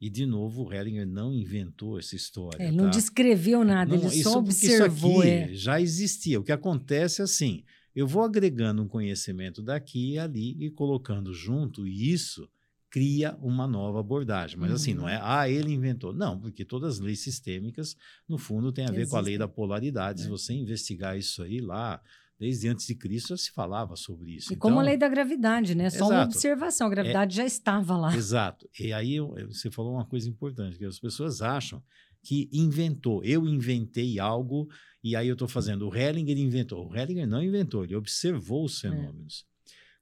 E, 0.00 0.08
de 0.08 0.24
novo, 0.24 0.64
o 0.64 0.72
Hellinger 0.72 1.06
não 1.06 1.32
inventou 1.32 1.98
essa 1.98 2.14
história. 2.14 2.62
É, 2.62 2.68
ele 2.68 2.76
não 2.76 2.84
tá? 2.84 2.90
descreveu 2.90 3.64
nada, 3.64 3.96
Não, 3.96 4.04
ele 4.04 4.22
só 4.22 4.38
observou. 4.38 5.22
Isso 5.22 5.22
é. 5.22 5.44
aqui 5.44 5.54
já 5.54 5.80
existia. 5.80 6.38
O 6.38 6.44
que 6.44 6.52
acontece 6.52 7.22
é 7.22 7.24
assim: 7.24 7.64
eu 7.94 8.06
vou 8.06 8.22
agregando 8.22 8.82
um 8.82 8.88
conhecimento 8.88 9.62
daqui 9.62 10.12
e 10.12 10.18
ali 10.18 10.64
e 10.64 10.70
colocando 10.70 11.32
junto, 11.32 11.86
e 11.86 12.12
isso 12.12 12.48
cria 12.96 13.36
uma 13.42 13.66
nova 13.66 14.00
abordagem. 14.00 14.58
Mas 14.58 14.72
assim, 14.72 14.94
Uhum. 14.94 15.00
não 15.00 15.08
é, 15.10 15.20
ah, 15.22 15.46
ele 15.46 15.70
inventou. 15.70 16.14
Não, 16.14 16.40
porque 16.40 16.64
todas 16.64 16.94
as 16.94 16.98
leis 16.98 17.20
sistêmicas, 17.20 17.94
no 18.26 18.38
fundo, 18.38 18.72
têm 18.72 18.86
a 18.86 18.90
ver 18.90 19.06
com 19.06 19.18
a 19.18 19.20
lei 19.20 19.36
da 19.36 19.46
polaridade. 19.46 20.22
Se 20.22 20.26
É. 20.28 20.30
você 20.30 20.54
investigar 20.54 21.14
isso 21.18 21.42
aí 21.42 21.60
lá, 21.60 22.00
desde 22.38 22.68
antes 22.68 22.86
de 22.86 22.94
Cristo 22.94 23.28
já 23.28 23.36
se 23.36 23.50
falava 23.52 23.96
sobre 23.96 24.36
isso. 24.36 24.50
E 24.50 24.56
como 24.56 24.76
a 24.76 24.82
Então, 24.82 24.86
lei 24.86 24.96
da 24.96 25.08
gravidade, 25.10 25.74
né? 25.74 25.90
Só 25.90 26.06
uma 26.06 26.14
Exato. 26.14 26.22
É. 26.22 26.24
observação, 26.24 26.86
a 26.86 26.90
gravidade 26.90 27.36
já 27.36 27.44
estava 27.44 27.98
lá. 27.98 28.16
Exato. 28.16 28.66
E 28.80 28.90
aí 28.94 29.18
você 29.46 29.70
falou 29.70 29.92
uma 29.92 30.06
coisa 30.06 30.26
importante, 30.30 30.78
que 30.78 30.84
as 30.86 30.98
pessoas 30.98 31.42
acham 31.42 31.82
que 32.22 32.48
inventou. 32.50 33.22
Eu 33.22 33.46
inventei 33.46 34.18
algo 34.18 34.68
e 35.04 35.14
aí 35.14 35.28
eu 35.28 35.34
estou 35.34 35.46
fazendo. 35.48 35.86
O 35.86 35.94
Hellinger 35.94 36.38
inventou. 36.38 36.88
O 36.90 36.96
Hellinger 36.96 37.26
não 37.28 37.42
inventou, 37.42 37.84
ele 37.84 37.94
observou 37.94 38.64
os 38.64 38.82
É. 38.82 38.88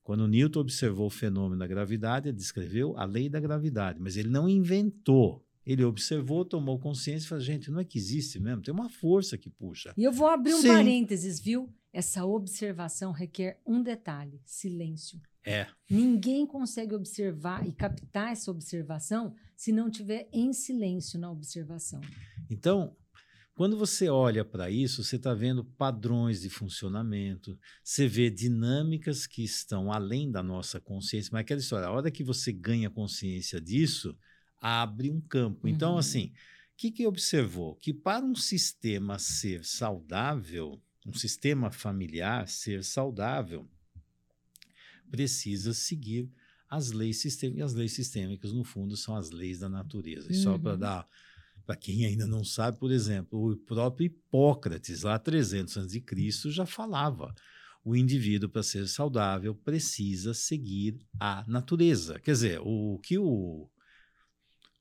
Quando 0.05 0.29
Newton 0.29 0.61
observou 0.61 1.07
o 1.07 1.11
fenômeno 1.11 1.59
da 1.59 1.67
gravidade, 1.67 2.29
ele 2.29 2.37
descreveu 2.37 2.95
a 2.99 3.07
lei 3.07 3.29
da 3.31 3.40
gravidade, 3.40 3.99
mas 3.99 4.19
ele 4.19 4.29
não 4.29 4.47
inventou. 4.47 5.43
Ele 5.64 5.83
observou, 5.83 6.45
tomou 6.45 6.79
consciência 6.79 7.25
e 7.25 7.29
falou: 7.29 7.43
gente, 7.43 7.71
não 7.71 7.81
é 7.81 7.85
que 7.85 7.97
existe 7.97 8.38
mesmo, 8.38 8.62
tem 8.62 8.73
uma 8.75 8.90
força 8.90 9.38
que 9.38 9.49
puxa. 9.49 9.95
E 9.97 10.05
eu 10.05 10.12
vou 10.12 10.29
abrir 10.29 10.53
um 10.53 10.61
Sim. 10.61 10.69
parênteses, 10.69 11.40
viu? 11.40 11.73
Essa 11.90 12.27
observação 12.27 13.12
requer 13.12 13.59
um 13.67 13.83
detalhe: 13.83 14.43
silêncio. 14.45 15.19
É. 15.43 15.67
Ninguém 15.90 16.47
consegue 16.47 16.95
observar 16.95 17.67
e 17.67 17.73
captar 17.73 18.33
essa 18.33 18.51
observação 18.51 19.35
se 19.57 19.73
não 19.73 19.90
tiver 19.90 20.29
em 20.33 20.53
silêncio 20.53 21.19
na 21.19 21.31
observação. 21.31 22.03
Então, 22.51 22.95
quando 23.55 23.77
você 23.77 24.09
olha 24.09 24.45
para 24.45 24.69
isso, 24.69 25.05
você 25.05 25.14
está 25.17 25.33
vendo 25.33 25.64
padrões 25.64 26.40
de 26.40 26.51
funcionamento, 26.51 27.57
você 27.83 28.09
vê 28.09 28.29
dinâmicas 28.29 29.27
que 29.27 29.45
estão 29.45 29.93
além 29.93 30.31
da 30.31 30.43
nossa 30.43 30.81
consciência. 30.81 31.31
Mas 31.33 31.43
aquela 31.43 31.61
história, 31.61 31.87
a 31.87 31.93
hora 31.93 32.11
que 32.11 32.25
você 32.25 32.53
ganha 32.53 32.90
consciência 32.90 33.61
disso, 33.61 34.17
abre 34.61 35.09
um 35.11 35.21
campo. 35.21 35.69
Então, 35.69 35.93
Uhum. 35.93 35.99
assim, 35.99 36.33
o 36.73 36.77
que, 36.77 36.90
que 36.90 37.07
observou? 37.07 37.77
Que 37.77 37.95
para 37.95 38.25
um 38.25 38.35
sistema 38.35 39.19
ser 39.21 39.64
saudável, 39.64 40.83
um 41.07 41.12
sistema 41.12 41.71
familiar 41.71 42.49
ser 42.49 42.83
saudável, 42.83 43.69
precisa 45.11 45.73
seguir 45.73 46.29
as 46.69 46.90
leis 46.90 47.19
sistêmicas. 47.19 47.61
E 47.61 47.62
as 47.62 47.75
leis 47.75 47.93
sistêmicas, 47.93 48.53
no 48.53 48.64
fundo, 48.64 48.97
são 48.97 49.14
as 49.14 49.31
leis 49.31 49.61
da 49.61 49.69
natureza. 49.69 50.31
E 50.33 50.35
só 50.35 50.59
para 50.59 50.73
Uhum. 50.73 50.79
dar 50.79 51.09
para 51.66 51.77
quem 51.77 52.05
ainda 52.05 52.27
não 52.27 52.44
sabe, 52.44 52.79
por 52.79 52.90
exemplo, 52.90 53.53
o 53.53 53.57
próprio 53.57 54.07
Hipócrates, 54.07 55.03
lá 55.03 55.18
300 55.18 55.79
a.C., 55.79 56.50
já 56.50 56.66
falava: 56.66 57.35
o 57.85 57.94
indivíduo, 57.94 58.48
para 58.48 58.62
ser 58.62 58.88
saudável, 58.88 59.55
precisa 59.55 60.33
seguir 60.33 60.98
a 61.20 61.44
natureza. 61.46 62.18
Quer 62.18 62.33
dizer, 62.33 62.61
o 62.62 62.98
que 63.03 63.18
o, 63.18 63.68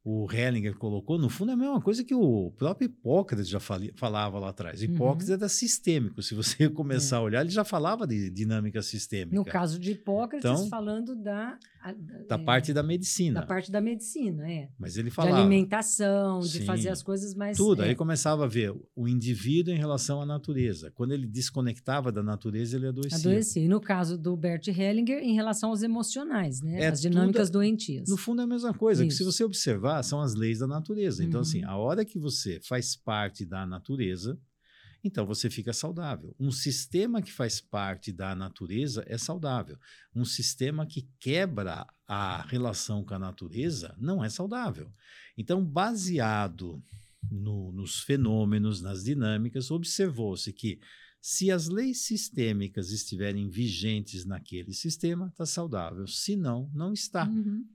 o 0.04 0.32
Hellinger 0.32 0.78
colocou, 0.78 1.18
no 1.18 1.30
fundo, 1.30 1.52
é 1.52 1.54
a 1.54 1.58
mesma 1.58 1.82
coisa 1.82 2.04
que 2.04 2.16
o 2.16 2.52
próprio 2.58 2.86
Hipócrates 2.86 3.48
já 3.48 3.60
falava 3.60 4.40
lá 4.40 4.50
atrás. 4.50 4.82
Uhum. 4.82 4.94
Hipócrates 4.94 5.30
era 5.30 5.50
sistêmico. 5.50 6.22
Se 6.22 6.34
você 6.34 6.68
começar 6.72 7.18
a 7.18 7.22
olhar, 7.22 7.42
ele 7.42 7.50
já 7.50 7.66
falava 7.66 8.08
de 8.08 8.30
dinâmica 8.30 8.82
sistêmica. 8.82 9.36
No 9.36 9.44
caso 9.44 9.78
de 9.78 9.92
Hipócrates, 9.92 10.50
Então, 10.50 10.70
falando 10.70 11.16
da, 11.16 11.58
a- 11.90 11.94
da 12.28 12.36
é, 12.36 12.38
parte 12.44 12.74
da 12.74 12.82
medicina. 12.84 13.40
da 13.42 13.46
parte 13.46 13.72
da 13.72 13.82
medicina, 13.82 14.50
é. 14.52 14.70
Mas 14.80 14.96
ele 14.98 15.10
De 15.10 15.16
falava. 15.16 15.38
alimentação, 15.38 16.40
de 16.40 16.48
Sim. 16.60 16.66
fazer 16.66 16.90
as 16.90 17.02
coisas 17.04 17.34
mais. 17.36 17.58
Tudo. 17.58 17.84
é. 17.84 17.90
Aí 17.90 17.96
começava 17.96 18.46
a 18.46 18.48
ver 18.48 18.74
o 18.96 19.08
indivíduo 19.08 19.74
em 19.74 19.78
relação 19.78 20.22
à 20.22 20.26
natureza. 20.26 20.92
Quando 20.92 21.12
ele 21.14 21.28
desconectava 21.28 22.12
da 22.12 22.24
natureza, 22.24 22.76
ele 22.78 22.88
adoecia. 22.88 23.18
Adoecer. 23.18 23.64
E 23.64 23.68
no 23.68 23.80
caso 23.82 24.18
do 24.18 24.36
Bert 24.36 24.68
Hellinger, 24.68 25.20
em 25.22 25.34
relação 25.36 25.70
aos 25.70 25.84
emocionais, 25.84 26.62
né? 26.62 26.82
É 26.82 26.88
as 26.88 27.02
dinâmicas 27.02 27.50
tudo- 27.50 27.60
doentias. 27.60 28.10
No 28.10 28.18
fundo 28.18 28.42
é 28.42 28.44
a 28.46 28.48
mesma 28.48 28.74
coisa, 28.74 29.04
que 29.06 29.12
se 29.12 29.22
Isso. 29.24 29.32
você 29.32 29.44
observar, 29.44 30.02
são 30.04 30.22
as 30.22 30.34
leis 30.36 30.60
da 30.60 30.68
natureza. 30.68 31.24
Então, 31.24 31.40
Uhum. 31.40 31.42
assim, 31.42 31.64
a 31.64 31.76
hora 31.76 32.06
que 32.06 32.18
você 32.20 32.60
faz 32.64 32.96
parte 32.96 33.46
da 33.46 33.66
natureza, 33.66 34.38
então 35.04 35.26
você 35.26 35.50
fica 35.50 35.74
saudável. 35.74 36.34
Um 36.40 36.52
sistema 36.52 37.22
que 37.22 37.32
faz 37.32 37.60
parte 37.60 38.12
da 38.12 38.34
natureza 38.34 39.04
é 39.08 39.18
saudável. 39.18 39.78
Um 40.16 40.24
sistema 40.24 40.86
que 40.86 41.08
quebra 41.20 41.86
a 42.08 42.44
relação 42.44 43.04
com 43.04 43.14
a 43.14 43.20
natureza 43.20 43.96
não 44.00 44.24
é 44.24 44.30
saudável. 44.30 44.92
Então, 45.38 45.64
baseado 45.64 46.82
no- 47.30 47.72
nos 47.72 48.00
fenômenos, 48.00 48.82
nas 48.82 49.04
dinâmicas, 49.04 49.72
observou-se 49.72 50.52
que 50.54 50.80
se 51.22 51.50
as 51.50 51.68
leis 51.70 52.02
sistêmicas 52.02 52.92
estiverem 52.92 53.50
vigentes 53.50 54.26
naquele 54.26 54.74
sistema, 54.74 55.28
está 55.28 55.46
saudável. 55.46 56.06
Se 56.06 56.36
não, 56.36 56.70
não 56.74 56.92
está. 56.92 57.28
Uhum. 57.28 57.66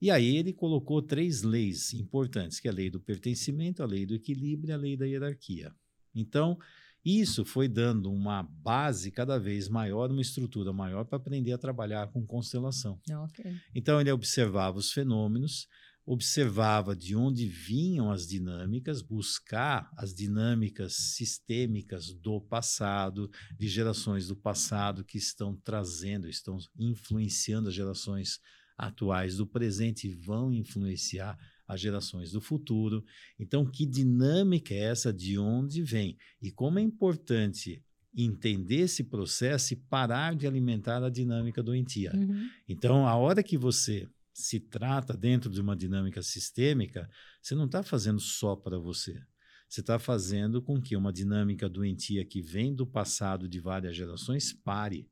E 0.00 0.10
aí 0.10 0.36
ele 0.36 0.52
colocou 0.52 1.02
três 1.02 1.42
leis 1.42 1.92
importantes, 1.92 2.58
que 2.58 2.68
é 2.68 2.70
a 2.70 2.74
lei 2.74 2.88
do 2.88 3.00
pertencimento, 3.00 3.82
a 3.82 3.86
lei 3.86 4.06
do 4.06 4.14
equilíbrio 4.14 4.70
e 4.70 4.72
a 4.72 4.76
lei 4.76 4.96
da 4.96 5.04
hierarquia. 5.04 5.74
Então, 6.14 6.58
isso 7.04 7.44
foi 7.44 7.66
dando 7.66 8.12
uma 8.12 8.42
base 8.42 9.10
cada 9.10 9.38
vez 9.38 9.68
maior, 9.68 10.10
uma 10.10 10.20
estrutura 10.20 10.72
maior 10.72 11.04
para 11.04 11.16
aprender 11.16 11.52
a 11.52 11.58
trabalhar 11.58 12.08
com 12.08 12.26
constelação. 12.26 13.00
Ok. 13.10 13.56
Então 13.74 14.00
ele 14.00 14.12
observava 14.12 14.78
os 14.78 14.92
fenômenos, 14.92 15.66
observava 16.04 16.94
de 16.94 17.16
onde 17.16 17.46
vinham 17.46 18.10
as 18.10 18.26
dinâmicas, 18.26 19.00
buscar 19.00 19.90
as 19.96 20.12
dinâmicas 20.12 20.94
sistêmicas 21.14 22.12
do 22.12 22.40
passado, 22.40 23.30
de 23.58 23.68
gerações 23.68 24.26
do 24.28 24.36
passado 24.36 25.04
que 25.04 25.16
estão 25.16 25.56
trazendo, 25.56 26.28
estão 26.28 26.58
influenciando 26.78 27.68
as 27.68 27.74
gerações 27.74 28.40
atuais 28.76 29.36
do 29.36 29.46
presente 29.46 30.08
e 30.08 30.14
vão 30.14 30.52
influenciar 30.52 31.38
as 31.70 31.80
gerações 31.80 32.32
do 32.32 32.40
futuro. 32.40 33.04
Então, 33.38 33.64
que 33.64 33.86
dinâmica 33.86 34.74
é 34.74 34.78
essa? 34.78 35.12
De 35.12 35.38
onde 35.38 35.82
vem? 35.82 36.18
E 36.42 36.50
como 36.50 36.78
é 36.78 36.82
importante 36.82 37.82
entender 38.16 38.80
esse 38.80 39.04
processo 39.04 39.72
e 39.72 39.76
parar 39.76 40.34
de 40.34 40.46
alimentar 40.46 41.02
a 41.02 41.08
dinâmica 41.08 41.62
doentia. 41.62 42.12
Uhum. 42.12 42.48
Então, 42.68 43.06
a 43.06 43.14
hora 43.14 43.42
que 43.42 43.56
você 43.56 44.08
se 44.32 44.58
trata 44.58 45.16
dentro 45.16 45.48
de 45.48 45.60
uma 45.60 45.76
dinâmica 45.76 46.20
sistêmica, 46.22 47.08
você 47.40 47.54
não 47.54 47.66
está 47.66 47.82
fazendo 47.82 48.18
só 48.18 48.56
para 48.56 48.78
você. 48.78 49.22
Você 49.68 49.80
está 49.80 49.98
fazendo 49.98 50.60
com 50.60 50.80
que 50.80 50.96
uma 50.96 51.12
dinâmica 51.12 51.68
doentia 51.68 52.24
que 52.24 52.42
vem 52.42 52.74
do 52.74 52.84
passado 52.84 53.48
de 53.48 53.60
várias 53.60 53.94
gerações 53.94 54.52
pare. 54.52 55.08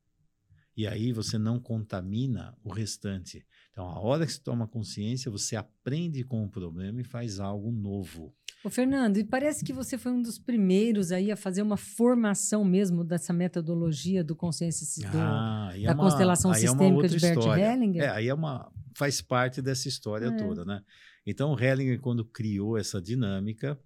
E 0.76 0.86
aí 0.86 1.12
você 1.12 1.38
não 1.38 1.60
contamina 1.60 2.56
o 2.64 2.72
restante. 2.72 3.46
Então, 3.78 3.88
a 3.88 4.00
hora 4.00 4.26
que 4.26 4.32
você 4.32 4.40
toma 4.40 4.66
consciência, 4.66 5.30
você 5.30 5.54
aprende 5.54 6.24
com 6.24 6.44
o 6.44 6.48
problema 6.50 7.00
e 7.00 7.04
faz 7.04 7.38
algo 7.38 7.70
novo. 7.70 8.34
Ô, 8.64 8.68
Fernando, 8.68 9.18
e 9.18 9.24
parece 9.24 9.64
que 9.64 9.72
você 9.72 9.96
foi 9.96 10.10
um 10.10 10.20
dos 10.20 10.36
primeiros 10.36 11.12
aí 11.12 11.30
a 11.30 11.36
fazer 11.36 11.62
uma 11.62 11.76
formação 11.76 12.64
mesmo 12.64 13.04
dessa 13.04 13.32
metodologia 13.32 14.24
do 14.24 14.34
consciência 14.34 14.84
si- 14.84 15.02
do- 15.08 15.16
Ah, 15.18 15.68
aí 15.70 15.84
da 15.84 15.94
constelação 15.94 16.50
é 16.50 16.54
uma 16.54 16.60
sistêmica 16.60 16.92
outra 16.92 17.08
de 17.08 17.20
Bert 17.20 17.38
história. 17.38 17.72
Hellinger? 17.72 18.02
É, 18.02 18.08
aí 18.08 18.26
é 18.26 18.34
uma 18.34 18.68
faz 18.96 19.20
parte 19.22 19.62
dessa 19.62 19.86
história 19.86 20.26
É. 20.26 20.32
toda, 20.32 20.64
né? 20.64 20.82
Então, 21.24 21.52
o 21.52 21.60
Hellinger 21.60 22.00
quando 22.00 22.24
criou 22.24 22.76
essa 22.76 23.00
dinâmica, 23.00 23.78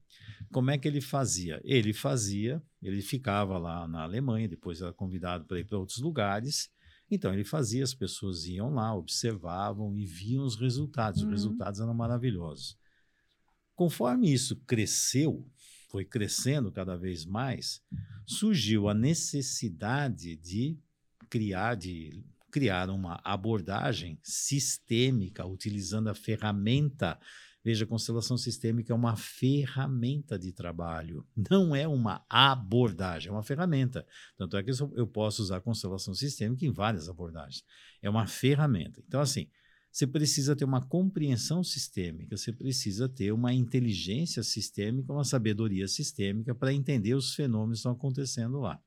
como 0.51 0.71
é 0.71 0.79
que 0.79 0.89
ele 0.89 1.03
fazia? 1.03 1.61
Ele 1.63 1.93
fazia, 1.93 2.63
ele 2.83 3.03
ficava 3.03 3.59
lá 3.59 3.87
na 3.87 4.05
Alemanha, 4.05 4.49
depois 4.49 4.81
era 4.81 4.91
convidado 4.95 5.45
para 5.45 5.61
ir 5.61 5.67
para 5.67 5.77
outros 5.77 5.99
lugares. 5.99 6.71
Então, 7.15 7.31
ele 7.35 7.45
fazia, 7.45 7.85
as 7.85 7.93
pessoas 7.93 8.47
iam 8.47 8.73
lá, 8.73 8.95
observavam 8.95 9.95
e 9.99 10.07
viam 10.07 10.47
os 10.47 10.57
resultados. 10.57 11.21
Uhum. 11.21 11.27
Os 11.27 11.33
resultados 11.33 11.79
eram 11.79 11.93
maravilhosos. 11.93 12.75
Conforme 13.77 14.33
isso 14.33 14.57
cresceu, 14.67 15.47
foi 15.91 16.07
crescendo 16.07 16.73
cada 16.73 16.97
vez 16.97 17.27
mais, 17.27 17.83
surgiu 18.27 18.89
a 18.89 18.95
necessidade 18.95 20.37
de 20.37 20.79
criar, 21.29 21.75
de 21.75 22.25
criar 22.51 22.89
uma 22.89 23.21
abordagem 23.23 24.19
sistêmica, 24.23 25.45
utilizando 25.45 26.09
a 26.09 26.15
ferramenta. 26.15 27.21
Veja, 27.65 27.87
constelação 27.87 28.37
sistêmica 28.37 28.93
é 28.93 28.97
uma 28.97 29.17
ferramenta 29.17 30.37
de 30.39 30.53
trabalho, 30.53 31.25
não 31.37 31.77
é 31.77 31.87
uma 31.87 32.25
abordagem, 32.29 33.29
é 33.29 33.33
uma 33.33 33.43
ferramenta. 33.43 34.05
Tanto 34.37 34.57
é 34.57 34.63
que 34.63 34.71
eu 34.95 35.07
posso 35.07 35.43
usar 35.43 35.61
constelação 35.61 36.13
sistêmica 36.13 36.67
em 36.67 36.73
várias 36.73 37.09
abordagens. 37.09 37.65
É 38.01 38.11
uma 38.11 38.27
ferramenta. 38.27 39.01
Então, 39.07 39.21
assim, 39.21 39.49
você 39.93 40.07
precisa 40.07 40.57
ter 40.57 40.65
uma 40.65 40.81
compreensão 40.81 41.63
sistêmica, 41.63 42.37
você 42.37 42.53
precisa 42.53 43.09
ter 43.09 43.31
uma 43.31 43.53
inteligência 43.53 44.43
sistêmica, 44.43 45.13
uma 45.13 45.23
sabedoria 45.23 45.87
sistêmica 45.87 46.55
para 46.55 46.73
entender 46.73 47.15
os 47.15 47.35
fenômenos 47.35 47.79
que 47.79 47.81
estão 47.81 47.93
acontecendo 47.93 48.59
lá. 48.59 48.83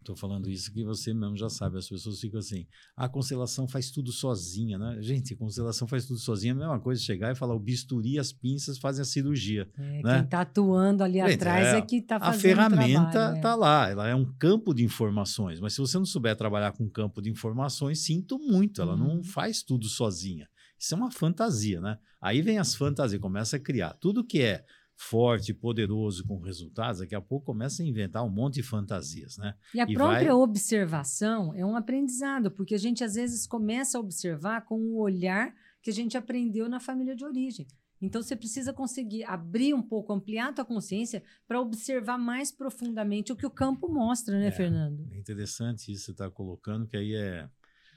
Estou 0.00 0.16
falando 0.16 0.48
isso 0.48 0.72
que 0.72 0.82
você 0.82 1.12
mesmo 1.12 1.36
já 1.36 1.50
sabe. 1.50 1.76
As 1.76 1.86
pessoas 1.86 2.18
ficam 2.18 2.40
assim: 2.40 2.66
a 2.96 3.06
constelação 3.06 3.68
faz 3.68 3.90
tudo 3.90 4.10
sozinha, 4.10 4.78
né? 4.78 4.96
Gente, 5.02 5.34
a 5.34 5.36
constelação 5.36 5.86
faz 5.86 6.06
tudo 6.06 6.18
sozinha. 6.18 6.52
É 6.52 6.56
a 6.56 6.58
mesma 6.58 6.80
coisa 6.80 7.02
chegar 7.02 7.30
e 7.30 7.34
falar: 7.34 7.54
o 7.54 7.60
bisturi, 7.60 8.18
as 8.18 8.32
pinças 8.32 8.78
fazem 8.78 9.02
a 9.02 9.04
cirurgia. 9.04 9.68
É, 9.76 10.02
né? 10.02 10.14
Quem 10.14 10.24
está 10.24 10.40
atuando 10.40 11.04
ali 11.04 11.20
Gente, 11.20 11.34
atrás 11.34 11.66
é, 11.66 11.78
é, 11.78 11.82
que 11.82 11.96
está 11.96 12.16
A 12.16 12.20
fazendo 12.20 12.40
ferramenta 12.40 13.00
o 13.08 13.10
trabalho, 13.10 13.36
está 13.36 13.50
é. 13.50 13.54
lá, 13.54 13.88
ela 13.90 14.08
é 14.08 14.14
um 14.14 14.24
campo 14.38 14.72
de 14.72 14.82
informações. 14.82 15.60
Mas 15.60 15.74
se 15.74 15.80
você 15.80 15.98
não 15.98 16.06
souber 16.06 16.34
trabalhar 16.34 16.72
com 16.72 16.88
campo 16.88 17.20
de 17.20 17.28
informações, 17.30 18.00
sinto 18.02 18.38
muito, 18.38 18.80
ela 18.80 18.96
não 18.96 19.16
Uhum. 19.16 19.22
faz 19.24 19.62
tudo 19.62 19.86
sozinha. 19.86 20.48
Isso 20.78 20.94
é 20.94 20.96
uma 20.96 21.10
fantasia, 21.10 21.78
né? 21.78 21.98
Aí 22.22 22.40
vem 22.40 22.58
as 22.58 22.74
fantasias, 22.74 23.20
começa 23.20 23.56
a 23.56 23.60
criar. 23.60 23.92
Tudo 24.00 24.24
que 24.24 24.40
é 24.40 24.64
forte, 25.02 25.54
poderoso, 25.54 26.22
com 26.26 26.38
resultados, 26.40 27.00
daqui 27.00 27.14
a 27.14 27.20
pouco 27.22 27.46
começa 27.46 27.82
a 27.82 27.86
inventar 27.86 28.22
um 28.22 28.28
monte 28.28 28.56
de 28.56 28.62
fantasias, 28.62 29.38
né? 29.38 29.54
E 29.74 29.80
a 29.80 29.84
E 29.88 29.94
própria 29.94 30.18
vai- 30.28 30.30
observação 30.32 31.54
é 31.54 31.64
um 31.64 31.74
aprendizado, 31.74 32.50
porque 32.50 32.74
a 32.74 32.78
gente 32.78 33.02
às 33.02 33.14
vezes 33.14 33.46
começa 33.46 33.96
a 33.96 34.00
observar 34.00 34.62
com 34.66 34.78
o 34.78 35.00
olhar 35.00 35.54
que 35.82 35.88
a 35.88 35.92
gente 35.92 36.16
aprendeu 36.18 36.68
na 36.68 36.78
família 36.78 37.16
de 37.16 37.24
origem. 37.24 37.66
Então 38.02 38.22
você 38.22 38.36
precisa 38.36 38.72
conseguir 38.74 39.24
abrir 39.24 39.72
um 39.74 39.82
pouco, 39.82 40.12
ampliar 40.12 40.48
a 40.48 40.52
tua 40.52 40.64
consciência 40.66 41.22
para 41.48 41.60
observar 41.60 42.18
mais 42.18 42.52
profundamente 42.52 43.32
o 43.32 43.36
que 43.36 43.46
o 43.46 43.50
campo 43.50 43.88
mostra, 43.88 44.38
né, 44.38 44.48
É. 44.48 44.50
Fernando? 44.50 45.06
É 45.12 45.18
interessante 45.18 45.90
isso 45.92 46.00
que 46.00 46.06
você 46.06 46.10
está 46.12 46.30
colocando, 46.30 46.86
que 46.86 46.96
aí 46.96 47.14
é 47.14 47.48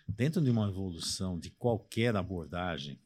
dentro 0.07 0.41
de 0.41 0.49
uma 0.49 0.67
evolução 0.69 1.37
de 1.39 1.49
qualquer 1.51 2.15
abordagem, 2.15 2.99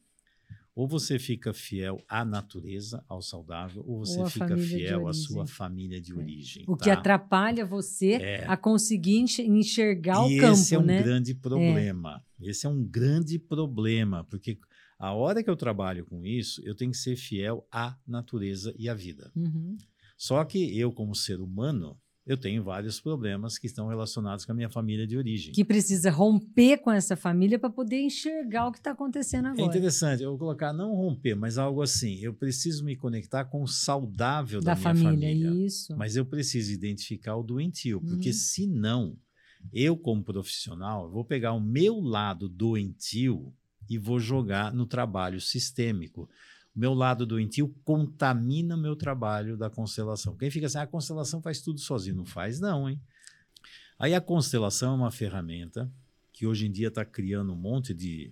ou 0.78 0.88
você 0.88 1.18
fica 1.18 1.56
fiel 1.56 2.04
à 2.08 2.24
natureza, 2.24 3.04
ao 3.10 3.20
saudável, 3.20 3.84
ou 3.88 4.06
você 4.06 4.20
Ou 4.20 4.30
fica 4.30 4.56
fiel 4.56 5.08
à 5.08 5.14
sua 5.14 5.48
família 5.48 6.00
de 6.00 6.14
origem. 6.14 6.64
O 6.68 6.78
que 6.78 6.86
tá? 6.86 6.94
atrapalha 6.94 7.66
você 7.66 8.12
É. 8.14 8.46
a 8.48 8.56
conseguir 8.56 9.18
enx- 9.18 9.40
enxergar 9.40 10.30
e 10.30 10.38
o 10.38 10.40
campo, 10.42 10.54
esse 10.54 10.76
é 10.76 10.80
um 10.80 10.84
né? 10.84 11.02
grande 11.02 11.34
problema. 11.34 12.24
Esse 12.40 12.68
é 12.68 12.70
um 12.70 12.84
grande 12.84 13.40
problema, 13.40 14.24
porque 14.26 14.60
a 15.00 15.12
hora 15.14 15.42
que 15.44 15.50
eu 15.50 15.56
trabalho 15.56 16.06
com 16.06 16.24
isso, 16.24 16.62
eu 16.64 16.76
tenho 16.76 16.92
que 16.92 16.98
ser 16.98 17.16
fiel 17.16 17.66
à 17.72 17.98
natureza 18.08 18.72
e 18.78 18.88
à 18.88 18.94
vida. 18.94 19.32
Uhum. 19.36 19.76
Só 20.16 20.46
que 20.46 20.78
eu, 20.78 20.92
como 20.92 21.16
ser 21.16 21.40
humano, 21.42 21.98
eu 22.28 22.38
tenho 22.38 22.62
vários 22.64 23.00
problemas 23.00 23.58
que 23.58 23.66
estão 23.68 23.88
relacionados 23.88 24.46
com 24.46 24.52
a 24.52 24.56
minha 24.56 24.70
família 24.70 25.08
de 25.08 25.18
origem. 25.18 25.54
Que 25.54 25.64
precisa 25.64 26.12
romper 26.12 26.78
com 26.80 26.92
essa 26.92 27.16
família 27.16 27.58
para 27.58 27.70
poder 27.70 28.02
enxergar 28.02 28.68
o 28.68 28.72
que 28.72 28.78
está 28.80 28.92
acontecendo 28.92 29.48
É 29.48 29.52
agora. 29.52 29.66
interessante, 29.68 30.22
eu 30.22 30.32
vou 30.32 30.38
colocar 30.40 30.74
não 30.74 30.94
romper, 30.94 31.36
mas 31.36 31.58
algo 31.58 31.82
assim. 31.82 32.20
Eu 32.20 32.34
preciso 32.34 32.84
me 32.84 32.96
conectar 32.96 33.46
com 33.46 33.64
o 33.64 33.68
saudável 33.68 34.62
da, 34.62 34.74
da 34.74 34.80
minha 34.80 34.96
família, 34.96 35.30
família. 35.30 35.66
isso. 35.66 35.96
Mas 35.98 36.16
eu 36.18 36.26
preciso 36.26 36.72
identificar 36.72 37.36
o 37.38 37.44
doentio, 37.44 38.02
porque 38.02 38.30
Uhum. 38.30 38.34
senão, 38.36 39.18
eu, 39.74 39.96
como 39.98 40.24
profissional, 40.24 41.10
vou 41.10 41.24
pegar 41.24 41.54
o 41.54 41.62
meu 41.62 42.00
lado 42.00 42.50
doentio 42.50 43.54
e 43.90 43.98
vou 43.98 44.20
jogar 44.20 44.74
no 44.74 44.86
trabalho 44.86 45.40
sistêmico. 45.40 46.30
Meu 46.78 46.94
lado 46.94 47.26
doentio 47.26 47.74
contamina 47.84 48.76
o 48.76 48.80
meu 48.80 48.96
trabalho 48.96 49.58
da 49.58 49.68
constelação. 49.68 50.38
Quem 50.38 50.52
fica 50.52 50.68
assim, 50.68 50.78
"Ah, 50.78 50.84
a 50.84 50.88
constelação 50.88 51.42
faz 51.42 51.60
tudo 51.60 51.80
sozinho. 51.80 52.18
Não 52.18 52.26
faz, 52.26 52.60
não, 52.60 52.88
hein? 52.88 53.02
Aí 53.98 54.14
a 54.14 54.22
constelação 54.22 54.94
é 54.94 54.96
uma 54.96 55.10
ferramenta 55.10 55.92
que 56.32 56.46
hoje 56.46 56.68
em 56.68 56.72
dia 56.72 56.90
está 56.90 57.04
criando 57.04 57.52
um 57.52 57.56
monte 57.56 57.96
de. 57.96 58.32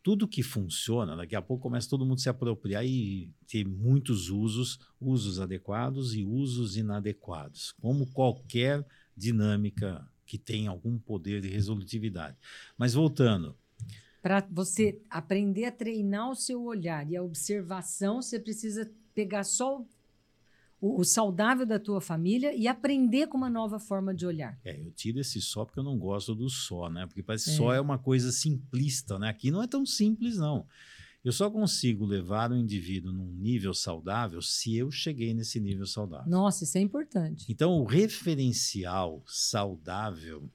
Tudo 0.00 0.28
que 0.28 0.44
funciona, 0.44 1.16
daqui 1.16 1.34
a 1.34 1.42
pouco 1.42 1.64
começa 1.64 1.90
todo 1.90 2.06
mundo 2.06 2.18
a 2.18 2.22
se 2.22 2.28
apropriar 2.28 2.86
e 2.86 3.28
ter 3.48 3.66
muitos 3.66 4.30
usos, 4.30 4.78
usos 5.00 5.40
adequados 5.40 6.14
e 6.14 6.24
usos 6.24 6.76
inadequados, 6.76 7.72
como 7.80 8.06
qualquer 8.12 8.86
dinâmica 9.16 10.08
que 10.24 10.38
tem 10.38 10.68
algum 10.68 10.96
poder 10.96 11.40
de 11.40 11.48
resolutividade. 11.48 12.36
Mas 12.78 12.94
voltando, 12.94 13.56
Para 14.26 14.44
você 14.50 15.00
aprender 15.08 15.66
a 15.66 15.70
treinar 15.70 16.28
o 16.32 16.34
seu 16.34 16.60
olhar 16.64 17.08
e 17.08 17.16
a 17.16 17.22
observação, 17.22 18.20
você 18.20 18.40
precisa 18.40 18.90
pegar 19.14 19.44
só 19.44 19.80
o, 20.80 21.00
o- 21.00 21.04
saudável 21.04 21.64
da 21.64 21.78
tua 21.78 22.00
família 22.00 22.52
e 22.52 22.66
aprender 22.66 23.28
com 23.28 23.36
uma 23.36 23.48
nova 23.48 23.78
forma 23.78 24.12
de 24.12 24.26
olhar. 24.26 24.58
É, 24.64 24.80
eu 24.84 24.90
tiro 24.90 25.20
esse 25.20 25.40
só 25.40 25.64
porque 25.64 25.78
eu 25.78 25.84
não 25.84 25.96
gosto 25.96 26.34
do 26.34 26.50
só, 26.50 26.90
né? 26.90 27.06
Porque 27.06 27.22
parece 27.22 27.44
que 27.44 27.50
É. 27.52 27.54
só 27.54 27.72
é 27.72 27.80
uma 27.80 27.98
coisa 27.98 28.32
simplista, 28.32 29.16
né? 29.16 29.28
Aqui 29.28 29.52
não 29.52 29.62
é 29.62 29.68
tão 29.68 29.86
simples, 29.86 30.36
não. 30.36 30.66
Eu 31.24 31.30
só 31.30 31.48
consigo 31.48 32.04
levar 32.04 32.50
o 32.50 32.56
indivíduo 32.56 33.12
num 33.12 33.30
nível 33.32 33.72
saudável 33.72 34.42
se 34.42 34.76
eu 34.76 34.90
cheguei 34.90 35.34
nesse 35.34 35.60
nível 35.60 35.86
saudável. 35.86 36.28
Nossa, 36.28 36.64
isso 36.64 36.76
é 36.76 36.80
importante. 36.80 37.46
Então, 37.48 37.78
o 37.78 37.84
referencial 37.84 39.22
saudável, 39.24 40.50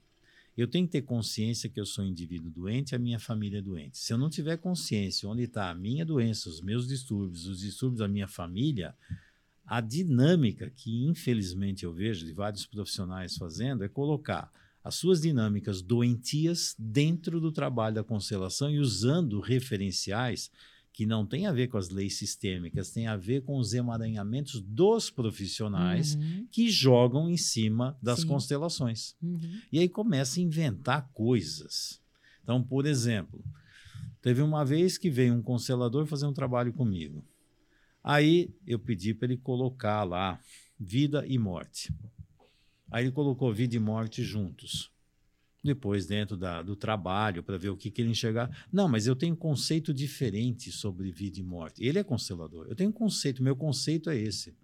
eu 0.56 0.68
tenho 0.68 0.86
que 0.86 0.92
ter 0.92 1.02
consciência 1.02 1.68
que 1.68 1.80
eu 1.80 1.86
sou 1.86 2.04
um 2.04 2.08
indivíduo 2.08 2.50
doente 2.50 2.92
e 2.92 2.96
a 2.96 2.98
minha 2.98 3.18
família 3.18 3.58
é 3.58 3.62
doente. 3.62 3.98
Se 3.98 4.12
eu 4.12 4.18
não 4.18 4.28
tiver 4.28 4.58
consciência 4.58 5.28
onde 5.28 5.44
está 5.44 5.70
a 5.70 5.74
minha 5.74 6.04
doença, 6.04 6.48
os 6.48 6.60
meus 6.60 6.86
distúrbios, 6.86 7.46
os 7.46 7.60
distúrbios 7.60 8.00
da 8.00 8.08
minha 8.08 8.28
família, 8.28 8.94
a 9.64 9.80
dinâmica 9.80 10.70
que, 10.70 11.06
infelizmente, 11.06 11.84
eu 11.84 11.92
vejo 11.92 12.26
de 12.26 12.32
vários 12.32 12.66
profissionais 12.66 13.36
fazendo 13.36 13.82
é 13.82 13.88
colocar 13.88 14.52
as 14.84 14.96
suas 14.96 15.20
dinâmicas 15.20 15.80
doentias 15.80 16.74
dentro 16.78 17.40
do 17.40 17.52
trabalho 17.52 17.94
da 17.94 18.04
constelação 18.04 18.70
e 18.70 18.78
usando 18.78 19.40
referenciais 19.40 20.50
que 20.92 21.06
não 21.06 21.26
têm 21.26 21.46
a 21.46 21.52
ver 21.52 21.68
com 21.68 21.78
as 21.78 21.88
leis 21.88 22.18
sistêmicas, 22.18 22.90
têm 22.90 23.06
a 23.06 23.16
ver 23.16 23.42
com 23.42 23.56
os 23.56 23.72
emaranhamentos 23.72 24.60
dos 24.60 25.10
profissionais 25.10 26.14
Uhum, 26.14 26.46
que 26.50 26.70
jogam 26.70 27.30
em 27.30 27.36
cima 27.36 27.96
das 28.02 28.20
Sim. 28.20 28.26
constelações. 28.26 29.16
uhum. 29.22 29.60
E 29.72 29.78
aí 29.78 29.88
começa 29.88 30.38
a 30.38 30.42
inventar 30.42 31.08
coisas. 31.14 32.00
Então, 32.42 32.62
por 32.62 32.84
exemplo, 32.84 33.42
teve 34.20 34.42
uma 34.42 34.64
vez 34.64 34.98
que 34.98 35.08
veio 35.08 35.34
um 35.34 35.42
constelador 35.42 36.06
fazer 36.06 36.26
um 36.26 36.32
trabalho 36.32 36.72
comigo. 36.72 37.24
Aí 38.04 38.50
eu 38.66 38.78
pedi 38.78 39.14
para 39.14 39.28
ele 39.32 39.38
colocar 39.38 40.02
lá 40.04 40.38
vida 40.78 41.24
e 41.26 41.38
morte. 41.38 41.90
Aí 42.90 43.04
ele 43.04 43.12
colocou 43.12 43.54
vida 43.54 43.74
e 43.74 43.78
morte 43.78 44.22
juntos. 44.22 44.91
Depois, 45.62 46.06
dentro 46.06 46.36
da- 46.36 46.60
do 46.60 46.74
trabalho, 46.74 47.42
para 47.42 47.56
ver 47.56 47.68
o 47.68 47.76
que, 47.76 47.90
que 47.90 48.02
ele 48.02 48.10
enxergar. 48.10 48.50
Não, 48.72 48.88
mas 48.88 49.06
eu 49.06 49.14
tenho 49.14 49.34
um 49.34 49.36
conceito 49.36 49.94
diferente 49.94 50.72
sobre 50.72 51.10
vida 51.12 51.38
e 51.38 51.42
morte. 51.42 51.84
Ele 51.84 51.98
é 52.00 52.02
constelador. 52.04 52.66
Eu 52.68 52.74
tenho 52.74 52.90
um 52.90 52.92
conceito, 52.92 53.42
meu 53.42 53.54
conceito 53.54 54.10
é 54.10 54.16
esse. 54.18 54.50
Eu 54.50 54.56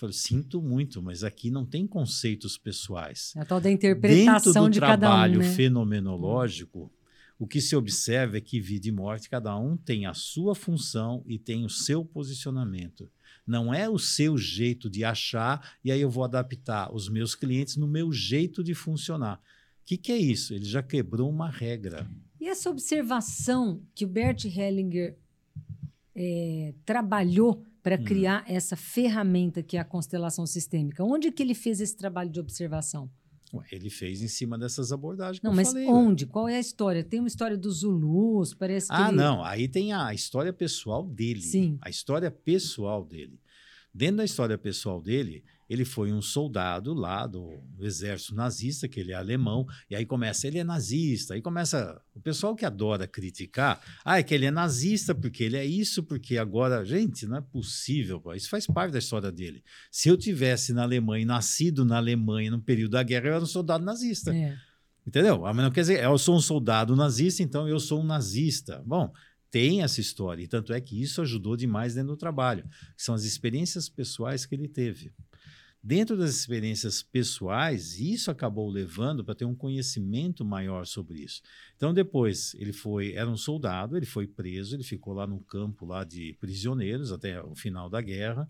falei, 0.00 0.12
sinto 0.12 0.60
muito, 0.60 1.00
mas 1.00 1.24
aqui 1.24 1.50
não 1.50 1.64
tem 1.64 1.86
conceitos 1.86 2.58
pessoais. 2.58 3.32
A 3.36 3.46
tal 3.46 3.58
da 3.60 3.70
Dentro 3.70 3.86
interpretação 3.88 4.64
do 4.66 4.70
de 4.74 4.78
cada 4.80 4.98
trabalho 4.98 5.40
um, 5.40 5.42
né? 5.42 5.54
fenomenológico, 5.54 6.92
o 7.38 7.46
que 7.46 7.60
se 7.60 7.74
observa 7.74 8.36
é 8.36 8.40
que 8.40 8.60
vida 8.60 8.88
e 8.88 8.92
morte, 8.92 9.30
cada 9.30 9.56
um 9.58 9.74
tem 9.76 10.04
a 10.04 10.12
sua 10.12 10.54
função 10.54 11.22
e 11.26 11.38
tem 11.38 11.64
o 11.64 11.70
seu 11.70 12.04
posicionamento. 12.04 13.10
Não 13.46 13.72
é 13.72 13.88
o 13.88 13.98
seu 13.98 14.36
jeito 14.36 14.90
de 14.90 15.02
achar 15.04 15.76
e 15.82 15.90
aí 15.90 16.00
eu 16.00 16.10
vou 16.10 16.24
adaptar 16.24 16.94
os 16.94 17.08
meus 17.08 17.34
clientes 17.34 17.76
no 17.76 17.86
meu 17.86 18.12
jeito 18.12 18.62
de 18.62 18.74
funcionar. 18.74 19.40
O 19.86 19.88
que, 19.88 19.96
que 19.96 20.10
é 20.10 20.16
isso? 20.18 20.52
Ele 20.52 20.64
já 20.64 20.82
quebrou 20.82 21.30
uma 21.30 21.48
regra. 21.48 22.10
E 22.40 22.48
essa 22.48 22.68
observação 22.68 23.80
que 23.94 24.04
o 24.04 24.08
Bert 24.08 24.44
Hellinger 24.44 25.16
eh, 26.14 26.74
trabalhou 26.84 27.62
para 27.82 27.96
Hum. 27.96 28.04
criar 28.04 28.44
essa 28.48 28.74
ferramenta 28.74 29.62
que 29.62 29.76
é 29.76 29.80
a 29.80 29.84
constelação 29.84 30.44
sistêmica, 30.44 31.04
onde 31.04 31.30
que 31.30 31.40
ele 31.42 31.54
fez 31.54 31.80
esse 31.80 31.96
trabalho 31.96 32.28
de 32.30 32.40
observação? 32.40 33.08
Ele 33.70 33.88
fez 33.88 34.20
em 34.22 34.28
cima 34.28 34.58
dessas 34.58 34.90
abordagens 34.90 35.38
que 35.38 35.44
Não, 35.44 35.52
eu 35.52 35.56
mas 35.56 35.68
falei. 35.68 35.86
onde? 35.86 36.26
Qual 36.26 36.48
é 36.48 36.56
a 36.56 36.60
história? 36.60 37.04
Tem 37.04 37.20
uma 37.20 37.28
história 37.28 37.56
dos 37.56 37.78
Zulus, 37.78 38.52
parece 38.52 38.88
que 38.88 38.92
Ah, 38.94 39.06
ele- 39.08 39.16
não. 39.16 39.42
Aí 39.44 39.68
tem 39.68 39.92
a 39.92 40.12
história 40.12 40.52
pessoal 40.52 41.06
dele. 41.06 41.40
Sim. 41.42 41.78
A 41.80 41.88
história 41.88 42.28
pessoal 42.30 43.04
dele. 43.04 43.38
Dentro 43.94 44.16
da 44.16 44.24
história 44.24 44.58
pessoal 44.58 45.00
dele, 45.00 45.44
ele 45.68 45.84
foi 45.84 46.12
um 46.12 46.22
soldado 46.22 46.94
lá 46.94 47.26
do 47.26 47.60
exército 47.80 48.34
nazista, 48.34 48.88
que 48.88 49.00
ele 49.00 49.12
é 49.12 49.14
alemão, 49.14 49.66
e 49.90 49.96
aí 49.96 50.06
começa, 50.06 50.46
ele 50.46 50.58
é 50.58 50.64
nazista, 50.64 51.34
aí 51.34 51.42
começa 51.42 52.00
o 52.14 52.20
pessoal 52.20 52.54
que 52.54 52.64
adora 52.64 53.06
criticar, 53.06 53.80
ah, 54.04 54.18
é 54.18 54.22
que 54.22 54.34
ele 54.34 54.46
é 54.46 54.50
nazista 54.50 55.14
porque 55.14 55.44
ele 55.44 55.56
é 55.56 55.64
isso, 55.64 56.02
porque 56.02 56.38
agora, 56.38 56.84
gente, 56.84 57.26
não 57.26 57.38
é 57.38 57.40
possível, 57.40 58.20
pô, 58.20 58.34
isso 58.34 58.48
faz 58.48 58.66
parte 58.66 58.92
da 58.92 58.98
história 58.98 59.32
dele. 59.32 59.62
Se 59.90 60.08
eu 60.08 60.16
tivesse 60.16 60.72
na 60.72 60.82
Alemanha, 60.82 61.26
nascido 61.26 61.84
na 61.84 61.96
Alemanha 61.96 62.50
no 62.50 62.60
período 62.60 62.92
da 62.92 63.02
guerra, 63.02 63.26
eu 63.26 63.34
era 63.34 63.42
um 63.42 63.46
soldado 63.46 63.84
nazista. 63.84 64.34
É. 64.34 64.56
Entendeu? 65.06 65.46
Ah, 65.46 65.54
Mas 65.54 65.64
não 65.64 65.70
quer 65.70 65.82
dizer, 65.82 66.02
eu 66.02 66.18
sou 66.18 66.36
um 66.36 66.40
soldado 66.40 66.96
nazista, 66.96 67.42
então 67.42 67.68
eu 67.68 67.78
sou 67.78 68.00
um 68.00 68.04
nazista. 68.04 68.82
Bom, 68.84 69.12
tem 69.50 69.82
essa 69.82 70.00
história, 70.00 70.42
e 70.42 70.48
tanto 70.48 70.72
é 70.72 70.80
que 70.80 71.00
isso 71.00 71.22
ajudou 71.22 71.56
demais 71.56 71.94
dentro 71.94 72.10
do 72.10 72.16
trabalho. 72.16 72.68
São 72.96 73.14
as 73.14 73.24
experiências 73.24 73.88
pessoais 73.88 74.44
que 74.44 74.54
ele 74.54 74.68
teve. 74.68 75.12
Dentro 75.88 76.16
das 76.16 76.30
experiências 76.30 77.00
pessoais, 77.00 78.00
isso 78.00 78.28
acabou 78.28 78.68
levando 78.68 79.24
para 79.24 79.36
ter 79.36 79.44
um 79.44 79.54
conhecimento 79.54 80.44
maior 80.44 80.84
sobre 80.84 81.20
isso. 81.20 81.40
Então, 81.76 81.94
depois, 81.94 82.56
ele 82.58 82.72
foi, 82.72 83.12
era 83.12 83.30
um 83.30 83.36
soldado, 83.36 83.96
ele 83.96 84.04
foi 84.04 84.26
preso, 84.26 84.74
ele 84.74 84.82
ficou 84.82 85.14
lá 85.14 85.28
no 85.28 85.38
campo 85.38 85.86
lá 85.86 86.02
de 86.02 86.36
prisioneiros 86.40 87.12
até 87.12 87.40
o 87.40 87.54
final 87.54 87.88
da 87.88 88.00
guerra. 88.00 88.48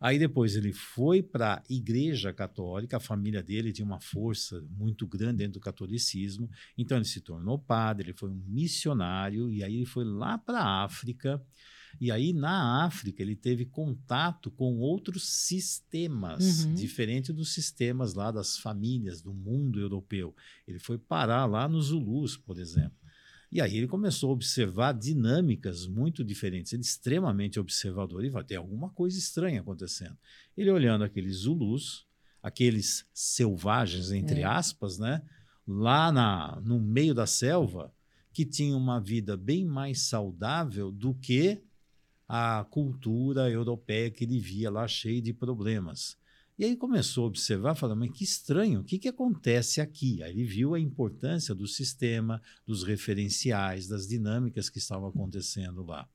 Aí 0.00 0.18
depois 0.18 0.56
ele 0.56 0.72
foi 0.72 1.22
para 1.22 1.56
a 1.56 1.62
Igreja 1.68 2.32
Católica, 2.32 2.96
a 2.96 3.00
família 3.00 3.42
dele 3.42 3.70
tinha 3.70 3.84
uma 3.84 4.00
força 4.00 4.64
muito 4.70 5.06
grande 5.06 5.38
dentro 5.38 5.54
do 5.54 5.60
catolicismo, 5.60 6.48
então 6.78 6.96
ele 6.96 7.04
se 7.04 7.20
tornou 7.20 7.58
padre, 7.58 8.06
ele 8.06 8.16
foi 8.16 8.30
um 8.30 8.42
missionário, 8.46 9.50
e 9.50 9.62
aí 9.62 9.74
ele 9.74 9.84
foi 9.84 10.06
lá 10.06 10.38
para 10.38 10.60
a 10.60 10.84
África, 10.84 11.38
e 12.00 12.10
aí 12.10 12.32
na 12.32 12.84
África 12.84 13.22
ele 13.22 13.34
teve 13.36 13.64
contato 13.64 14.50
com 14.50 14.78
outros 14.78 15.28
sistemas, 15.28 16.64
Uhum. 16.64 16.74
diferente 16.74 17.32
dos 17.32 17.52
sistemas 17.52 18.14
lá 18.14 18.30
das 18.30 18.56
famílias 18.58 19.20
do 19.22 19.32
mundo 19.34 19.80
europeu. 19.80 20.34
Ele 20.66 20.78
foi 20.78 20.98
parar 20.98 21.46
lá 21.46 21.68
nos 21.68 21.86
Zulus, 21.86 22.36
por 22.36 22.58
exemplo. 22.58 22.96
E 23.50 23.60
aí 23.62 23.76
ele 23.78 23.86
começou 23.86 24.28
a 24.30 24.32
observar 24.34 24.92
dinâmicas 24.92 25.86
muito 25.86 26.22
diferentes. 26.22 26.72
Ele 26.72 26.80
é 26.80 26.84
extremamente 26.84 27.58
observador 27.58 28.22
e 28.24 28.28
vai 28.28 28.44
ter 28.44 28.56
alguma 28.56 28.90
coisa 28.90 29.18
estranha 29.18 29.60
acontecendo. 29.60 30.16
Ele 30.56 30.70
olhando 30.70 31.02
aqueles 31.04 31.36
Zulus, 31.38 32.06
aqueles 32.42 33.06
selvagens, 33.14 34.12
entre 34.12 34.40
É. 34.40 34.44
aspas, 34.44 34.98
né? 34.98 35.22
lá 35.70 36.10
na, 36.10 36.58
no 36.64 36.80
meio 36.80 37.14
da 37.14 37.26
selva, 37.26 37.92
que 38.32 38.44
tinham 38.44 38.78
uma 38.78 38.98
vida 39.00 39.36
bem 39.36 39.66
mais 39.66 40.00
saudável 40.02 40.90
do 40.90 41.12
que 41.14 41.62
a 42.28 42.66
cultura 42.70 43.50
europeia 43.50 44.10
que 44.10 44.24
ele 44.24 44.38
via 44.38 44.70
lá 44.70 44.86
cheia 44.86 45.22
de 45.22 45.32
problemas. 45.32 46.16
E 46.58 46.64
aí 46.64 46.76
começou 46.76 47.24
a 47.24 47.28
observar, 47.28 47.76
falando, 47.76 48.00
mas 48.00 48.10
que 48.10 48.24
estranho, 48.24 48.80
o 48.80 48.84
que, 48.84 48.98
que 48.98 49.08
acontece 49.08 49.80
aqui? 49.80 50.22
Aí 50.24 50.32
ele 50.32 50.44
viu 50.44 50.74
a 50.74 50.80
importância 50.80 51.54
do 51.54 51.68
sistema, 51.68 52.42
dos 52.66 52.82
referenciais, 52.82 53.86
das 53.86 54.08
dinâmicas 54.08 54.68
que 54.68 54.78
estavam 54.78 55.08
acontecendo 55.08 55.84
lá. 55.84 56.08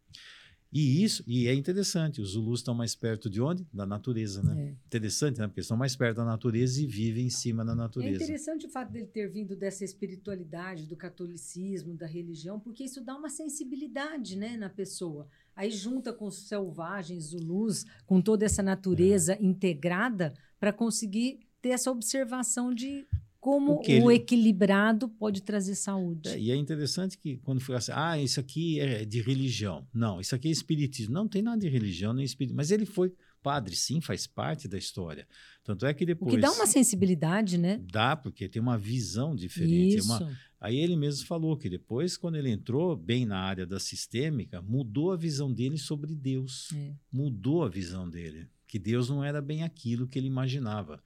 E 0.76 1.04
isso, 1.04 1.24
e 1.28 1.48
é 1.48 1.54
interessante, 1.54 2.20
os 2.20 2.32
Zulus 2.32 2.62
estão 2.62 2.74
mais 2.74 2.96
perto 2.96 3.30
de 3.30 3.40
onde? 3.40 3.64
Da 3.72 3.86
natureza, 3.86 4.42
né? 4.42 4.70
É. 4.70 4.76
Interessante, 4.88 5.40
né? 5.40 5.48
Porque 5.48 5.62
estão 5.62 5.78
mais 5.78 5.96
perto 5.96 6.18
da 6.18 6.26
natureza 6.26 6.82
e 6.82 6.88
vivem 6.88 7.28
em 7.28 7.30
cima 7.30 7.64
da 7.64 7.74
É 7.74 7.76
natureza. 7.76 8.24
interessante 8.24 8.66
o 8.66 8.70
fato 8.70 8.92
dele 8.92 9.06
ter 9.06 9.30
vindo 9.30 9.56
dessa 9.56 9.86
espiritualidade, 9.86 10.88
do 10.88 10.98
catolicismo, 10.98 11.96
da 11.96 12.08
religião, 12.08 12.60
porque 12.60 12.84
isso 12.84 13.02
dá 13.02 13.16
uma 13.16 13.30
sensibilidade 13.30 14.36
né, 14.36 14.58
na 14.58 14.68
pessoa. 14.68 15.28
Aí 15.56 15.70
junta 15.72 16.12
com 16.12 16.26
os 16.28 16.48
selvagens, 16.48 17.26
zulus, 17.26 17.86
com 18.06 18.22
toda 18.22 18.46
essa 18.46 18.64
natureza 18.64 19.34
É. 19.34 19.44
integrada, 19.44 20.34
para 20.60 20.72
conseguir 20.74 21.40
ter 21.62 21.70
essa 21.70 21.92
observação 21.92 22.74
de 22.74 23.06
como 23.40 23.74
O 23.74 23.80
o, 23.80 23.84
ele- 23.86 24.14
equilibrado 24.14 25.10
pode 25.10 25.42
trazer 25.42 25.76
saúde. 25.76 26.30
É, 26.30 26.40
e 26.40 26.50
é 26.52 26.56
interessante 26.56 27.18
que 27.18 27.38
quando 27.40 27.60
foi 27.60 27.76
assim, 27.76 27.92
ah, 27.94 28.18
isso 28.18 28.40
aqui 28.40 28.80
é 28.80 29.04
de 29.04 29.22
religião. 29.22 29.86
Não, 29.94 30.22
isso 30.22 30.34
aqui 30.34 30.48
é 30.48 30.52
espiritismo. 30.52 31.14
Não 31.14 31.28
tem 31.28 31.42
nada 31.42 31.58
de 31.60 31.68
religião 31.68 32.14
nem 32.14 32.24
espiritismo. 32.24 32.56
Mas 32.58 32.72
ele 32.72 32.86
foi 32.86 33.14
padre, 33.44 33.76
sim, 33.76 34.00
faz 34.02 34.26
parte 34.26 34.68
da 34.68 34.78
história. 34.78 35.28
Tanto 35.64 35.86
é 35.86 35.94
que 35.94 36.04
o 36.04 36.08
depois. 36.08 36.34
que 36.34 36.40
dá 36.42 36.52
uma 36.52 36.66
sensibilidade, 36.66 37.58
né? 37.58 37.80
Dá, 37.92 38.16
porque 38.16 38.48
tem 38.50 38.62
uma 38.62 38.78
visão 38.78 39.36
diferente. 39.36 39.98
Isso. 39.98 40.08
uma- 40.08 40.36
Aí 40.60 40.78
ele 40.78 40.96
mesmo 40.96 41.28
falou 41.28 41.58
que 41.58 41.70
depois, 41.70 42.16
quando 42.16 42.38
ele 42.38 42.50
entrou 42.50 42.96
bem 42.96 43.26
na 43.26 43.38
área 43.40 43.66
da 43.66 43.80
sistêmica, 43.82 44.62
mudou 44.62 45.12
a 45.12 45.18
visão 45.18 45.52
dele 45.52 45.78
sobre 45.78 46.16
Deus. 46.16 46.70
É. 46.74 46.94
Mudou 47.12 47.64
a 47.64 47.70
visão 47.70 48.10
dele. 48.10 48.48
Que 48.66 48.80
Deus 48.80 49.10
não 49.10 49.22
era 49.24 49.42
bem 49.42 49.62
aquilo 49.64 50.08
que 50.08 50.18
ele 50.18 50.28
imaginava. 50.28 51.04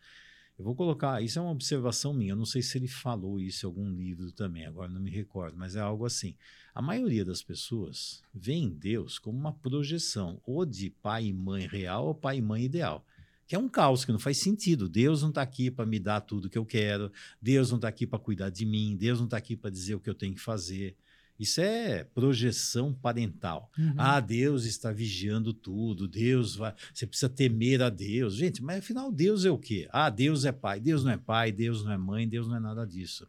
Eu 0.59 0.63
vou 0.65 0.75
colocar, 0.75 1.21
isso 1.23 1.37
é 1.37 1.41
uma 1.41 1.51
observação 1.51 2.13
minha, 2.13 2.31
eu 2.31 2.35
não 2.35 2.45
sei 2.45 2.61
se 2.63 2.77
ele 2.77 2.87
falou 2.87 3.39
isso 3.39 3.65
em 3.65 3.67
algum 3.67 3.91
livro 3.91 4.31
também, 4.31 4.65
agora 4.65 4.91
não 4.91 4.99
me 5.01 5.11
recordo, 5.11 5.55
mas 5.55 5.75
é 5.75 5.79
algo 5.79 6.03
assim. 6.05 6.35
A 6.77 6.81
maioria 6.83 7.25
das 7.25 7.41
pessoas 7.41 8.21
vê 8.31 8.53
em 8.53 8.69
Deus 8.69 9.17
como 9.17 9.35
uma 9.35 9.51
projeção, 9.51 10.39
ou 10.45 10.63
de 10.63 10.91
pai 10.91 11.25
e 11.25 11.33
mãe 11.33 11.65
real 11.65 12.05
ou 12.05 12.13
pai 12.13 12.37
e 12.37 12.41
mãe 12.41 12.65
ideal. 12.65 13.03
Que 13.47 13.55
é 13.55 13.59
um 13.59 13.67
caos 13.67 14.05
que 14.05 14.11
não 14.11 14.19
faz 14.19 14.37
sentido. 14.37 14.87
Deus 14.87 15.23
não 15.23 15.29
está 15.29 15.41
aqui 15.41 15.71
para 15.71 15.87
me 15.87 15.97
dar 15.97 16.21
tudo 16.21 16.51
que 16.51 16.55
eu 16.55 16.63
quero, 16.63 17.11
Deus 17.41 17.71
não 17.71 17.79
está 17.79 17.87
aqui 17.87 18.05
para 18.05 18.19
cuidar 18.19 18.51
de 18.51 18.63
mim, 18.63 18.95
Deus 18.95 19.17
não 19.17 19.25
está 19.25 19.37
aqui 19.37 19.55
para 19.55 19.71
dizer 19.71 19.95
o 19.95 19.99
que 19.99 20.07
eu 20.07 20.13
tenho 20.13 20.35
que 20.35 20.39
fazer. 20.39 20.95
Isso 21.39 21.59
é 21.61 22.03
projeção 22.03 22.93
parental. 22.93 23.71
Uhum. 23.75 23.95
Ah, 23.97 24.19
Deus 24.19 24.65
está 24.65 24.91
vigiando 24.91 25.53
tudo, 25.53 26.07
Deus 26.07 26.55
vai. 26.55 26.75
Você 26.93 27.07
precisa 27.07 27.27
temer 27.27 27.81
a 27.81 27.89
Deus. 27.89 28.35
Gente, 28.35 28.61
mas 28.61 28.77
afinal, 28.77 29.11
Deus 29.11 29.45
é 29.45 29.49
o 29.49 29.57
quê? 29.57 29.89
Ah, 29.91 30.11
Deus 30.11 30.45
é 30.45 30.51
pai. 30.51 30.79
Deus 30.79 31.03
não 31.03 31.11
é 31.11 31.17
pai, 31.17 31.51
Deus 31.51 31.83
não 31.83 31.91
é 31.91 31.97
mãe, 31.97 32.29
Deus 32.29 32.47
não 32.47 32.55
é 32.55 32.59
nada 32.59 32.85
disso. 32.85 33.27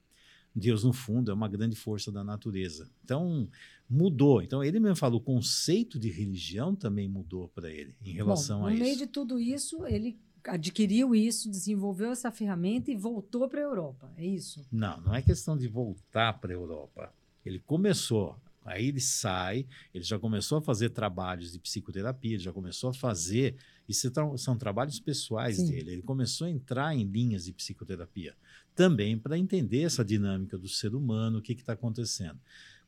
Deus, 0.55 0.85
no 0.85 0.93
fundo, 0.93 1.31
é 1.31 1.35
uma 1.35 1.49
grande 1.49 1.77
força 1.77 2.11
da 2.11 2.25
natureza. 2.25 2.91
Então, 3.05 3.49
mudou. 3.89 4.43
Então, 4.43 4.63
ele 4.63 4.81
mesmo 4.81 4.97
falou, 4.97 5.21
o 5.21 5.23
conceito 5.23 5.99
de 5.99 6.11
religião 6.11 6.75
também 6.75 7.09
mudou 7.09 7.49
para 7.49 7.71
ele 7.71 7.95
em 8.05 8.13
relação 8.13 8.61
Bom, 8.61 8.67
a 8.67 8.69
no 8.71 8.75
isso. 8.75 8.85
meio 8.85 8.97
de 8.97 9.07
tudo 9.07 9.39
isso, 9.39 9.87
ele 9.87 10.19
adquiriu 10.45 11.15
isso, 11.15 11.51
desenvolveu 11.51 12.11
essa 12.11 12.31
ferramenta 12.31 12.91
e 12.91 12.97
voltou 12.97 13.49
para 13.49 13.61
a 13.61 13.65
Europa. 13.65 14.13
É 14.17 14.27
isso? 14.27 14.67
Não, 14.71 15.01
não 15.01 15.15
é 15.15 15.23
questão 15.23 15.57
de 15.57 15.69
voltar 15.69 16.35
para 16.35 16.53
a 16.53 16.55
Europa. 16.55 17.13
Ele 17.45 17.59
começou, 17.61 18.37
aí 18.65 18.89
ele 18.89 19.01
sai, 19.01 19.67
ele 19.95 20.05
já 20.05 20.19
começou 20.19 20.59
a 20.59 20.63
fazer 20.63 20.91
trabalhos 20.91 21.53
de 21.53 21.59
psicoterapia, 21.59 22.35
ele 22.35 22.43
já 22.43 22.53
começou 22.53 22.91
a 22.91 22.95
fazer. 22.95 23.57
Isso 23.89 24.11
são 24.37 24.57
trabalhos 24.57 25.01
pessoais 25.01 25.57
Sim. 25.57 25.67
dele. 25.67 25.93
Ele 25.93 26.03
começou 26.03 26.47
a 26.47 26.51
entrar 26.51 26.95
em 26.95 27.05
linhas 27.05 27.45
de 27.45 27.53
psicoterapia 27.53 28.35
também 28.79 29.19
para 29.19 29.37
entender 29.37 29.83
essa 29.83 30.05
dinâmica 30.05 30.57
do 30.57 30.69
ser 30.69 30.95
humano, 30.95 31.41
o 31.41 31.43
que 31.43 31.53
está 31.53 31.73
acontecendo. 31.73 32.39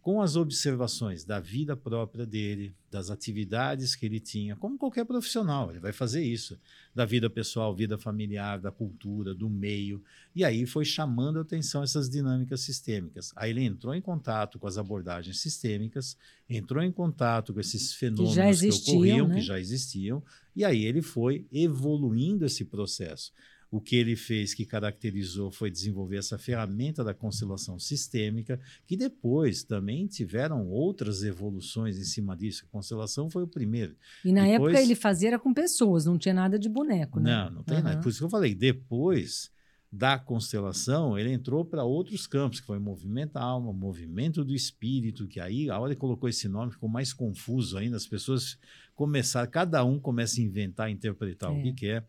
Com 0.01 0.23
as 0.23 0.37
observações 0.37 1.25
da 1.25 1.41
vida 1.41 1.77
própria 1.77 2.25
dele, 2.25 2.73
das 2.89 3.11
atividades 3.11 3.97
que 3.97 4.07
ele 4.07 4.21
tinha, 4.21 4.55
como 4.55 4.79
qualquer 4.79 5.05
profissional, 5.05 5.69
ele 5.69 5.81
vai 5.81 5.93
fazer 5.93 6.23
isso, 6.23 6.57
da 6.95 7.05
vida 7.05 7.29
pessoal, 7.29 7.75
vida 7.75 7.99
familiar, 7.99 8.61
da 8.61 8.71
cultura, 8.71 9.35
do 9.35 9.51
meio, 9.51 10.01
e 10.33 10.45
aí 10.45 10.65
foi 10.65 10.85
chamando 10.85 11.41
a 11.41 11.43
atenção 11.43 11.83
essas 11.83 12.09
dinâmicas 12.09 12.61
sistêmicas. 12.61 13.33
Aí 13.35 13.51
ele 13.51 13.65
entrou 13.65 13.93
em 13.93 14.01
contato 14.01 14.61
com 14.61 14.69
as 14.69 14.79
abordagens 14.79 15.41
sistêmicas, 15.41 16.17
entrou 16.49 16.85
em 16.85 16.93
contato 16.93 17.53
com 17.53 17.59
esses 17.59 17.93
fenômenos 17.95 18.37
que, 18.37 18.41
existiam, 18.43 18.95
ocorriam, 18.95 19.29
né? 19.29 19.35
que 19.35 19.41
já 19.41 19.59
existiam, 19.59 20.23
e 20.55 20.65
aí 20.65 20.85
ele 20.85 21.03
foi 21.03 21.45
evoluindo 21.51 22.47
esse 22.47 22.65
processo. 22.65 23.33
O 23.71 23.81
que 23.81 23.95
ele 23.95 24.17
fez 24.17 24.53
que 24.53 24.67
caracterizou 24.67 25.51
foi 25.53 25.71
desenvolver 25.71 26.17
essa 26.17 26.37
ferramenta 26.37 27.05
da 27.05 27.15
constelação 27.15 27.79
sistêmica, 27.79 28.59
que 28.85 28.97
depois 28.97 29.63
também 29.63 30.09
tiveram 30.09 30.67
outras 30.69 31.23
evoluções 31.23 31.97
em 31.97 32.03
cima 32.05 32.37
disso. 32.37 32.65
A 32.67 32.73
constelação 32.73 33.31
foi 33.31 33.45
o 33.45 33.47
primeiro. 33.47 33.95
E 34.25 34.33
na 34.33 34.45
Depois- 34.45 34.73
época 34.75 34.83
ele 34.83 34.95
fazia 34.97 35.29
era 35.29 35.39
com 35.39 35.55
pessoas, 35.55 36.05
não 36.05 36.19
tinha 36.19 36.35
nada 36.35 36.59
de 36.59 36.69
boneco, 36.69 37.21
né? 37.21 37.31
Não, 37.45 37.51
não 37.57 37.63
tem 37.63 37.77
nada. 37.77 37.95
Aham. 37.95 38.01
Por 38.03 38.09
isso 38.09 38.19
que 38.19 38.25
eu 38.25 38.31
falei, 38.31 38.55
depois 38.57 39.53
da 39.93 40.19
constelação, 40.19 41.19
ele 41.19 41.33
entrou 41.33 41.65
para 41.65 41.85
outros 41.85 42.27
campos, 42.27 42.61
que 42.61 42.67
foi 42.67 42.79
movimento 42.79 43.33
da 43.35 43.43
alma, 43.43 43.73
movimento 43.73 44.45
do 44.45 44.55
espírito, 44.55 45.27
que 45.27 45.41
aí, 45.41 45.69
a 45.71 45.79
hora 45.81 45.95
que 45.95 46.01
colocou 46.01 46.29
esse 46.29 46.49
nome, 46.49 46.73
ficou 46.73 46.89
mais 46.89 47.13
confuso 47.13 47.77
ainda, 47.77 47.97
as 47.97 48.07
pessoas 48.07 48.57
começaram, 48.95 49.51
cada 49.51 49.85
um 49.85 49.99
começa 49.99 50.41
a 50.41 50.45
inventar, 50.45 50.91
interpretar 50.91 51.53
o 51.53 51.57
É. 51.59 51.63
que 51.63 51.73
quer. 51.73 52.07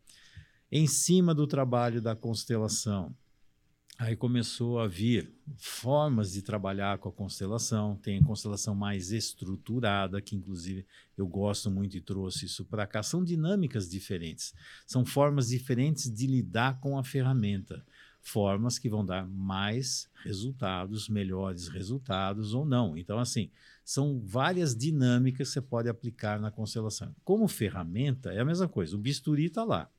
Em 0.74 0.88
cima 0.88 1.36
do 1.36 1.46
trabalho 1.46 2.02
da 2.02 2.16
constelação, 2.16 3.14
aí 4.00 4.16
começou 4.16 4.80
a 4.80 4.88
vir 4.88 5.30
formas 5.58 6.32
de 6.32 6.42
trabalhar 6.42 6.98
com 6.98 7.10
a 7.10 7.12
constelação, 7.12 7.98
tem 7.98 8.20
a 8.20 8.24
constelação 8.24 8.74
mais 8.74 9.12
estruturada, 9.12 10.22
que 10.22 10.34
inclusive 10.34 10.86
eu 11.18 11.28
gosto 11.28 11.70
muito 11.70 11.98
e 11.98 12.00
trouxe 12.00 12.46
isso 12.46 12.64
para 12.64 12.88
cá, 12.88 13.04
são 13.04 13.22
dinâmicas 13.22 13.90
diferentes. 13.90 14.54
São 14.88 15.06
formas 15.06 15.50
diferentes 15.50 16.10
de 16.10 16.26
lidar 16.26 16.80
com 16.80 16.98
a 16.98 17.04
ferramenta. 17.04 17.86
Formas 18.22 18.80
que 18.80 18.88
vão 18.88 19.06
dar 19.06 19.28
mais 19.28 20.10
resultados, 20.24 21.10
melhores 21.10 21.68
resultados 21.68 22.54
ou 22.54 22.64
não. 22.64 22.98
Então, 22.98 23.20
assim, 23.20 23.52
são 23.84 24.22
várias 24.24 24.74
dinâmicas 24.74 25.50
que 25.50 25.54
você 25.56 25.62
pode 25.62 25.90
aplicar 25.90 26.40
na 26.40 26.50
constelação. 26.50 27.14
Como 27.26 27.46
ferramenta, 27.46 28.32
é 28.32 28.40
a 28.40 28.46
mesma 28.46 28.70
coisa. 28.70 28.96
O 28.96 29.00
bisturi 29.00 29.48
está 29.48 29.66
lá. 29.66 29.90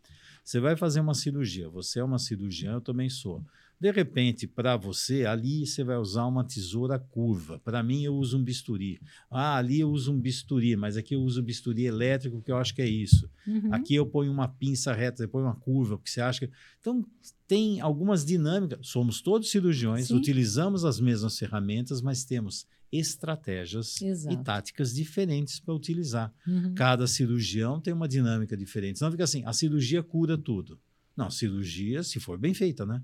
Você 0.43 0.61
vai 0.61 0.76
fazer 0.76 1.01
uma 1.01 1.14
cirurgia. 1.14 1.68
Você 1.70 2.01
é 2.01 2.05
uma 2.05 2.18
cirurgiã, 2.18 2.72
eu 2.74 2.80
também 2.80 3.09
sou. 3.09 3.45
De 3.83 3.91
repente, 3.91 4.47
para 4.47 4.76
você, 4.76 5.26
ali 5.26 5.66
você 5.66 5.83
vai 5.83 5.97
usar 5.97 6.24
uma 6.26 6.45
tesoura 6.45 7.01
curva. 7.01 7.59
Para 7.64 7.83
mim, 7.83 8.05
eu 8.05 8.14
uso 8.14 8.39
um 8.39 8.45
bisturi. 8.45 9.01
Ah, 9.28 9.57
ali 9.57 9.80
eu 9.80 9.91
uso 9.91 10.12
um 10.12 10.20
bisturi, 10.20 10.76
mas 10.76 10.97
aqui 10.97 11.16
eu 11.16 11.20
uso 11.20 11.43
bisturi 11.43 11.85
elétrico, 11.85 12.41
que 12.41 12.53
eu 12.53 12.57
acho 12.57 12.72
que 12.76 12.80
é 12.80 12.87
isso. 12.89 13.28
Uhum. 13.45 13.74
Aqui 13.74 13.97
eu 13.97 14.07
ponho 14.07 14.30
uma 14.30 14.47
pinça 14.47 14.93
reta, 14.93 15.26
põe 15.26 15.43
uma 15.43 15.57
curva, 15.57 15.99
porque 15.99 16.12
você 16.12 16.20
acha 16.20 16.47
que. 16.47 16.53
Então, 16.78 17.05
tem 17.49 17.80
algumas 17.80 18.24
dinâmicas. 18.24 18.78
Somos 18.83 19.20
todos 19.20 19.51
cirurgiões, 19.51 20.07
Sim. 20.07 20.16
utilizamos 20.16 20.85
as 20.85 21.01
mesmas 21.01 21.37
ferramentas, 21.37 22.01
mas 22.01 22.24
temos 22.24 22.68
estratégias 22.93 24.01
Exato. 24.01 24.33
e 24.33 24.45
táticas 24.45 24.95
diferentes 24.95 25.59
para 25.59 25.74
utilizar. 25.74 26.33
Uhum. 26.47 26.72
Cada 26.76 27.09
cirurgião 27.09 27.80
tem 27.80 27.93
uma 27.93 28.07
dinâmica 28.07 28.57
diferente. 28.57 29.01
Senão 29.01 29.11
fica 29.11 29.24
assim: 29.24 29.43
a 29.45 29.53
cirurgia 29.53 30.05
cura 30.05 30.39
tudo. 30.39 30.78
Não, 31.16 31.28
cirurgia, 31.33 32.05
se 32.05 32.20
for 32.20 32.39
bem 32.39 32.55
feita, 32.55 32.87
né? 32.87 33.03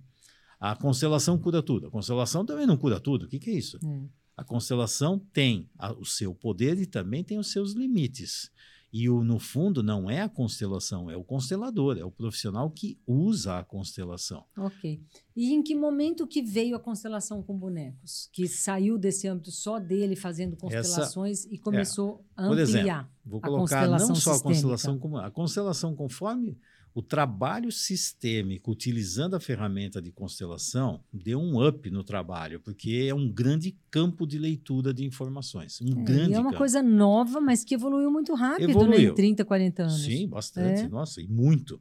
A 0.60 0.74
constelação 0.74 1.38
cura 1.38 1.62
tudo. 1.62 1.86
A 1.86 1.90
constelação 1.90 2.44
também 2.44 2.66
não 2.66 2.76
cura 2.76 2.98
tudo. 2.98 3.26
O 3.26 3.28
que, 3.28 3.38
que 3.38 3.50
é 3.50 3.54
isso? 3.54 3.78
É. 3.84 4.00
A 4.36 4.44
constelação 4.44 5.18
tem 5.32 5.68
a- 5.78 5.92
o 5.92 6.04
seu 6.04 6.34
poder 6.34 6.78
e 6.78 6.86
também 6.86 7.22
tem 7.24 7.38
os 7.38 7.50
seus 7.50 7.72
limites. 7.72 8.50
E 8.90 9.10
o, 9.10 9.22
no 9.22 9.38
fundo 9.38 9.82
não 9.82 10.08
é 10.08 10.22
a 10.22 10.28
constelação, 10.30 11.10
é 11.10 11.16
o 11.16 11.22
constelador, 11.22 11.98
é 11.98 12.04
o 12.04 12.10
profissional 12.10 12.70
que 12.70 12.98
usa 13.06 13.58
a 13.58 13.64
constelação. 13.64 14.44
Ok. 14.56 15.02
E 15.36 15.52
em 15.52 15.62
que 15.62 15.74
momento 15.74 16.26
que 16.26 16.40
veio 16.40 16.74
a 16.74 16.80
constelação 16.80 17.42
com 17.42 17.54
bonecos? 17.58 18.30
Que 18.32 18.48
saiu 18.48 18.96
desse 18.96 19.28
âmbito 19.28 19.50
só 19.50 19.78
dele 19.78 20.16
fazendo 20.16 20.56
constelações 20.56 21.40
Essa, 21.40 21.54
e 21.54 21.58
começou 21.58 22.24
é, 22.38 22.40
a 22.42 22.44
ampliar. 22.46 22.48
Por 22.48 22.58
exemplo, 22.58 23.08
vou 23.26 23.40
colocar 23.42 23.86
não 23.88 23.98
só 23.98 24.14
sistêmica. 24.14 24.38
a 24.38 24.42
constelação 24.42 24.98
como 24.98 25.18
a 25.18 25.30
constelação 25.30 25.94
conforme 25.94 26.56
o 26.94 27.02
trabalho 27.02 27.70
sistêmico, 27.70 28.72
utilizando 28.72 29.34
a 29.34 29.40
ferramenta 29.40 30.02
de 30.02 30.10
constelação, 30.10 31.02
deu 31.12 31.40
um 31.40 31.64
up 31.66 31.88
no 31.90 32.02
trabalho, 32.02 32.60
porque 32.60 33.06
é 33.08 33.14
um 33.14 33.30
grande 33.30 33.76
campo 33.90 34.26
de 34.26 34.38
leitura 34.38 34.92
de 34.92 35.04
informações. 35.04 35.80
Um 35.80 36.00
é, 36.00 36.04
grande 36.04 36.34
é 36.34 36.40
uma 36.40 36.50
campo. 36.50 36.58
coisa 36.58 36.82
nova, 36.82 37.40
mas 37.40 37.64
que 37.64 37.74
evoluiu 37.74 38.10
muito 38.10 38.34
rápido 38.34 38.70
evoluiu. 38.70 38.98
né, 38.98 39.04
em 39.10 39.14
30, 39.14 39.44
40 39.44 39.82
anos. 39.82 40.02
Sim, 40.02 40.28
bastante. 40.28 40.82
É. 40.82 40.88
Nossa, 40.88 41.20
e 41.20 41.28
muito. 41.28 41.80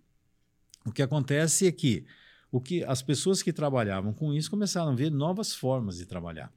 O 0.86 0.92
que 0.92 1.02
acontece 1.02 1.68
é 1.68 1.72
que, 1.72 2.06
o 2.52 2.62
que 2.62 2.84
as 2.84 3.02
pessoas 3.02 3.42
que 3.42 3.52
trabalhavam 3.52 4.14
com 4.14 4.34
isso 4.34 4.50
começaram 4.50 4.92
a 4.92 4.96
ver 4.96 5.10
novas 5.10 5.54
formas 5.54 5.98
de 5.98 6.06
trabalhar. 6.06 6.54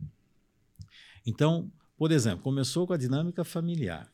Então, 1.27 1.71
por 1.97 2.13
exemplo, 2.13 2.43
começou 2.43 2.87
com 2.87 2.93
a 2.93 2.97
dinâmica 2.97 3.45
familiar. 3.45 4.11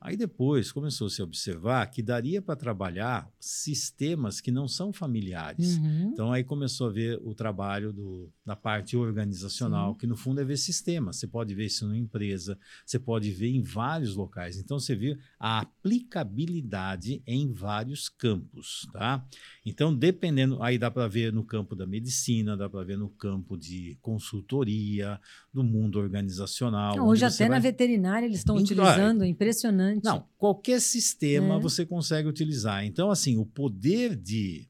Aí 0.00 0.16
depois 0.16 0.72
começou 0.72 1.08
-se 1.08 1.14
a 1.14 1.16
se 1.16 1.22
observar 1.22 1.86
que 1.90 2.02
daria 2.02 2.40
para 2.40 2.56
trabalhar 2.56 3.30
sistemas 3.38 4.40
que 4.40 4.50
não 4.50 4.66
são 4.66 4.94
familiares. 4.94 5.76
Uhum. 5.76 6.10
Então 6.12 6.32
aí 6.32 6.42
começou 6.42 6.88
a 6.88 6.90
ver 6.90 7.20
o 7.22 7.34
trabalho 7.34 7.92
do, 7.92 8.32
da 8.44 8.56
parte 8.56 8.96
organizacional, 8.96 9.92
Sim. 9.92 9.98
que 9.98 10.06
no 10.06 10.16
fundo 10.16 10.40
é 10.40 10.44
ver 10.44 10.56
sistemas. 10.56 11.16
Você 11.16 11.26
pode 11.26 11.54
ver 11.54 11.66
isso 11.66 11.84
numa 11.84 11.98
empresa, 11.98 12.58
você 12.86 12.98
pode 12.98 13.30
ver 13.30 13.48
em 13.48 13.62
vários 13.62 14.16
locais. 14.16 14.56
Então 14.56 14.78
você 14.78 14.96
viu 14.96 15.18
a 15.38 15.60
aplicabilidade 15.60 17.22
em 17.26 17.52
vários 17.52 18.08
campos, 18.08 18.88
tá? 18.92 19.22
Então 19.66 19.94
dependendo, 19.94 20.62
aí 20.62 20.78
dá 20.78 20.90
para 20.90 21.06
ver 21.08 21.30
no 21.30 21.44
campo 21.44 21.76
da 21.76 21.86
medicina, 21.86 22.56
dá 22.56 22.70
para 22.70 22.84
ver 22.84 22.96
no 22.96 23.10
campo 23.10 23.58
de 23.58 23.98
consultoria, 24.00 25.20
do 25.52 25.64
mundo 25.64 25.98
organizacional. 25.98 26.98
hoje 27.00 27.24
até 27.24 27.48
vai... 27.48 27.48
na 27.48 27.58
veterinária 27.58 28.24
eles 28.26 28.38
estão 28.38 28.56
utilizando, 28.56 29.24
é 29.24 29.26
impressionante 29.26 29.60
impressionante. 29.60 30.04
Não, 30.04 30.24
qualquer 30.38 30.80
sistema 30.80 31.56
é. 31.56 31.60
você 31.60 31.84
consegue 31.84 32.28
utilizar. 32.28 32.84
Então, 32.84 33.10
assim, 33.10 33.36
o 33.36 33.44
poder 33.44 34.16
de 34.16 34.68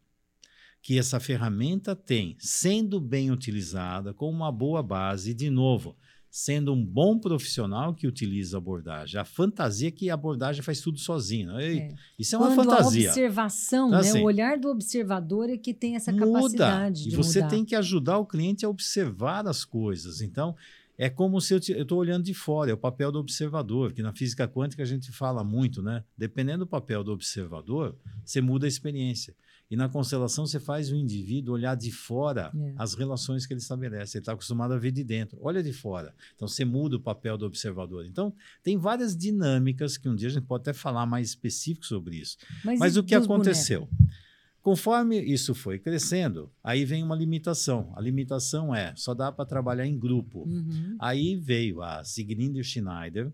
que 0.82 0.98
essa 0.98 1.20
ferramenta 1.20 1.94
tem, 1.94 2.36
sendo 2.38 3.00
bem 3.00 3.30
utilizada, 3.30 4.14
com 4.14 4.30
uma 4.30 4.50
boa 4.50 4.82
base, 4.82 5.34
de 5.34 5.50
novo, 5.50 5.96
sendo 6.30 6.72
um 6.72 6.84
bom 6.84 7.18
profissional 7.18 7.92
que 7.92 8.06
utiliza 8.06 8.56
a 8.56 8.58
abordagem. 8.58 9.20
A 9.20 9.24
fantasia 9.24 9.88
é 9.88 9.90
que 9.90 10.08
a 10.08 10.14
abordagem 10.14 10.62
faz 10.62 10.80
tudo 10.80 10.98
sozinha. 10.98 11.50
É. 11.60 11.92
Isso 12.18 12.36
é 12.36 12.38
uma 12.38 12.54
Quando 12.54 12.70
fantasia. 12.70 13.08
A 13.08 13.10
observação, 13.10 13.88
então, 13.88 14.00
né? 14.00 14.08
assim, 14.08 14.20
o 14.20 14.24
olhar 14.24 14.58
do 14.58 14.68
observador 14.68 15.50
é 15.50 15.56
que 15.56 15.74
tem 15.74 15.96
essa 15.96 16.12
muda, 16.12 16.26
capacidade 16.26 17.02
de 17.04 17.08
E 17.14 17.16
você 17.16 17.40
mudar. 17.40 17.50
tem 17.50 17.64
que 17.64 17.74
ajudar 17.74 18.18
o 18.18 18.26
cliente 18.26 18.64
a 18.64 18.68
observar 18.68 19.46
as 19.48 19.64
coisas. 19.64 20.20
Então, 20.20 20.54
é 20.96 21.10
como 21.10 21.40
se 21.40 21.54
eu 21.54 21.58
estou 21.58 21.98
olhando 21.98 22.24
de 22.24 22.34
fora, 22.34 22.70
é 22.70 22.74
o 22.74 22.78
papel 22.78 23.10
do 23.10 23.18
observador, 23.18 23.92
que 23.92 24.02
na 24.02 24.12
física 24.12 24.46
quântica 24.46 24.82
a 24.82 24.86
gente 24.86 25.10
fala 25.10 25.42
muito, 25.42 25.82
né? 25.82 26.04
Dependendo 26.16 26.60
do 26.60 26.68
papel 26.68 27.02
do 27.02 27.10
observador, 27.10 27.96
você 28.24 28.40
muda 28.40 28.66
a 28.66 28.68
experiência. 28.68 29.34
E 29.70 29.76
na 29.76 29.88
constelação 29.88 30.46
você 30.46 30.58
faz 30.58 30.90
o 30.90 30.96
indivíduo 30.96 31.54
olhar 31.54 31.76
de 31.76 31.92
fora. 31.92 32.50
É. 32.54 32.74
as 32.76 32.94
relações 32.94 33.46
que 33.46 33.52
ele 33.52 33.60
estabelece. 33.60 34.18
Ele 34.18 34.22
está 34.22 34.32
acostumado 34.32 34.74
a 34.74 34.78
ver 34.78 34.90
de 34.90 35.04
dentro. 35.04 35.38
Olha 35.40 35.62
de 35.62 35.72
fora. 35.72 36.12
Então 36.34 36.48
você 36.48 36.64
muda 36.64 36.96
o 36.96 37.00
papel 37.00 37.38
do 37.38 37.46
observador. 37.46 38.04
Então 38.04 38.34
tem 38.62 38.76
várias 38.76 39.16
dinâmicas 39.16 39.96
que 39.96 40.08
um 40.08 40.14
dia 40.16 40.28
a 40.28 40.32
gente 40.32 40.46
pode 40.46 40.62
até 40.62 40.72
falar 40.72 41.06
mais 41.06 41.28
específico 41.28 41.86
sobre 41.86 42.16
isso. 42.16 42.36
Mas, 42.64 42.80
Mas 42.80 42.96
o 42.96 43.04
que 43.04 43.14
aconteceu? 43.14 43.86
Bonecos? 43.86 44.20
Conforme 44.62 45.18
isso 45.18 45.54
foi 45.54 45.78
crescendo, 45.78 46.50
aí 46.62 46.84
vem 46.84 47.02
uma 47.02 47.16
limitação. 47.16 47.92
A 47.96 48.00
limitação 48.00 48.74
é 48.74 48.92
só 48.94 49.14
dá 49.14 49.32
para 49.32 49.46
trabalhar 49.46 49.86
em 49.86 49.98
grupo. 49.98 50.40
Uhum. 50.40 50.96
Aí 50.98 51.34
veio 51.34 51.80
a 51.80 52.04
Sigrinde 52.04 52.62
Schneider, 52.62 53.32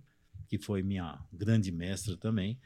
que 0.49 0.57
foi 0.57 0.83
minha 0.83 1.19
grande 1.33 1.73
mestra 1.73 2.17
também. 2.17 2.57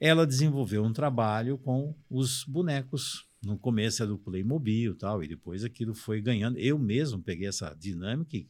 Ela 0.00 0.26
desenvolveu 0.26 0.84
um 0.84 0.92
trabalho 0.92 1.58
com 1.58 1.94
os 2.08 2.44
bonecos. 2.44 3.26
No 3.44 3.58
começo 3.58 4.02
era 4.02 4.10
do 4.10 4.18
Playmobil 4.18 4.96
tal, 4.96 5.22
e 5.22 5.28
depois 5.28 5.64
aquilo 5.64 5.94
foi 5.94 6.20
ganhando. 6.20 6.58
Eu 6.58 6.78
mesmo 6.78 7.22
peguei 7.22 7.48
essa 7.48 7.74
dinâmica 7.74 8.36
e 8.36 8.48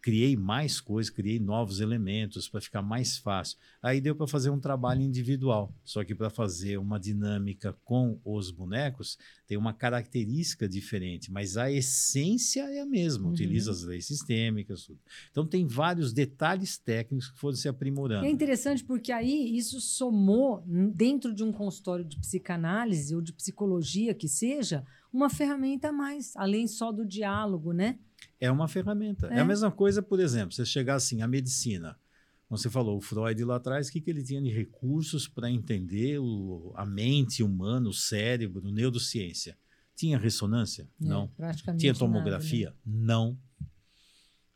criei 0.00 0.36
mais 0.36 0.80
coisas, 0.80 1.10
criei 1.10 1.38
novos 1.38 1.80
elementos 1.80 2.48
para 2.48 2.60
ficar 2.60 2.82
mais 2.82 3.18
fácil. 3.18 3.58
Aí 3.82 4.00
deu 4.00 4.14
para 4.16 4.26
fazer 4.26 4.50
um 4.50 4.58
trabalho 4.58 5.02
individual. 5.02 5.74
Só 5.84 6.04
que 6.04 6.14
para 6.14 6.30
fazer 6.30 6.78
uma 6.78 6.98
dinâmica 6.98 7.76
com 7.84 8.18
os 8.24 8.50
bonecos, 8.50 9.18
tem 9.46 9.58
uma 9.58 9.72
característica 9.74 10.68
diferente, 10.68 11.30
mas 11.30 11.56
a 11.56 11.70
essência 11.70 12.62
é 12.70 12.80
a 12.80 12.86
mesma. 12.86 13.26
Uhum. 13.26 13.32
Utiliza 13.32 13.70
as 13.70 13.82
leis 13.82 14.06
sistêmicas, 14.06 14.84
tudo. 14.84 14.98
Então 15.30 15.46
tem 15.46 15.66
vários 15.66 16.12
detalhes 16.12 16.78
técnicos 16.78 17.30
que 17.30 17.38
foram 17.38 17.56
se 17.56 17.68
aprimorando. 17.68 18.24
É 18.24 18.30
interessante 18.30 18.84
porque 18.84 19.12
aí 19.12 19.56
isso 19.56 19.80
somou 19.80 20.64
dentro 20.94 21.34
de 21.34 21.44
um 21.44 21.52
consultório 21.52 22.04
de 22.04 22.18
psicanálise 22.18 23.14
ou 23.14 23.20
de 23.20 23.32
psicologia 23.32 24.14
que 24.14 24.28
seja, 24.28 24.84
uma 25.12 25.28
ferramenta 25.28 25.88
a 25.88 25.92
mais, 25.92 26.36
além 26.36 26.66
só 26.66 26.92
do 26.92 27.04
diálogo, 27.04 27.72
né? 27.72 27.98
É 28.40 28.50
uma 28.50 28.66
ferramenta. 28.66 29.28
É. 29.28 29.36
é 29.36 29.40
a 29.40 29.44
mesma 29.44 29.70
coisa, 29.70 30.02
por 30.02 30.18
exemplo, 30.18 30.54
você 30.54 30.64
chegar 30.64 30.94
assim, 30.94 31.20
a 31.22 31.28
medicina. 31.28 31.96
Você 32.48 32.68
falou, 32.68 32.96
o 32.98 33.00
Freud 33.00 33.44
lá 33.44 33.56
atrás, 33.56 33.88
o 33.88 33.92
que, 33.92 34.00
que 34.00 34.10
ele 34.10 34.24
tinha 34.24 34.42
de 34.42 34.50
recursos 34.50 35.28
para 35.28 35.48
entender 35.48 36.18
o, 36.18 36.72
a 36.74 36.84
mente 36.84 37.44
humana, 37.44 37.88
o 37.88 37.92
cérebro, 37.92 38.72
neurociência? 38.72 39.56
Tinha 39.94 40.18
ressonância? 40.18 40.88
É, 41.00 41.04
não. 41.04 41.30
Tinha 41.78 41.94
tomografia? 41.94 42.74
Nada, 42.84 42.98
né? 42.98 43.06
Não. 43.06 43.38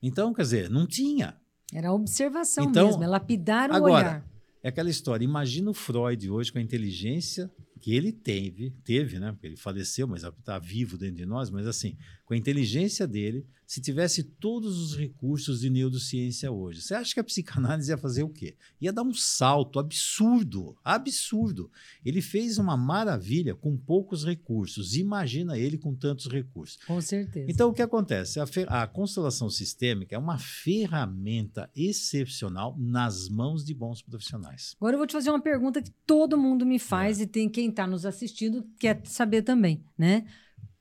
Então, 0.03 0.35
quer 0.35 0.43
dizer, 0.43 0.70
não 0.70 0.87
tinha. 0.87 1.37
Era 1.72 1.93
observação 1.93 2.64
então, 2.64 2.89
mesmo, 2.89 3.05
é 3.05 3.07
lapidar 3.07 3.70
o 3.70 3.74
agora, 3.74 3.93
olhar. 3.93 4.28
É 4.62 4.68
aquela 4.68 4.91
história. 4.91 5.24
Imagina 5.24 5.70
o 5.70 5.74
Freud 5.74 6.30
hoje 6.30 6.51
com 6.51 6.59
a 6.59 6.62
inteligência 6.62 7.51
que 7.85 7.95
ele 7.95 8.12
teve, 8.12 8.70
teve, 8.82 9.18
né? 9.18 9.30
Porque 9.30 9.47
ele 9.47 9.59
faleceu, 9.59 10.09
mas 10.09 10.24
está 10.24 10.59
vivo 10.59 10.97
dentro 10.97 11.16
de 11.16 11.26
nós, 11.26 11.51
mas 11.51 11.66
assim, 11.66 11.99
com 12.24 12.32
a 12.32 12.37
inteligência 12.37 13.07
dele, 13.07 13.47
se 13.66 13.80
tivesse 13.80 14.22
todos 14.22 14.78
os 14.78 14.97
recursos 14.97 15.61
de 15.61 15.68
neurociência 15.68 16.51
hoje, 16.51 16.80
você 16.80 16.95
acha 16.95 17.12
que 17.12 17.20
a 17.20 17.24
psicanálise 17.24 17.91
ia 17.91 17.99
fazer 17.99 18.22
o 18.22 18.28
quê? 18.28 18.57
Ia 18.80 18.93
dar 18.93 19.03
um 19.03 19.12
salto 19.12 19.78
absurdo, 19.78 20.76
absurdo. 20.85 21.70
Ele 22.05 22.22
fez 22.22 22.57
uma 22.57 22.76
maravilha 22.76 23.55
com 23.55 23.76
poucos 23.76 24.24
recursos. 24.24 24.95
Imagina 24.95 25.59
ele 25.59 25.76
com 25.76 25.95
tantos 25.95 26.26
recursos. 26.30 26.78
Com 26.87 27.01
certeza. 27.01 27.51
Então, 27.51 27.68
o 27.68 27.74
que 27.74 27.82
acontece? 27.82 28.39
A, 28.39 28.45
a 28.68 28.87
constelação 28.87 29.51
sistêmica 29.51 30.14
é 30.14 30.18
uma 30.18 30.39
ferramenta 30.39 31.70
excepcional 31.74 32.76
nas 32.78 33.28
mãos 33.28 33.64
de 33.64 33.74
bons 33.74 34.01
profissionais. 34.01 34.76
Agora 34.78 34.95
eu 34.95 34.99
vou 34.99 35.07
te 35.07 35.12
fazer 35.12 35.30
uma 35.30 35.43
pergunta 35.43 35.82
que 35.82 35.91
todo 36.07 36.39
mundo 36.39 36.64
me 36.64 36.78
faz 36.78 37.18
é. 37.18 37.24
e 37.24 37.26
tem 37.26 37.49
quem 37.49 37.70
está 37.75 37.87
nos 37.87 38.07
assistindo 38.07 38.66
quer 38.79 39.01
saber 39.05 39.43
também, 39.43 39.85
né? 39.97 40.27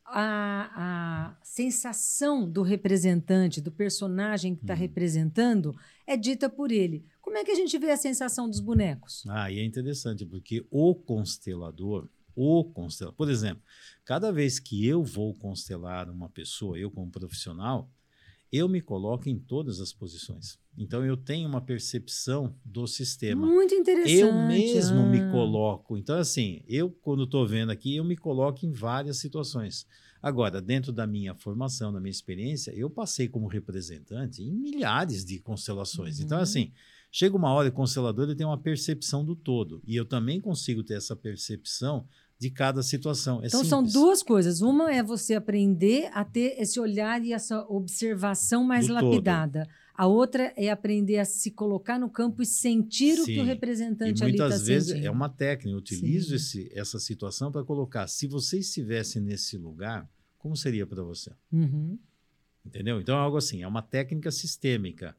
A, 0.05 0.69
a, 0.75 1.37
sensação 1.43 2.49
do 2.49 2.61
representante, 2.61 3.61
do 3.61 3.71
personagem 3.71 4.55
que 4.55 4.61
está 4.61 4.73
hum. 4.73 4.77
representando, 4.77 5.75
é 6.05 6.15
dita 6.15 6.49
por 6.49 6.71
ele. 6.71 7.05
Como 7.21 7.37
é 7.37 7.43
que 7.43 7.51
a 7.51 7.55
gente 7.55 7.77
vê 7.77 7.91
a 7.91 7.97
sensação 7.97 8.49
dos 8.49 8.59
bonecos? 8.59 9.23
Ah, 9.27 9.51
e 9.51 9.59
é 9.59 9.63
interessante, 9.63 10.25
porque 10.25 10.65
o 10.69 10.93
constelador, 10.93 12.07
o 12.35 12.63
constelador, 12.63 13.15
por 13.15 13.29
exemplo, 13.29 13.63
cada 14.03 14.31
vez 14.31 14.59
que 14.59 14.85
eu 14.85 15.03
vou 15.03 15.33
constelar 15.33 16.09
uma 16.09 16.29
pessoa, 16.29 16.77
eu 16.77 16.91
como 16.91 17.11
profissional, 17.11 17.89
eu 18.53 18.69
me 18.69 18.79
coloco 18.79 19.27
em 19.27 19.39
todas 19.39 19.81
as 19.81 19.91
posições. 19.91 20.59
Então 20.77 21.03
eu 21.03 21.17
tenho 21.17 21.49
uma 21.49 21.59
percepção 21.59 22.55
do 22.63 22.85
sistema. 22.85 23.47
Muito 23.47 23.73
interessante. 23.73 24.15
Eu 24.15 24.31
mesmo 24.31 24.99
ah. 24.99 25.05
me 25.07 25.31
coloco. 25.31 25.97
Então 25.97 26.19
assim, 26.19 26.61
eu 26.67 26.91
quando 26.91 27.23
estou 27.23 27.47
vendo 27.47 27.71
aqui, 27.71 27.95
eu 27.95 28.03
me 28.03 28.15
coloco 28.15 28.63
em 28.63 28.71
várias 28.71 29.17
situações. 29.17 29.87
Agora, 30.21 30.61
dentro 30.61 30.93
da 30.93 31.05
minha 31.07 31.33
formação, 31.33 31.91
da 31.91 31.99
minha 31.99 32.11
experiência, 32.11 32.71
eu 32.71 32.89
passei 32.89 33.27
como 33.27 33.47
representante 33.47 34.43
em 34.43 34.53
milhares 34.53 35.25
de 35.25 35.39
constelações. 35.39 36.19
Então, 36.19 36.37
uhum. 36.37 36.43
Então 36.43 36.61
assim, 36.61 36.71
chega 37.11 37.35
uma 37.35 37.51
hora 37.51 37.69
o 37.69 37.71
constelador 37.71 38.25
ele 38.25 38.35
tem 38.35 38.45
uma 38.45 38.57
percepção 38.57 39.25
do 39.25 39.35
todo 39.35 39.81
e 39.83 39.95
eu 39.95 40.05
também 40.05 40.39
consigo 40.39 40.83
ter 40.83 40.93
essa 40.93 41.15
percepção 41.15 42.07
de 42.43 42.49
cada 42.49 42.83
situação. 42.83 43.41
É 43.41 43.47
então 43.47 43.63
simples. 43.63 43.69
são 43.69 44.01
duas 44.01 44.21
coisas. 44.21 44.59
Uma 44.59 44.93
é 44.93 45.01
você 45.01 45.33
aprender 45.33 46.09
a 46.13 46.25
ter 46.25 46.59
esse 46.59 46.77
olhar 46.77 47.23
e 47.23 47.31
essa 47.31 47.65
observação 47.69 48.65
mais 48.65 48.87
Do 48.87 48.93
lapidada. 48.93 49.63
Todo. 49.63 49.73
A 49.95 50.07
outra 50.07 50.51
é 50.57 50.69
aprender 50.69 51.19
a 51.19 51.25
se 51.25 51.51
colocar 51.51 51.97
no 51.97 52.09
campo 52.09 52.41
e 52.41 52.45
sentir 52.45 53.15
Sim. 53.15 53.21
o 53.21 53.25
que 53.25 53.39
o 53.39 53.43
representante 53.45 54.19
e 54.19 54.23
ali 54.23 54.33
está 54.33 54.49
sentindo. 54.49 54.67
Muitas 54.67 54.67
vezes 54.67 55.05
é 55.05 55.09
uma 55.09 55.29
técnica. 55.29 55.69
Eu 55.73 55.77
utilizo 55.77 56.35
esse, 56.35 56.69
essa 56.73 56.99
situação 56.99 57.49
para 57.49 57.63
colocar. 57.63 58.07
Se 58.07 58.27
você 58.27 58.59
estivesse 58.59 59.21
nesse 59.21 59.57
lugar, 59.57 60.09
como 60.37 60.57
seria 60.57 60.85
para 60.85 61.01
você? 61.01 61.31
Uhum. 61.49 61.97
Entendeu? 62.65 62.99
Então 62.99 63.15
é 63.15 63.19
algo 63.19 63.37
assim. 63.37 63.63
É 63.63 63.67
uma 63.67 63.81
técnica 63.81 64.31
sistêmica 64.31 65.15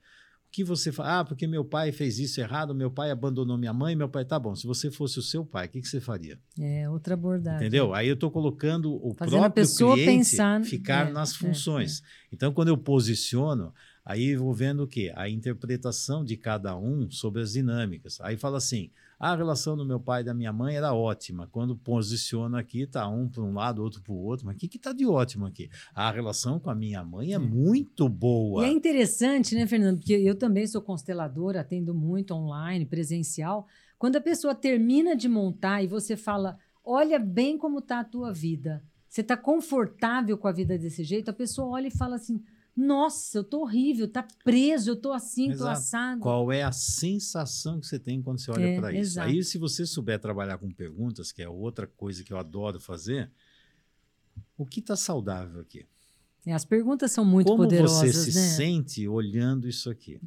que 0.55 0.63
você 0.63 0.93
fala? 0.93 1.19
Ah, 1.19 1.25
porque 1.25 1.49
meu 1.49 1.65
pai 1.65 1.91
fez 1.91 2.21
isso 2.21 2.41
errado, 2.41 2.73
meu 2.73 2.89
pai 2.89 3.11
abandonou 3.11 3.59
minha 3.59 3.73
mãe, 3.73 3.97
meu 3.97 4.09
pai. 4.09 4.25
Tá 4.25 4.39
bom, 4.39 4.55
se 4.55 4.69
você 4.69 4.89
fosse 4.89 5.19
o 5.19 5.23
seu 5.23 5.45
pai, 5.45 5.67
o 5.67 5.69
que, 5.69 5.81
que 5.81 5.89
você 5.89 6.01
faria? 6.01 6.39
É, 6.61 6.89
outra 6.89 7.15
abordagem. 7.15 7.59
Entendeu? 7.67 7.93
Aí 7.93 8.07
eu 8.07 8.15
estou 8.15 8.31
colocando 8.31 8.95
o 9.05 9.13
Fazendo 9.15 9.39
a 9.39 9.41
próprio 9.41 9.65
pessoa 9.65 9.95
cliente 9.95 10.31
pensar- 10.31 10.63
ficar 10.63 11.09
é, 11.09 11.13
nas 11.13 11.35
é, 11.35 11.39
funções. 11.39 12.03
Então, 12.33 12.53
quando 12.53 12.69
eu 12.69 12.79
posiciono, 12.79 13.75
aí 14.05 14.29
eu 14.29 14.45
vou 14.45 14.55
vendo 14.55 14.85
o 14.85 14.87
quê? 14.87 15.13
A 15.17 15.29
interpretação 15.29 16.25
de 16.25 16.37
cada 16.37 16.77
um 16.77 17.11
sobre 17.11 17.43
as 17.43 17.53
dinâmicas. 17.55 18.21
Aí 18.21 18.37
fala 18.37 18.59
assim: 18.59 18.93
"Ah, 19.14 19.14
a 19.19 19.35
relação 19.35 19.77
do 19.77 19.85
meu 19.85 20.01
pai 20.01 20.23
e 20.23 20.25
da 20.25 20.35
minha 20.35 20.53
mãe 20.53 20.77
era 20.77 20.93
ótima. 20.93 21.49
Quando 21.51 21.77
posiciono 21.77 22.57
aqui, 22.57 22.87
tá 22.87 23.09
um 23.09 23.29
para 23.29 23.43
um 23.43 23.55
lado, 23.55 23.83
outro 23.83 24.03
para 24.03 24.13
o 24.13 24.17
outro. 24.17 24.47
Mas 24.47 24.57
o 24.57 24.59
que 24.59 24.77
está 24.77 24.93
de 24.93 25.07
ótimo 25.07 25.47
aqui? 25.47 25.69
A 25.95 26.11
relação 26.11 26.59
com 26.59 26.71
a 26.71 26.75
minha 26.75 27.05
mãe 27.05 27.33
é 27.33 27.39
muito 27.39 28.09
boa. 28.09 28.65
E 28.65 28.69
é 28.69 28.73
interessante, 28.73 29.55
né, 29.55 29.67
Fernando? 29.67 29.99
Porque 29.99 30.15
eu 30.15 30.35
também 30.35 30.67
sou 30.67 30.83
consteladora, 30.83 31.61
atendo 31.61 31.95
muito 31.95 32.35
online, 32.35 32.85
presencial. 32.87 33.67
Quando 33.99 34.17
a 34.17 34.21
pessoa 34.21 34.55
termina 34.55 35.17
de 35.17 35.29
montar 35.29 35.83
e 35.83 35.87
você 35.87 36.17
fala, 36.17 36.59
olha 36.85 37.19
bem 37.19 37.57
como 37.57 37.79
está 37.79 38.01
a 38.01 38.05
tua 38.05 38.33
vida. 38.33 38.83
Você 39.09 39.21
está 39.21 39.37
confortável 39.37 40.37
com 40.37 40.49
a 40.49 40.53
vida 40.53 40.77
desse 40.77 41.05
jeito? 41.05 41.31
A 41.31 41.33
pessoa 41.33 41.69
olha 41.69 41.87
e 41.87 41.97
fala 41.97 42.17
assim, 42.17 42.43
nossa, 42.77 43.39
eu 43.39 43.45
tô 43.45 43.61
horrível, 43.61 44.09
tá 44.09 44.27
preso, 44.43 44.91
eu 44.91 44.97
tô 44.97 45.13
assim, 45.13 45.49
tô 45.49 45.53
Exato. 45.53 45.71
assado. 45.71 46.21
Qual 46.21 46.51
é 46.53 46.63
a 46.63 46.73
sensação 46.73 47.81
que 47.81 47.87
você 47.87 47.99
tem 47.99 48.21
quando 48.21 48.41
você 48.41 48.51
olha 48.51 48.69
É, 48.69 48.77
para 48.77 48.93
isso? 48.93 49.13
exato. 49.13 49.29
Aí, 49.29 49.45
se 49.45 49.59
você 49.59 49.87
souber 49.87 50.19
trabalhar 50.19 50.59
com 50.59 50.71
perguntas, 50.71 51.31
que 51.31 51.43
é 51.43 51.49
outra 51.49 51.87
coisa 51.87 52.25
que 52.25 52.33
eu 52.33 52.39
adoro 52.39 52.81
fazer, 52.81 53.31
o 54.57 54.67
que 54.67 54.81
está 54.81 54.97
saudável 54.97 55.61
aqui? 55.61 55.87
É, 56.47 56.53
as 56.53 56.65
perguntas 56.65 57.13
são 57.13 57.25
muito 57.25 57.47
Como 57.47 57.63
poderosas, 57.63 58.15
você 58.15 58.33
se 58.33 58.33
né? 58.33 58.41
sente 58.57 59.09
olhando 59.09 59.69
isso 59.69 59.89
aqui? 59.89 60.21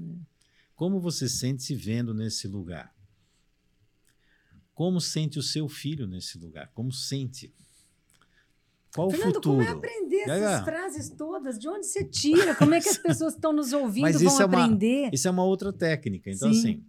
Como 0.76 1.00
você 1.00 1.28
sente 1.28 1.64
se 1.64 1.76
vendo 1.76 2.14
nesse 2.14 2.48
lugar? 2.48 2.96
Como 4.74 5.02
sente 5.02 5.40
o 5.40 5.44
seu 5.44 5.68
filho 5.68 6.06
nesse 6.06 6.38
lugar? 6.38 6.72
Como 6.74 6.92
sente? 6.92 7.54
Qual 8.98 9.10
Fernando, 9.12 9.30
o 9.30 9.34
futuro? 9.36 9.58
como 9.58 9.70
é 9.70 9.72
aprender 9.72 10.18
essas 10.24 10.40
já. 10.42 10.64
frases 10.66 11.10
todas? 11.10 11.58
De 11.58 11.70
onde 11.70 11.86
você 11.88 12.04
tira? 12.04 12.54
Como 12.56 12.74
é 12.74 12.82
que 12.82 12.90
as 12.90 12.98
pessoas 12.98 13.34
que 13.34 13.38
estão 13.38 13.54
nos 13.54 13.72
ouvindo 13.72 14.02
Mas 14.04 14.22
vão 14.22 14.32
isso 14.32 14.42
é 14.42 14.46
uma- 14.46 14.64
aprender? 14.66 15.10
Isso 15.14 15.28
é 15.28 15.32
uma 15.32 15.44
outra 15.46 15.72
técnica. 15.72 16.30
Então, 16.30 16.52
Sim. 16.54 16.60
assim, 16.60 16.84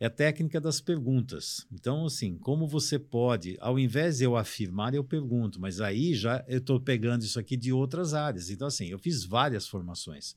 é 0.00 0.06
a 0.06 0.10
técnica 0.10 0.60
das 0.60 0.80
perguntas. 0.80 1.66
Então, 1.72 2.06
assim, 2.06 2.38
como 2.38 2.66
você 2.68 2.98
pode, 2.98 3.56
ao 3.60 3.78
invés 3.78 4.18
de 4.18 4.24
eu 4.24 4.36
afirmar, 4.36 4.94
eu 4.94 5.02
pergunto, 5.04 5.60
mas 5.60 5.80
aí 5.80 6.14
já 6.14 6.44
eu 6.48 6.58
estou 6.58 6.80
pegando 6.80 7.22
isso 7.22 7.38
aqui 7.38 7.56
de 7.56 7.72
outras 7.72 8.14
áreas. 8.14 8.48
Então, 8.48 8.68
assim, 8.68 8.86
eu 8.86 8.98
fiz 8.98 9.24
várias 9.24 9.66
formações. 9.68 10.36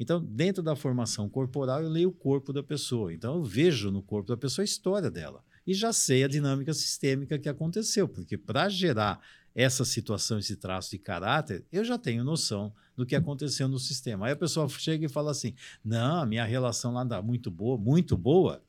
Então, 0.00 0.20
dentro 0.24 0.62
da 0.62 0.74
formação 0.74 1.28
corporal, 1.28 1.82
eu 1.82 1.88
leio 1.88 2.08
o 2.08 2.12
corpo 2.12 2.52
da 2.52 2.62
pessoa. 2.62 3.12
Então, 3.12 3.36
eu 3.36 3.44
vejo 3.44 3.90
no 3.90 4.02
corpo 4.02 4.28
da 4.30 4.36
pessoa 4.36 4.62
a 4.62 4.64
história 4.64 5.10
dela. 5.10 5.44
E 5.64 5.74
já 5.74 5.92
sei 5.92 6.24
a 6.24 6.28
dinâmica 6.28 6.72
sistêmica 6.74 7.38
que 7.38 7.48
aconteceu, 7.48 8.08
porque 8.08 8.36
para 8.36 8.68
gerar 8.68 9.20
essa 9.54 9.84
situação, 9.84 10.38
esse 10.38 10.56
traço 10.56 10.90
de 10.90 10.98
caráter, 10.98 11.64
eu 11.72 11.84
já 11.84 11.98
tenho 11.98 12.24
noção 12.24 12.72
do 12.96 13.06
que 13.06 13.16
aconteceu 13.16 13.68
no 13.68 13.78
sistema. 13.78 14.26
Aí 14.26 14.32
a 14.32 14.36
pessoa 14.36 14.68
chega 14.68 15.06
e 15.06 15.08
fala 15.08 15.30
assim: 15.30 15.54
não, 15.84 16.20
a 16.20 16.26
minha 16.26 16.44
relação 16.44 16.92
lá 16.92 17.02
está 17.02 17.20
muito 17.22 17.50
boa, 17.50 17.76
muito 17.76 18.16
boa. 18.16 18.62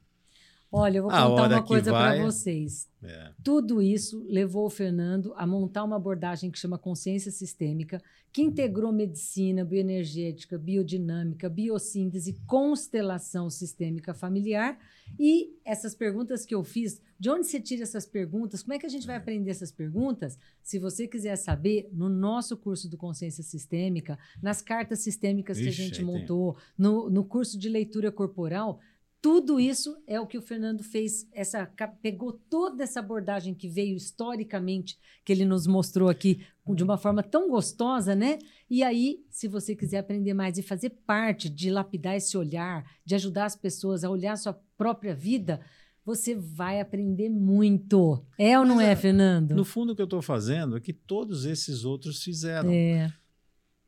Olha, 0.76 0.98
eu 0.98 1.04
vou 1.04 1.12
A 1.12 1.22
contar 1.30 1.48
uma 1.50 1.64
coisa 1.64 1.92
vai- 1.92 2.18
para 2.18 2.26
vocês. 2.26 2.90
É. 3.04 3.32
Tudo 3.44 3.82
isso 3.82 4.26
levou 4.28 4.66
o 4.66 4.70
Fernando 4.70 5.32
a 5.36 5.46
montar 5.46 5.84
uma 5.84 5.98
abordagem 5.98 6.50
que 6.50 6.58
chama 6.58 6.78
consciência 6.80 7.32
sistêmica, 7.32 8.02
que 8.32 8.42
integrou 8.42 8.92
medicina, 8.92 9.64
bioenergética, 9.64 10.58
biodinâmica, 10.58 11.48
biossíntese, 11.48 12.34
constelação 12.48 13.50
sistêmica 13.50 14.14
familiar. 14.14 14.80
E 15.20 15.54
essas 15.64 15.94
perguntas 15.94 16.44
que 16.46 16.56
eu 16.56 16.64
fiz, 16.64 17.00
de 17.20 17.30
onde 17.30 17.46
você 17.46 17.60
tira 17.62 17.84
essas 17.84 18.06
perguntas? 18.08 18.64
Como 18.64 18.74
é 18.74 18.80
que 18.80 18.86
a 18.86 18.90
gente 18.90 19.06
vai 19.06 19.18
aprender 19.18 19.52
essas 19.52 19.72
perguntas? 19.72 20.40
Se 20.64 20.80
você 20.80 21.08
quiser 21.08 21.36
saber, 21.36 21.90
no 21.94 22.10
nosso 22.10 22.58
curso 22.58 22.90
do 22.90 22.98
Consciência 22.98 23.44
Sistêmica, 23.44 24.18
nas 24.42 24.62
cartas 24.62 25.00
sistêmicas 25.00 25.60
que 25.60 25.66
a 25.66 25.70
Ixi, 25.70 25.84
gente 25.84 26.04
montou, 26.04 26.58
no, 26.76 27.10
no 27.12 27.24
curso 27.24 27.60
de 27.60 27.70
leitura 27.70 28.12
corporal, 28.12 28.80
tudo 29.24 29.58
isso 29.58 29.96
é 30.06 30.20
o 30.20 30.28
que 30.28 30.38
o 30.38 30.42
Fernando 30.42 30.84
fez, 30.84 31.26
essa 31.32 31.66
pegou 32.02 32.34
toda 32.34 32.84
essa 32.84 33.00
abordagem 33.00 33.54
que 33.54 33.70
veio 33.70 33.96
historicamente, 33.96 35.00
que 35.24 35.32
ele 35.32 35.46
nos 35.46 35.66
mostrou 35.66 36.10
aqui 36.10 36.46
de 36.76 36.84
uma 36.84 36.98
forma 36.98 37.24
tão 37.24 37.50
gostosa, 37.50 38.14
né? 38.14 38.38
E 38.70 38.84
aí, 38.84 39.24
se 39.30 39.48
você 39.48 39.78
quiser 39.78 40.00
aprender 40.00 40.34
mais 40.34 40.58
e 40.58 40.62
fazer 40.62 40.90
parte 41.08 41.50
de 41.50 41.72
lapidar 41.72 42.18
esse 42.18 42.38
olhar, 42.38 42.84
de 43.06 43.16
ajudar 43.16 43.46
as 43.46 43.56
pessoas 43.56 44.04
a 44.04 44.10
olhar 44.10 44.34
a 44.34 44.38
sua 44.38 44.62
própria 44.78 45.16
vida, 45.16 45.62
você 46.06 46.36
vai 46.36 46.82
aprender 46.82 47.30
muito. 47.30 48.26
É 48.38 48.60
ou 48.60 48.66
não 48.66 48.76
Mas, 48.76 48.88
é, 48.88 48.92
é, 48.92 48.96
Fernando? 48.98 49.56
No 49.56 49.64
fundo, 49.64 49.94
o 49.94 49.96
que 49.96 50.02
eu 50.02 50.06
estou 50.06 50.22
fazendo 50.22 50.76
é 50.76 50.82
que 50.82 50.92
todos 50.92 51.46
esses 51.46 51.86
outros 51.86 52.22
fizeram. 52.22 52.70
É, 52.70 53.10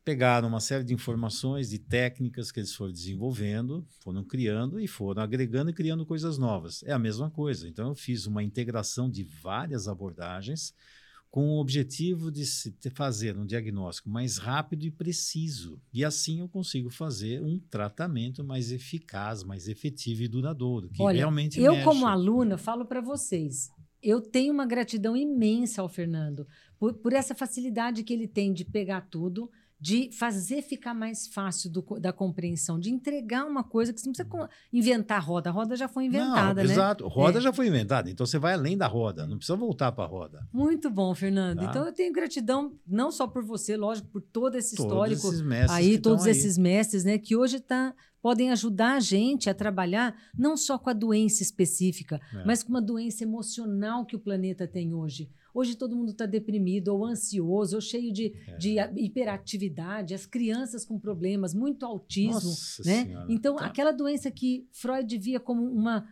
Pegaram 0.06 0.48
uma 0.48 0.60
série 0.60 0.84
de 0.84 0.94
informações, 0.94 1.72
de 1.72 1.80
técnicas 1.80 2.52
que 2.52 2.60
eles 2.60 2.76
foram 2.76 2.94
desenvolvendo, 2.94 3.84
foram 4.02 4.24
criando 4.24 4.80
e 4.80 4.88
foram 4.88 5.24
agregando 5.24 5.72
e 5.72 5.74
criando 5.74 6.06
coisas 6.06 6.38
novas. 6.38 6.84
É 6.84 6.94
a 6.94 7.00
mesma 7.00 7.32
coisa. 7.32 7.68
Então, 7.68 7.90
eu 7.90 7.96
fiz 7.96 8.28
uma 8.28 8.44
integração 8.44 9.10
de 9.10 9.24
várias 9.24 9.88
abordagens 9.88 10.76
com 11.36 11.50
o 11.50 11.60
objetivo 11.60 12.32
de 12.32 12.46
fazer 12.92 13.36
um 13.36 13.46
diagnóstico 13.46 14.10
mais 14.10 14.38
rápido 14.38 14.86
e 14.86 14.90
preciso. 14.90 15.82
E 15.92 16.06
assim 16.06 16.40
eu 16.40 16.48
consigo 16.48 16.90
fazer 16.90 17.42
um 17.44 17.60
tratamento 17.60 18.42
mais 18.42 18.72
eficaz, 18.72 19.44
mais 19.44 19.68
efetivo 19.68 20.24
e 20.24 20.30
duradouro, 20.30 20.88
que 20.88 21.02
Olha, 21.02 21.18
realmente 21.18 21.60
eu 21.60 21.74
mexe. 21.74 21.84
como 21.84 22.08
aluna 22.08 22.58
falo 22.58 22.86
para 22.86 23.02
vocês, 23.02 23.70
eu 24.02 24.22
tenho 24.22 24.54
uma 24.54 24.66
gratidão 24.66 25.18
imensa 25.18 25.82
ao 25.82 25.90
Fernando 25.90 26.48
por, 26.80 26.94
por 26.94 27.12
essa 27.12 27.36
facilidade 27.36 28.04
que 28.04 28.14
ele 28.14 28.30
tem 28.30 28.54
de 28.54 28.64
pegar 28.64 29.02
tudo, 29.02 29.52
de 29.80 30.10
fazer 30.12 30.62
ficar 30.62 30.94
mais 30.94 31.28
fácil 31.28 31.70
do 31.70 31.82
da 32.00 32.14
compreensão, 32.14 32.80
de 32.80 32.90
entregar 32.90 33.46
uma 33.46 33.64
coisa 33.64 33.92
que 33.94 34.00
você 34.00 34.08
não 34.08 34.14
precisa 34.14 34.50
inventar 34.72 35.18
a 35.18 35.22
roda. 35.22 35.50
A 35.50 35.54
roda 35.54 35.76
já 35.76 35.88
foi 35.88 36.06
inventada, 36.06 36.62
não, 36.62 36.68
né? 36.68 36.74
Exato. 36.74 37.08
Roda 37.08 37.40
É. 37.40 37.42
já 37.42 37.52
foi 37.54 37.68
inventada, 37.68 38.10
então 38.10 38.26
você 38.26 38.40
vai 38.40 38.54
além 38.54 38.78
da 38.78 38.88
roda, 38.88 39.28
não 39.28 39.38
precisa 39.38 39.56
voltar 39.58 39.92
para 39.92 40.06
a 40.06 40.08
roda. 40.08 40.48
Muito 40.54 40.90
bom, 40.90 41.14
Fernando. 41.14 41.60
Tá. 41.60 41.66
Então 41.66 41.86
eu 41.86 41.94
tenho 41.94 42.12
gratidão 42.14 42.74
não 42.88 43.12
só 43.12 43.28
por 43.28 43.44
você, 43.44 43.76
lógico, 43.78 44.08
por 44.10 44.22
todo 44.22 44.56
esse 44.56 44.76
Todos 44.76 44.92
histórico 44.92 45.28
esses 45.28 45.42
mestres 45.42 45.72
aí, 45.72 45.98
todos 46.00 46.20
estão 46.22 46.32
aí. 46.34 46.38
esses 46.40 46.58
mestres, 46.58 47.04
né, 47.04 47.18
que 47.18 47.36
hoje 47.36 47.60
tá, 47.60 47.94
podem 48.22 48.52
ajudar 48.52 48.94
a 48.96 49.00
gente 49.00 49.50
a 49.50 49.54
trabalhar 49.54 50.16
não 50.38 50.58
só 50.58 50.78
com 50.80 50.90
a 50.90 50.94
doença 50.94 51.44
específica, 51.44 52.20
É. 52.34 52.44
mas 52.46 52.64
com 52.64 52.70
uma 52.70 52.82
doença 52.82 53.24
emocional 53.24 54.06
que 54.06 54.16
o 54.16 54.20
planeta 54.20 54.68
tem 54.68 54.94
hoje. 54.94 55.30
Hoje 55.56 55.76
todo 55.76 55.96
mundo 55.96 56.12
está 56.12 56.26
deprimido, 56.26 56.90
ou 56.90 57.06
ansioso, 57.06 57.76
ou 57.78 57.82
cheio 57.82 58.12
de, 58.12 58.34
É. 58.48 58.58
de 58.58 58.76
hiperatividade, 58.98 60.14
as 60.14 60.26
crianças 60.26 60.84
com 60.86 61.00
problemas, 61.00 61.54
muito 61.54 61.86
autismo, 61.86 62.34
Nossa 62.34 62.84
né? 62.84 63.06
Senhora. 63.06 63.26
Então, 63.30 63.56
Tá. 63.56 63.66
aquela 63.66 63.92
doença 63.92 64.30
que 64.30 64.68
Freud 64.72 65.18
via 65.18 65.40
como 65.40 65.64
uma 65.64 66.06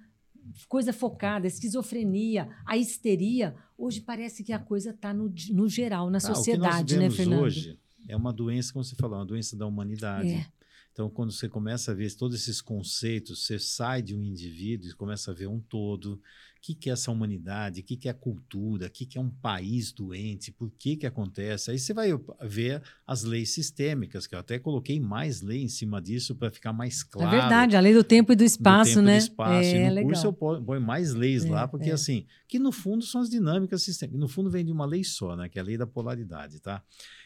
coisa 0.67 0.91
focada, 0.93 1.45
a 1.45 1.49
esquizofrenia, 1.49 2.49
a 2.65 2.77
histeria, 2.77 3.55
hoje 3.77 4.01
parece 4.01 4.43
que 4.43 4.51
a 4.53 4.59
coisa 4.59 4.91
está 4.91 5.13
no, 5.13 5.33
no 5.51 5.67
geral, 5.69 6.09
na 6.09 6.17
Ah, 6.17 6.21
sociedade, 6.21 6.95
o 6.95 6.97
que 6.97 7.01
né, 7.01 7.07
nós 7.07 7.15
vemos 7.15 7.15
Fernando? 7.17 7.43
hoje 7.43 7.79
é 8.07 8.15
uma 8.15 8.33
doença, 8.33 8.71
como 8.73 8.83
você 8.83 8.95
falou, 8.95 9.17
uma 9.19 9.25
doença 9.25 9.55
da 9.55 9.65
humanidade. 9.65 10.29
É. 10.29 10.45
Então, 10.91 11.09
quando 11.09 11.31
você 11.31 11.49
começa 11.49 11.91
a 11.91 11.95
ver 11.95 12.13
todos 12.15 12.35
esses 12.39 12.61
conceitos, 12.61 13.45
você 13.45 13.57
sai 13.57 14.01
de 14.01 14.15
um 14.15 14.23
indivíduo 14.23 14.89
e 14.89 14.93
começa 14.93 15.31
a 15.31 15.33
ver 15.33 15.47
um 15.47 15.59
todo. 15.59 16.21
O 16.64 16.66
que, 16.66 16.74
que 16.76 16.89
é 16.89 16.93
essa 16.93 17.11
humanidade? 17.11 17.82
O 17.82 17.84
que, 17.84 17.97
que 17.97 18.07
é 18.07 18.11
a 18.11 18.14
cultura? 18.14 18.88
O 18.88 18.89
que, 18.89 19.05
que 19.05 19.18
é 19.18 19.22
um 19.22 19.30
país 19.30 19.91
doente? 19.91 20.49
Por 20.49 20.72
que, 20.72 20.95
que 20.95 21.05
acontece? 21.05 21.70
Aí 21.70 21.78
você 21.78 21.93
vai 21.93 22.11
ver 22.41 22.82
as 23.05 23.24
leis 23.24 23.49
sistêmicas, 23.49 24.26
que 24.26 24.34
eu 24.34 24.39
até 24.39 24.57
coloquei 24.57 24.97
mais 24.97 25.41
lei 25.41 25.61
em 25.61 25.68
cima 25.68 26.01
disso 26.01 26.34
para 26.36 26.49
ficar 26.49 26.72
mais 26.72 27.03
claro. 27.03 27.36
é 27.36 27.39
verdade, 27.41 27.76
a 27.76 27.82
lei 27.82 27.93
do 27.93 28.01
tempo 28.01 28.32
e 28.32 28.36
do 28.38 28.39
do 28.39 28.45
espaço, 28.45 28.91
tempo 28.91 29.01
e 29.01 29.03
né? 29.03 29.18
do 29.18 29.22
espaço. 29.24 29.68
É, 29.68 29.76
e 29.76 29.89
no 29.89 29.93
legal. 29.93 30.03
curso 30.05 30.28
eu 30.28 30.32
po- 30.32 30.61
ponho 30.61 30.80
mais 30.82 31.14
leis 31.14 31.43
É, 31.43 31.49
lá, 31.49 31.68
porque 31.68 31.89
é. 31.89 31.93
assim, 31.93 32.26
que 32.47 32.57
no 32.57 32.72
fundo 32.72 33.03
são 33.03 33.20
as 33.20 33.30
dinâmicas 33.30 33.84
sistêmicas. 33.84 34.18
No 34.22 34.30
fundo 34.30 34.49
vem 34.49 34.64
de 34.64 34.72
uma 34.72 34.86
lei 34.86 35.03
só, 35.03 35.36
né? 35.36 35.49
Que 35.49 35.59
é 35.59 35.61
a 35.61 35.66
lei 35.66 35.78
da 35.78 35.86
polaridade, 35.86 36.61
tá? 36.61 36.82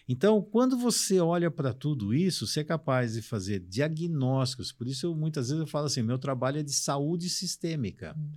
Então, 0.10 0.42
quando 0.42 0.76
você 0.80 1.20
olha 1.20 1.52
para 1.52 1.74
tudo 1.74 2.12
isso, 2.12 2.48
você 2.48 2.62
é 2.62 2.64
capaz 2.64 3.14
de 3.14 3.22
fazer 3.22 3.60
diagnósticos. 3.60 4.72
Por 4.72 4.88
isso, 4.88 5.06
eu, 5.06 5.16
muitas 5.16 5.50
vezes 5.50 5.62
eu 5.62 5.68
falo 5.68 5.86
assim: 5.86 6.02
meu 6.02 6.18
trabalho 6.18 6.58
é 6.60 6.64
de 6.64 6.74
saúde 6.74 7.30
sistêmica. 7.30 8.16
Hum. 8.18 8.32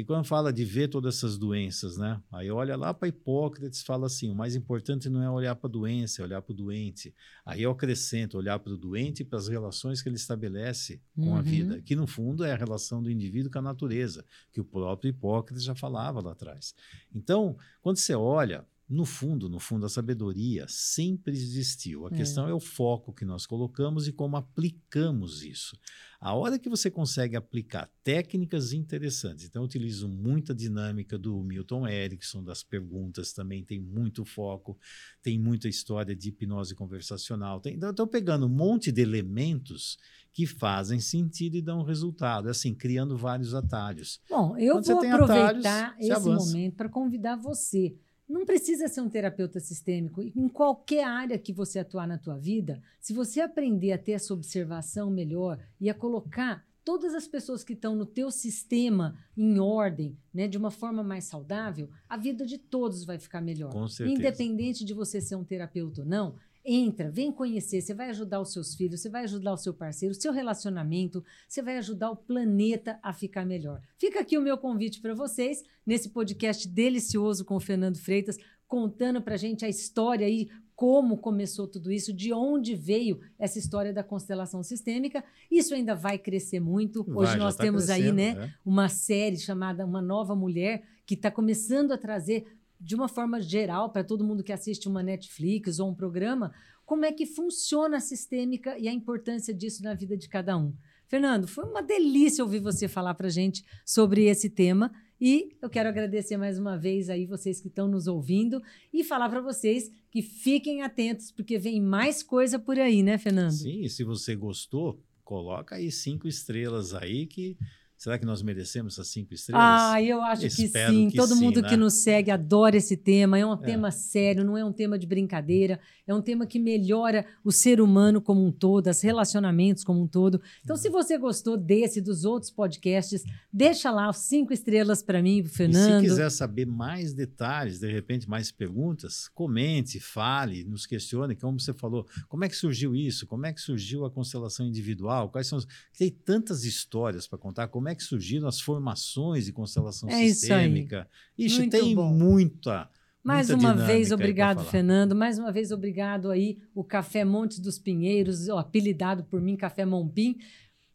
E 0.00 0.04
quando 0.04 0.24
fala 0.24 0.50
de 0.50 0.64
ver 0.64 0.88
todas 0.88 1.16
essas 1.16 1.36
doenças, 1.36 1.98
né? 1.98 2.18
Aí 2.32 2.50
olha 2.50 2.74
lá 2.74 2.94
para 2.94 3.08
Hipócrates 3.08 3.82
fala 3.82 4.06
assim: 4.06 4.30
o 4.30 4.34
mais 4.34 4.56
importante 4.56 5.10
não 5.10 5.22
é 5.22 5.30
olhar 5.30 5.54
para 5.54 5.68
a 5.68 5.70
doença, 5.70 6.22
é 6.22 6.24
olhar 6.24 6.40
para 6.40 6.52
o 6.52 6.56
doente. 6.56 7.14
Aí 7.44 7.62
eu 7.62 7.70
acrescento 7.70 8.38
olhar 8.38 8.58
para 8.58 8.72
o 8.72 8.78
doente 8.78 9.20
e 9.20 9.24
para 9.24 9.38
as 9.38 9.46
relações 9.46 10.00
que 10.00 10.08
ele 10.08 10.16
estabelece 10.16 11.02
com 11.14 11.34
a 11.34 11.38
Uhum. 11.38 11.42
vida, 11.42 11.82
que 11.82 11.94
no 11.94 12.06
fundo 12.06 12.44
é 12.44 12.52
a 12.52 12.56
relação 12.56 13.02
do 13.02 13.10
indivíduo 13.10 13.52
com 13.52 13.58
a 13.58 13.62
natureza, 13.62 14.24
que 14.50 14.60
o 14.60 14.64
próprio 14.64 15.10
Hipócrates 15.10 15.62
já 15.62 15.74
falava 15.74 16.20
lá 16.22 16.32
atrás. 16.32 16.74
Então, 17.14 17.56
quando 17.82 17.98
você 17.98 18.14
olha, 18.14 18.64
no 18.90 19.04
fundo, 19.04 19.48
no 19.48 19.60
fundo, 19.60 19.86
a 19.86 19.88
sabedoria 19.88 20.66
sempre 20.68 21.32
existiu. 21.32 22.08
A 22.08 22.10
é. 22.10 22.16
questão 22.16 22.48
é 22.48 22.52
o 22.52 22.58
foco 22.58 23.12
que 23.12 23.24
nós 23.24 23.46
colocamos 23.46 24.08
e 24.08 24.12
como 24.12 24.36
aplicamos 24.36 25.44
isso. 25.44 25.78
A 26.20 26.34
hora 26.34 26.58
que 26.58 26.68
você 26.68 26.90
consegue 26.90 27.36
aplicar 27.36 27.88
técnicas 28.02 28.72
interessantes, 28.72 29.44
então 29.44 29.62
eu 29.62 29.66
utilizo 29.66 30.08
muita 30.08 30.52
dinâmica 30.52 31.16
do 31.16 31.40
Milton 31.44 31.86
Erickson, 31.86 32.42
das 32.42 32.64
perguntas 32.64 33.32
também 33.32 33.64
tem 33.64 33.78
muito 33.78 34.24
foco, 34.24 34.76
tem 35.22 35.38
muita 35.38 35.68
história 35.68 36.14
de 36.14 36.28
hipnose 36.30 36.74
conversacional. 36.74 37.60
Tem, 37.60 37.76
então, 37.76 37.90
eu 37.90 37.92
estou 37.92 38.08
pegando 38.08 38.46
um 38.46 38.50
monte 38.50 38.90
de 38.90 39.00
elementos 39.00 39.98
que 40.32 40.46
fazem 40.46 40.98
sentido 40.98 41.56
e 41.56 41.62
dão 41.62 41.82
resultado, 41.82 42.48
assim, 42.48 42.74
criando 42.74 43.16
vários 43.16 43.54
atalhos. 43.54 44.20
Bom, 44.28 44.56
eu 44.58 44.74
Quando 44.74 44.86
vou 44.86 44.98
aproveitar 44.98 45.90
atalhos, 45.90 46.10
esse 46.10 46.28
momento 46.28 46.74
para 46.74 46.88
convidar 46.88 47.36
você 47.36 47.96
não 48.30 48.46
precisa 48.46 48.86
ser 48.88 49.00
um 49.00 49.08
terapeuta 49.08 49.58
sistêmico. 49.58 50.22
Em 50.22 50.48
qualquer 50.48 51.04
área 51.04 51.38
que 51.38 51.52
você 51.52 51.80
atuar 51.80 52.06
na 52.06 52.16
tua 52.16 52.38
vida, 52.38 52.80
se 53.00 53.12
você 53.12 53.40
aprender 53.40 53.92
a 53.92 53.98
ter 53.98 54.12
essa 54.12 54.32
observação 54.32 55.10
melhor 55.10 55.58
e 55.80 55.90
a 55.90 55.94
colocar 55.94 56.64
todas 56.84 57.14
as 57.14 57.26
pessoas 57.26 57.62
que 57.62 57.72
estão 57.72 57.94
no 57.94 58.06
teu 58.06 58.30
sistema 58.30 59.16
em 59.36 59.58
ordem, 59.58 60.16
né, 60.32 60.48
de 60.48 60.56
uma 60.56 60.70
forma 60.70 61.02
mais 61.02 61.24
saudável, 61.24 61.90
a 62.08 62.16
vida 62.16 62.46
de 62.46 62.56
todos 62.56 63.04
vai 63.04 63.18
ficar 63.18 63.40
melhor. 63.40 63.72
Com 63.72 63.86
certeza. 63.88 64.18
Independente 64.18 64.84
de 64.84 64.94
você 64.94 65.20
ser 65.20 65.36
um 65.36 65.44
terapeuta 65.44 66.02
ou 66.02 66.06
não, 66.06 66.36
Entra, 66.64 67.10
vem 67.10 67.32
conhecer, 67.32 67.80
você 67.80 67.94
vai 67.94 68.10
ajudar 68.10 68.40
os 68.40 68.52
seus 68.52 68.74
filhos, 68.74 69.00
você 69.00 69.08
vai 69.08 69.24
ajudar 69.24 69.54
o 69.54 69.56
seu 69.56 69.72
parceiro, 69.72 70.12
o 70.12 70.20
seu 70.20 70.32
relacionamento, 70.32 71.24
você 71.48 71.62
vai 71.62 71.78
ajudar 71.78 72.10
o 72.10 72.16
planeta 72.16 72.98
a 73.02 73.12
ficar 73.14 73.46
melhor. 73.46 73.80
Fica 73.98 74.20
aqui 74.20 74.36
o 74.36 74.42
meu 74.42 74.58
convite 74.58 75.00
para 75.00 75.14
vocês, 75.14 75.62
nesse 75.86 76.10
podcast 76.10 76.68
delicioso 76.68 77.44
com 77.44 77.56
o 77.56 77.60
Fernando 77.60 77.96
Freitas, 77.96 78.36
contando 78.68 79.22
para 79.22 79.36
gente 79.36 79.64
a 79.64 79.68
história 79.68 80.26
aí, 80.26 80.48
como 80.76 81.18
começou 81.18 81.66
tudo 81.66 81.90
isso, 81.90 82.12
de 82.12 82.32
onde 82.32 82.74
veio 82.74 83.20
essa 83.38 83.58
história 83.58 83.92
da 83.92 84.02
constelação 84.02 84.62
sistêmica. 84.62 85.24
Isso 85.50 85.74
ainda 85.74 85.94
vai 85.94 86.16
crescer 86.16 86.60
muito. 86.60 87.04
Hoje 87.14 87.36
nós 87.36 87.56
tá 87.56 87.64
temos 87.64 87.90
aí 87.90 88.12
né, 88.12 88.28
é. 88.30 88.54
uma 88.64 88.88
série 88.88 89.36
chamada 89.36 89.84
Uma 89.84 90.00
Nova 90.00 90.34
Mulher, 90.34 90.84
que 91.04 91.14
está 91.14 91.30
começando 91.30 91.92
a 91.92 91.98
trazer 91.98 92.46
de 92.80 92.94
uma 92.94 93.08
forma 93.08 93.40
geral, 93.40 93.90
para 93.90 94.02
todo 94.02 94.24
mundo 94.24 94.42
que 94.42 94.52
assiste 94.52 94.88
uma 94.88 95.02
Netflix 95.02 95.78
ou 95.78 95.90
um 95.90 95.94
programa, 95.94 96.52
como 96.86 97.04
é 97.04 97.12
que 97.12 97.26
funciona 97.26 97.98
a 97.98 98.00
sistêmica 98.00 98.78
e 98.78 98.88
a 98.88 98.92
importância 98.92 99.54
disso 99.54 99.82
na 99.82 99.94
vida 99.94 100.16
de 100.16 100.28
cada 100.28 100.56
um. 100.56 100.72
Fernando, 101.06 101.46
foi 101.46 101.64
uma 101.64 101.82
delícia 101.82 102.42
ouvir 102.42 102.60
você 102.60 102.88
falar 102.88 103.14
para 103.14 103.28
gente 103.28 103.64
sobre 103.84 104.26
esse 104.26 104.48
tema. 104.48 104.90
E 105.20 105.56
eu 105.60 105.68
quero 105.68 105.88
agradecer 105.88 106.36
mais 106.36 106.58
uma 106.58 106.78
vez 106.78 107.10
aí 107.10 107.26
vocês 107.26 107.60
que 107.60 107.68
estão 107.68 107.86
nos 107.86 108.06
ouvindo 108.06 108.62
e 108.92 109.04
falar 109.04 109.28
para 109.28 109.40
vocês 109.40 109.90
que 110.10 110.22
fiquem 110.22 110.82
atentos, 110.82 111.30
porque 111.30 111.58
vem 111.58 111.80
mais 111.80 112.22
coisa 112.22 112.58
por 112.58 112.78
aí, 112.78 113.02
né, 113.02 113.18
Fernando? 113.18 113.52
Sim, 113.52 113.86
se 113.88 114.02
você 114.02 114.34
gostou, 114.34 115.02
coloca 115.22 115.74
aí 115.76 115.90
cinco 115.90 116.26
estrelas 116.26 116.94
aí 116.94 117.26
que 117.26 117.56
Será 118.00 118.18
que 118.18 118.24
nós 118.24 118.40
merecemos 118.40 118.94
essas 118.94 119.08
cinco 119.08 119.34
estrelas? 119.34 119.62
Ah, 119.62 120.02
eu 120.02 120.22
acho 120.22 120.46
Espero 120.46 120.90
que 120.90 120.98
sim. 120.98 121.10
Que 121.10 121.18
Todo 121.18 121.34
sim, 121.34 121.44
mundo 121.44 121.60
né? 121.60 121.68
que 121.68 121.76
nos 121.76 122.02
segue 122.02 122.30
adora 122.30 122.74
esse 122.74 122.96
tema. 122.96 123.38
É 123.38 123.44
um 123.44 123.52
é. 123.52 123.56
tema 123.58 123.90
sério, 123.90 124.42
não 124.42 124.56
é 124.56 124.64
um 124.64 124.72
tema 124.72 124.98
de 124.98 125.06
brincadeira. 125.06 125.78
É 126.06 126.14
um 126.14 126.22
tema 126.22 126.46
que 126.46 126.58
melhora 126.58 127.26
o 127.44 127.52
ser 127.52 127.78
humano 127.78 128.22
como 128.22 128.42
um 128.42 128.50
todo, 128.50 128.88
os 128.88 129.02
relacionamentos 129.02 129.84
como 129.84 130.00
um 130.02 130.06
todo. 130.06 130.40
Então, 130.64 130.78
se 130.78 130.88
você 130.88 131.18
gostou 131.18 131.58
desse, 131.58 132.00
dos 132.00 132.24
outros 132.24 132.50
podcasts, 132.50 133.22
deixa 133.52 133.90
lá 133.90 134.10
cinco 134.14 134.52
estrelas 134.52 135.02
para 135.02 135.22
mim, 135.22 135.42
pro 135.42 135.52
Fernando. 135.52 136.02
E 136.02 136.06
se 136.06 136.08
quiser 136.08 136.30
saber 136.30 136.66
mais 136.66 137.12
detalhes, 137.12 137.78
de 137.78 137.92
repente 137.92 138.28
mais 138.28 138.50
perguntas, 138.50 139.28
comente, 139.28 140.00
fale, 140.00 140.64
nos 140.64 140.86
questione. 140.86 141.36
Como 141.36 141.60
você 141.60 141.74
falou, 141.74 142.06
como 142.28 142.46
é 142.46 142.48
que 142.48 142.56
surgiu 142.56 142.96
isso? 142.96 143.26
Como 143.26 143.44
é 143.44 143.52
que 143.52 143.60
surgiu 143.60 144.06
a 144.06 144.10
constelação 144.10 144.66
individual? 144.66 145.28
Quais 145.28 145.46
são 145.46 145.58
os... 145.58 145.66
Tem 145.96 146.10
tantas 146.10 146.64
histórias 146.64 147.28
para 147.28 147.38
contar. 147.38 147.68
Como 147.68 147.89
é 147.89 147.89
que 147.94 148.02
surgiram 148.02 148.48
as 148.48 148.60
formações 148.60 149.44
de 149.46 149.52
constelação 149.52 150.08
é 150.08 150.28
sistêmica. 150.28 151.08
Isso, 151.36 151.62
isso 151.62 151.70
tem 151.70 151.94
bom. 151.94 152.12
muita. 152.12 152.88
Mais 153.22 153.50
uma 153.50 153.74
vez, 153.74 154.10
obrigado, 154.12 154.64
Fernando. 154.64 155.14
Mais 155.14 155.38
uma 155.38 155.52
vez, 155.52 155.70
obrigado 155.70 156.30
aí, 156.30 156.58
o 156.74 156.82
Café 156.82 157.24
Montes 157.24 157.58
dos 157.58 157.78
Pinheiros, 157.78 158.48
apelidado 158.48 159.24
por 159.24 159.40
mim, 159.40 159.56
Café 159.56 159.84
Mompim, 159.84 160.38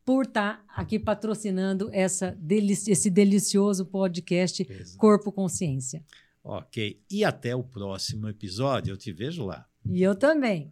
por 0.03 0.25
estar 0.25 0.57
tá 0.57 0.73
aqui 0.75 0.97
patrocinando 0.97 1.89
essa, 1.91 2.37
esse 2.87 3.09
delicioso 3.09 3.85
podcast 3.85 4.65
Exato. 4.67 4.97
Corpo 4.97 5.31
Consciência. 5.31 6.03
Ok. 6.43 7.01
E 7.09 7.25
até 7.25 7.55
o 7.55 7.63
próximo 7.63 8.29
episódio. 8.29 8.91
Eu 8.91 8.97
te 8.97 9.11
vejo 9.11 9.45
lá. 9.45 9.65
E 9.83 10.03
eu 10.03 10.15
também. 10.15 10.71